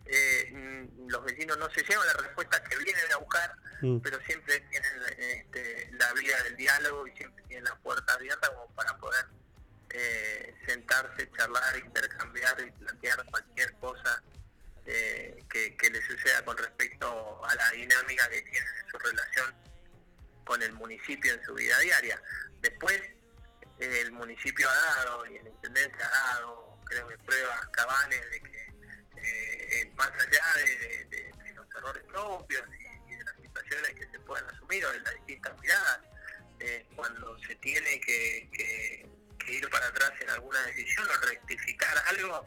[0.07, 3.99] eh, mm, los vecinos no se llevan las respuestas que vienen a buscar, Mm.
[3.99, 8.73] pero siempre tienen este, la vía del diálogo y siempre tienen la puerta abierta como
[8.77, 9.27] para poder
[9.91, 14.23] eh, sentarse, charlar, intercambiar y plantear cualquier cosa
[14.87, 19.53] eh, que, que le suceda con respecto a la dinámica que tienen en su relación
[20.45, 22.23] con el municipio en su vida diaria.
[22.61, 23.01] Después,
[23.81, 28.72] el municipio ha dado y el intendente ha dado, creo que pruebas cabales de que
[29.25, 33.95] eh, más allá de, de- de- de los errores propios y, y de las situaciones
[33.95, 36.01] que se puedan asumir o de las distintas miradas,
[36.61, 39.07] eh, cuando se tiene que, que-
[39.39, 42.47] que ir para atrás en alguna decisión o rectificar algo,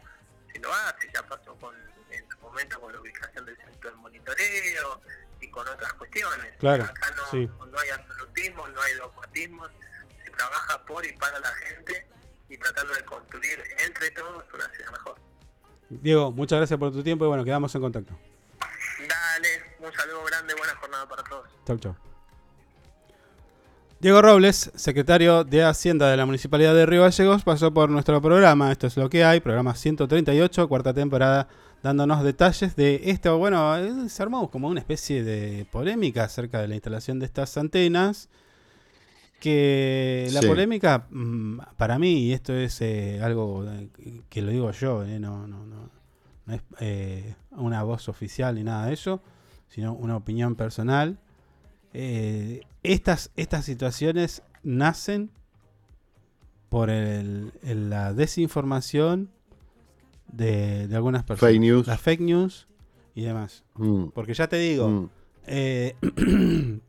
[0.53, 1.75] se lo hace, ya pasó con,
[2.11, 5.01] en su momento con la ubicación del centro de monitoreo
[5.41, 6.53] y con otras cuestiones.
[6.59, 7.45] Claro, Acá no, sí.
[7.69, 9.67] no hay absolutismo, no hay dogmatismo,
[10.23, 12.07] se trabaja por y para la gente
[12.47, 15.19] y tratando de construir entre todos una ciudad mejor.
[15.89, 18.13] Diego, muchas gracias por tu tiempo y bueno, quedamos en contacto.
[18.99, 19.47] Dale,
[19.79, 21.47] un saludo grande, buena jornada para todos.
[21.65, 21.95] Chau, chau.
[23.99, 28.71] Diego Robles, secretario de Hacienda de la Municipalidad de Río Gallegos, pasó por nuestro programa.
[28.71, 31.47] Esto es lo que hay, programa 138, cuarta temporada,
[31.81, 33.37] dándonos detalles de esto.
[33.37, 37.57] Bueno, eh, se armó como una especie de polémica acerca de la instalación de estas
[37.57, 38.29] antenas.
[39.49, 40.47] Que la Sí.
[40.47, 43.89] polémica, mm, para mí, y esto es eh, algo eh,
[44.29, 45.89] que lo digo yo, eh, no, no, no,
[46.45, 49.21] no es eh, una voz oficial ni nada de eso,
[49.67, 51.19] sino una opinión personal.
[52.83, 55.29] Estas, estas situaciones nacen
[56.69, 59.29] por el- el- la desinformación
[60.27, 61.51] de, de algunas personas.
[61.53, 61.87] Fake news.
[61.87, 62.67] Las fake news
[63.13, 63.63] y demás.
[63.75, 64.07] Mm.
[64.13, 65.09] Porque ya te digo, Mm.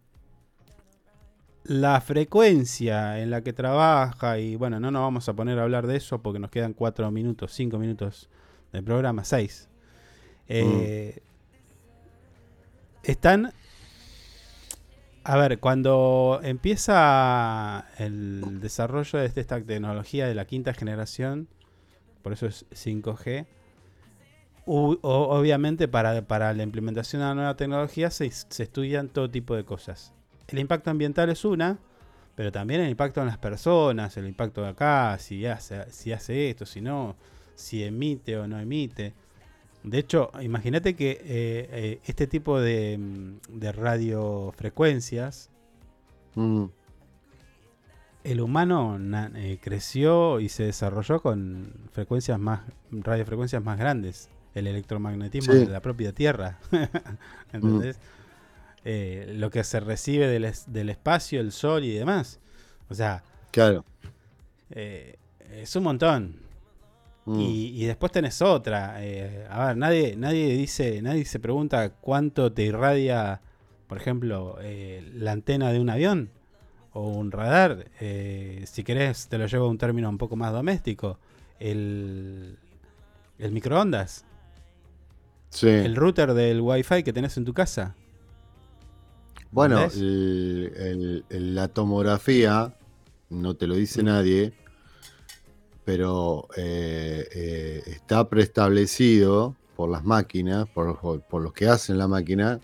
[1.68, 5.86] la frecuencia en la que trabaja, y bueno, no nos vamos a poner a hablar
[5.86, 8.28] de eso porque nos quedan cuatro minutos, cinco minutos
[8.72, 9.68] del programa, seis.
[10.48, 11.20] Eh,
[13.02, 13.52] Están.
[15.24, 21.48] A ver, cuando empieza el desarrollo de esta tecnología de la quinta generación,
[22.22, 23.46] por eso es 5G,
[24.66, 29.28] u- o- obviamente para, para la implementación de la nueva tecnología se, se estudian todo
[29.28, 30.12] tipo de cosas.
[30.48, 31.78] El impacto ambiental es una,
[32.34, 36.50] pero también el impacto en las personas, el impacto de acá, si hace, si hace
[36.50, 37.16] esto, si no,
[37.54, 39.14] si emite o no emite.
[39.82, 45.50] De hecho, imagínate que eh, eh, este tipo de, mm, de radiofrecuencias,
[46.34, 46.64] Mm.
[48.24, 52.60] el humano na- eh, creció y se desarrolló con frecuencias más,
[52.90, 54.28] radiofrecuencias más grandes.
[54.54, 55.60] El electromagnetismo Sí.
[55.60, 56.58] de la propia Tierra.
[57.52, 57.98] ¿Entendés?
[58.88, 62.38] Eh, lo que se recibe del, es- del espacio, el sol y demás.
[62.88, 63.84] O sea, Claro.
[64.70, 65.16] eh,
[65.52, 66.36] es un montón.
[67.24, 67.40] Mm.
[67.40, 69.04] Y, y después tenés otra.
[69.04, 73.40] eh, a ver, nadie, nadie dice, nadie se pregunta cuánto te irradia,
[73.88, 74.56] por ejemplo,
[75.14, 76.30] la antena de un avión
[76.92, 77.86] o un radar.
[77.98, 81.18] si querés, te lo llevo a un término un poco más doméstico.
[81.58, 82.56] El,
[83.40, 84.24] el microondas.
[85.50, 85.68] Sí.
[85.68, 87.96] El router del wifi que tenés en tu casa.
[89.56, 90.02] Bueno, ¿Entendés?
[90.02, 92.74] el- el- el- la tomografía,
[93.30, 94.52] no te lo dice nadie,
[95.82, 102.06] pero eh, eh, está preestablecido por las máquinas, por, por- por los que hacen la
[102.06, 102.60] máquina,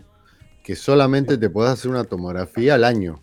[0.62, 3.22] que solamente te podés hacer una tomografía al año.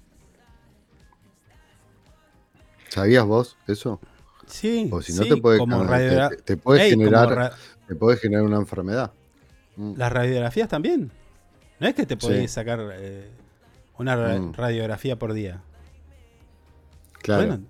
[2.88, 4.00] ¿Sabías vos eso?
[4.48, 4.90] Sí.
[4.92, 7.30] O si no sí, te puede, como te- radiogra- te, te puede Ey, como generar,
[7.36, 7.52] ra-
[7.88, 9.12] te puede generar una enfermedad.
[9.76, 9.94] Mm.
[9.96, 11.12] Las radiografías también.
[11.80, 12.56] No es que te podés Sí.
[12.56, 13.30] sacar eh,
[14.00, 14.54] una Mm.
[14.54, 15.62] radiografía por día.
[17.22, 17.48] Claro.
[17.48, 17.64] Bueno,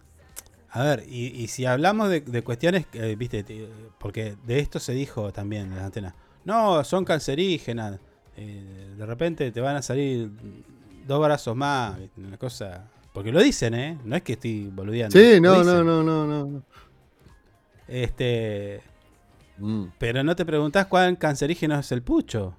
[0.72, 4.80] a ver, y, y si hablamos de, de cuestiones, eh, viste, te- porque de esto
[4.80, 6.14] se dijo también en las antenas.
[6.45, 7.99] No, son cancerígenas.
[8.38, 10.30] eh, de repente te van a salir
[11.06, 12.85] dos brazos más, una cosa.
[13.11, 13.97] Porque lo dicen, ¿eh?
[14.06, 15.18] No es que estoy boludeando.
[15.18, 16.64] Sí, no, no, no, no, no.
[17.88, 18.81] Este.
[19.57, 19.85] Mm.
[19.97, 22.56] Pero no te preguntás cuán cancerígeno es el pucho.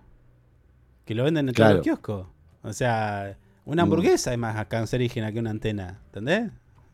[1.06, 1.70] Que lo venden en Claro.
[1.80, 2.26] todos los kioscos.
[2.62, 3.84] O sea, una Mm.
[3.84, 6.00] hamburguesa es más cancerígena que una antena.
[6.06, 6.50] ¿Entendés?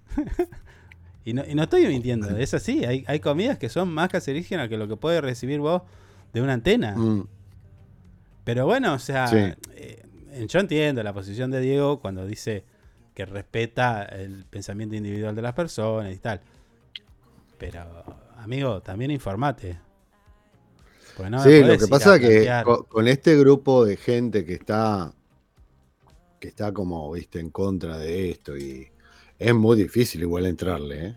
[1.24, 2.28] y, no, y no estoy mintiendo.
[2.38, 2.84] Es así.
[2.84, 5.82] Hay, hay comidas que son más cancerígenas que lo que puedes recibir vos
[6.32, 6.96] de una antena.
[6.96, 7.26] Mm.
[8.44, 9.36] Pero bueno, o sea, Sí.
[9.74, 10.02] eh,
[10.48, 12.64] yo entiendo la posición de Diego cuando dice
[13.14, 16.40] que respeta el pensamiento individual de las personas y tal.
[17.58, 17.80] Pero,
[18.36, 19.78] amigo, también informate.
[21.30, 25.14] No sí, lo que pasa es que con, este grupo de gente que está
[26.40, 28.88] que está como, viste, en contra de esto y
[29.38, 31.14] es muy difícil igual entrarle, ¿eh?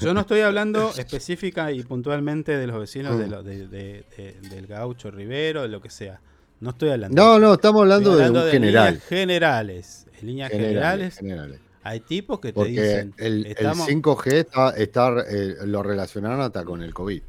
[0.00, 3.18] Yo no estoy hablando específica y puntualmente de los vecinos Mm.
[3.18, 6.20] de lo- de- de- de- del gaucho Rivero, de lo que sea.
[6.60, 7.14] No estoy hablando.
[7.22, 8.94] No, no, estamos hablando de un general.
[8.94, 10.06] líneas generales.
[10.20, 11.60] En líneas Generales, generales, generales.
[11.84, 13.14] hay tipos que te dicen.
[13.16, 17.22] el, el estamos- 5G está, está, eh, lo relacionaron hasta con el COVID.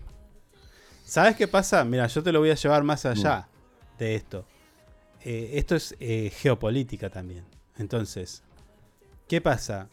[1.06, 1.84] ¿Sabes qué pasa?
[1.86, 3.98] Mira, yo te lo voy a llevar más allá Mm.
[4.00, 4.46] de esto.
[5.24, 7.44] Eh, esto es eh, geopolítica también.
[7.78, 8.44] Entonces,
[9.28, 9.90] ¿qué pasa?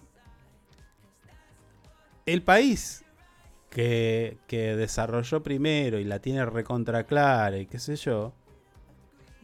[2.27, 3.05] El país
[3.70, 8.32] que, que desarrolló primero y la tiene recontra clara y qué sé yo,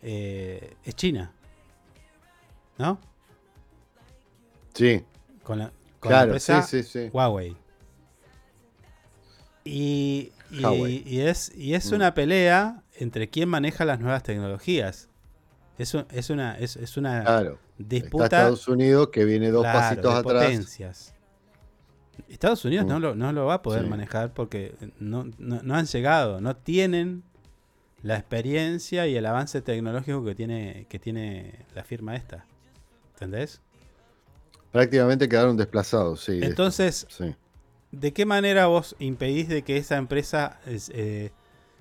[0.02, 1.32] eh, es China.
[2.78, 2.98] ¿No?
[4.74, 5.04] Sí.
[5.42, 5.66] Con la,
[6.00, 7.10] con Claro, la empresa sí, sí, sí.
[7.12, 7.56] Huawei.
[9.64, 11.02] Y, y- Huawei.
[11.06, 11.94] y es, y es Mm.
[11.94, 15.09] una pelea entre quién maneja las nuevas tecnologías.
[15.82, 17.59] Es, un- es una, es, es una Claro.
[17.78, 20.44] disputa Está Estados Unidos que viene dos claro, pasitos de atrás.
[20.44, 21.14] potencias.
[22.28, 22.88] Estados Unidos Mm.
[22.88, 23.88] no, lo, no lo va a poder Sí.
[23.88, 27.24] manejar porque no, no- no han llegado, no tienen
[28.02, 32.44] la experiencia y el avance tecnológico que tiene, que tiene la firma esta.
[33.14, 33.60] ¿Entendés?
[34.70, 36.38] Prácticamente quedaron desplazados, sí.
[36.38, 36.46] de.
[36.46, 37.34] Entonces, Sí.
[37.90, 41.32] ¿de qué manera vos impedís de que esa empresa es, eh,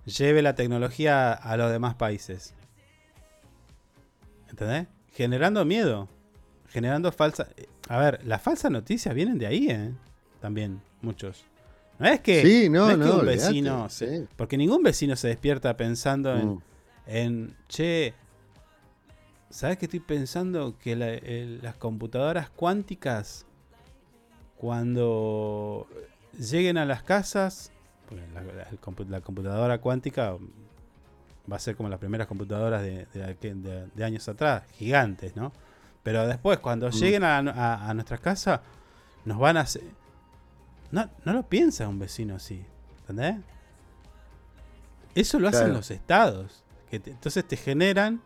[0.06, 2.53] lleve la tecnología a los demás países?
[4.52, 4.88] ¿Entendés?
[5.14, 6.07] Generando miedo.
[6.69, 7.48] Generando falsa...
[7.90, 9.91] A ver, las falsas noticias vienen de ahí, ¿eh?
[10.40, 11.44] También, muchos.
[11.99, 13.90] No es que, Sí, no, es que no, un olvidate, vecino...
[13.90, 14.28] se- sí.
[14.36, 16.61] Porque ningún vecino se despierta pensando en, Mm.
[17.07, 18.14] en, che,
[19.49, 20.78] ¿sabes qué estoy pensando?
[20.78, 23.45] Que la- el- las computadoras cuánticas,
[24.57, 25.88] cuando
[26.38, 27.72] lleguen a las casas,
[29.10, 30.38] la computadora cuántica
[31.52, 35.36] va a ser como las primeras computadoras de, de aquel- de- de años atrás, gigantes,
[35.36, 35.52] ¿no?
[36.03, 36.91] Pero después, cuando Mm.
[36.91, 38.61] lleguen a, a, a nuestras casas,
[39.26, 39.84] nos van a hacer...
[40.91, 42.65] No, no lo piensa un vecino así,
[43.02, 43.36] ¿entendés?
[45.15, 46.64] Eso lo hacen los estados.
[46.90, 48.22] Que te- entonces te generan,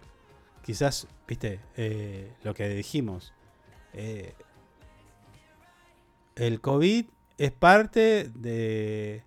[0.63, 3.33] quizás, viste, eh, lo que dijimos.
[3.93, 4.33] eh,
[6.35, 7.05] el COVID
[7.37, 9.23] es parte de,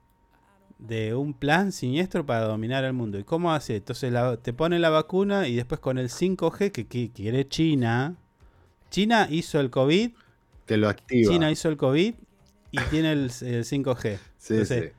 [0.78, 3.18] de un plan siniestro para dominar el mundo.
[3.18, 3.76] ¿Y cómo hace?
[3.76, 8.16] Entonces la- te pone la vacuna y después con el 5G que, que quiere China.
[8.90, 10.12] China hizo el COVID.
[10.66, 11.30] Te lo activa.
[11.32, 12.14] China hizo el COVID
[12.70, 14.18] y tiene el, el 5G.
[14.38, 14.90] Sí, Entonces, sí.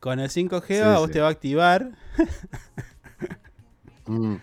[0.00, 1.92] con el 5G Sí, a vos te va a activar
[4.06, 4.36] Mm,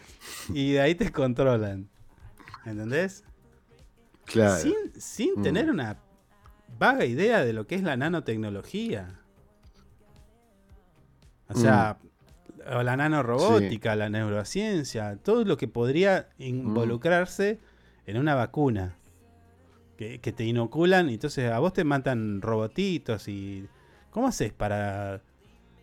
[0.53, 1.89] y de ahí te controlan.
[2.65, 3.23] ¿Entendés?
[4.25, 4.61] claro.
[4.61, 5.41] Sin, sin Mm.
[5.43, 5.97] tener una
[6.79, 9.19] vaga idea de lo que es la nanotecnología.
[11.49, 11.97] O sea,
[12.77, 17.59] o la nanorobótica, la neurociencia, todo lo que podría involucrarse
[18.05, 18.95] en una vacuna.
[19.97, 23.67] Que, que te inoculan y entonces a vos te matan robotitos y...
[24.11, 25.21] ¿Cómo haces para...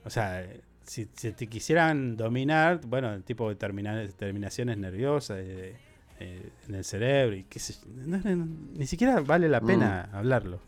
[0.05, 0.47] O sea,
[0.85, 5.75] si, si te quisieran dominar, bueno, tipo de termina- terminaciones nerviosas eh,
[6.21, 10.61] eh, en el cerebro y qué sé no- no- ni siquiera vale la pena hablarlo.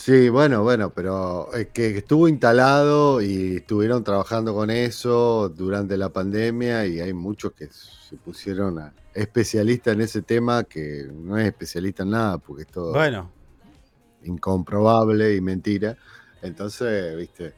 [0.00, 6.08] Sí, bueno, bueno, pero es que estuvo instalado y estuvieron trabajando con eso durante la
[6.12, 11.46] pandemia y hay muchos que se pusieron a especialistas en ese tema que no es
[11.48, 13.32] especialista en nada porque es todo Bueno,
[14.22, 15.96] incomprobable y mentira.
[16.42, 17.54] Entonces, viste,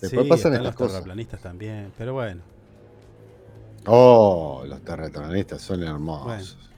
[0.00, 0.92] después sí, pasan estas los cosas.
[0.92, 2.42] terraplanistas también, pero bueno,
[3.86, 6.24] Oh, los terraplanistas son hermosos.
[6.24, 6.68] Bueno, Son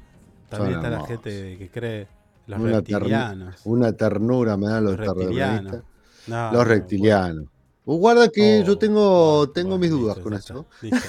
[0.49, 2.09] también está la gente que cree
[2.47, 3.61] los Una, reptilianos.
[3.65, 5.83] una ternura me dan los, Los reptilianos.
[6.27, 7.45] No, los no, reptilianos.
[7.87, 10.66] Uh, guarda que Oh, yo tengo, tengo bueno, mis dudas listo, con eso.
[10.83, 11.01] está,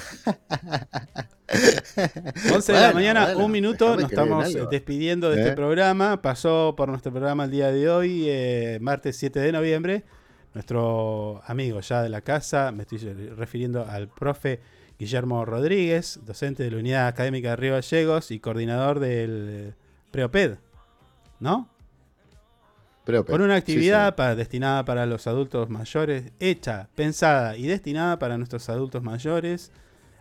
[2.53, 4.67] 11 de la mañana, un minuto, nos estamos algo.
[4.69, 5.41] despidiendo de ¿Eh?
[5.43, 6.21] este programa.
[6.21, 10.03] Pasó por nuestro programa el día de hoy, eh, martes 7 de noviembre,
[10.53, 14.59] nuestro amigo ya de la casa, me estoy refiriendo al profe
[14.99, 19.75] Guillermo Rodríguez, docente de la Unidad Académica de Río Gallegos y coordinador del
[20.11, 20.55] Preoped,
[21.39, 21.69] ¿no?
[23.33, 28.37] Con una sí, actividad para- destinada para los adultos mayores, hecha, pensada y destinada para
[28.37, 29.71] nuestros adultos mayores,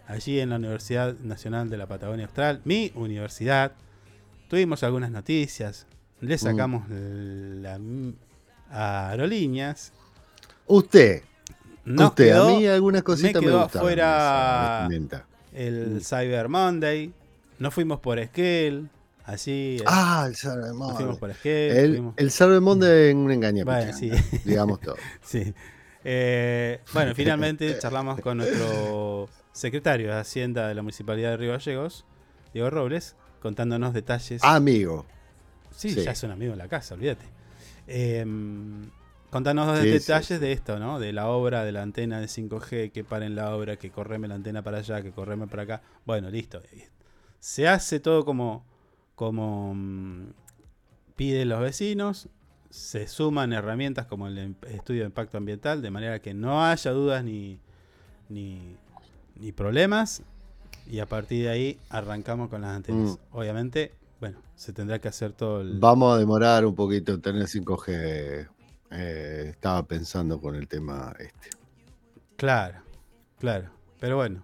[0.06, 3.72] allí en la Universidad Nacional de la Patagonia Austral, mi universidad.
[4.48, 5.86] Tuvimos algunas noticias,
[6.20, 7.80] le sacamos la,
[8.70, 9.92] a Aerolíneas.
[10.66, 11.22] Usted.
[11.86, 13.60] Nos usted, quedó- a mí algunas cositas me, quedó
[14.86, 15.26] vestimenta.
[15.54, 17.12] el Cyber Monday.
[17.58, 18.90] Nos fuimos por Esquel.
[19.24, 19.78] Así.
[19.80, 20.96] eh, Ah, el Monday.
[20.96, 21.30] fuimos por.
[21.30, 21.36] El,
[21.96, 24.10] fuimos- el Monday es un engaño, Bueno, sí.
[24.44, 24.96] digamos todo.
[25.22, 25.54] sí.
[26.04, 32.04] Eh, bueno, finalmente charlamos con nuestro secretario de Hacienda de la Municipalidad de Río Gallegos,
[32.52, 34.42] Diego Robles, contándonos detalles.
[34.44, 35.06] Amigo.
[35.74, 36.02] Sí, Sí.
[36.04, 37.24] ya es un amigo en la casa, olvídate.
[37.86, 38.90] Em,
[39.30, 40.98] contanos Sí, detalles sí, de esto, ¿no?
[41.00, 44.34] De la obra, de la antena de 5G, que paren la obra, que correme la
[44.34, 45.82] antena para allá, que correme para acá.
[46.04, 46.60] Bueno, listo.
[47.40, 48.64] Se hace todo como,
[49.14, 50.26] como mm,
[51.16, 52.28] piden los vecinos,
[52.70, 56.90] se suman herramientas como el em- estudio de impacto ambiental, de manera que no haya
[56.90, 57.58] dudas ni,
[58.28, 58.76] ni,
[59.36, 60.22] ni problemas.
[60.90, 63.12] Y a partir de ahí arrancamos con las antenas.
[63.12, 63.36] Mm.
[63.36, 65.78] Obviamente, bueno, se tendrá que hacer todo el...
[65.78, 68.48] Vamos a demorar un poquito en tener 5G.
[68.90, 71.50] eh, estaba pensando con el tema este.
[72.36, 72.80] Claro,
[73.38, 73.70] claro.
[74.00, 74.42] Pero bueno.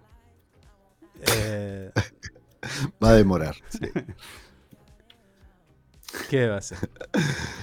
[1.35, 1.91] Eh,
[3.03, 3.55] Va a demorar.
[3.69, 3.87] sí.
[6.29, 6.77] ¿Qué va a ser?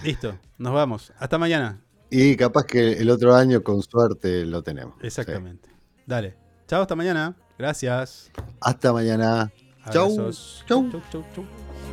[0.04, 1.12] Listo, nos vamos.
[1.18, 1.82] Hasta mañana.
[2.10, 4.94] Y capaz que el otro año, con suerte, lo tenemos.
[5.02, 5.68] Exactamente.
[6.06, 6.36] Dale.
[6.66, 7.36] Chao, hasta mañana.
[7.58, 8.30] Gracias.
[8.60, 9.52] Hasta mañana.
[9.90, 10.16] Chau.
[10.16, 10.90] Chau.
[10.90, 11.44] Chau, chau, chau.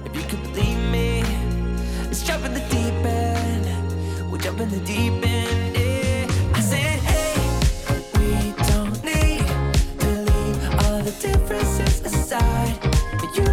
[0.06, 1.24] If you could believe me,
[2.04, 3.66] let's jump in the deep end.
[4.30, 5.76] We'll jump in the deep end.
[5.76, 6.28] Yeah.
[6.54, 7.36] I said, hey,
[8.20, 9.46] we don't need
[10.00, 12.80] to leave all the differences aside.
[13.20, 13.46] But you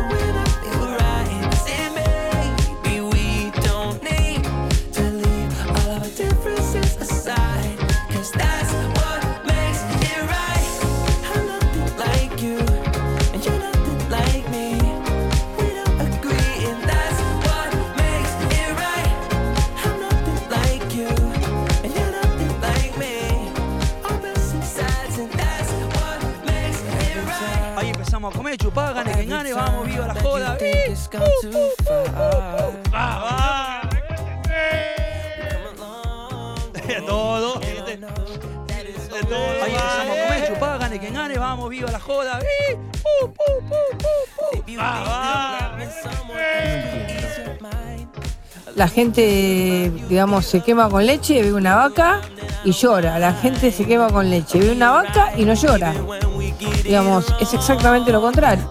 [28.32, 30.56] Empezamos a comer, chupá, gane quien gane, vamos, viva la joda.
[31.12, 32.02] Gone too far.
[36.86, 37.60] De todo.
[37.60, 38.24] De todo.
[39.62, 42.38] Ahí empezamos a comer, chupá, gane quien gane, vamos, viva la joda.
[43.22, 43.28] ¡Uh!
[44.78, 45.76] Ah,
[48.74, 52.22] La gente, digamos, se quema con leche, ve una vaca
[52.64, 53.18] y llora.
[53.18, 55.92] La gente se quema con leche, ve una vaca y no llora.
[56.84, 58.68] Digamos, es exactamente lo contrario.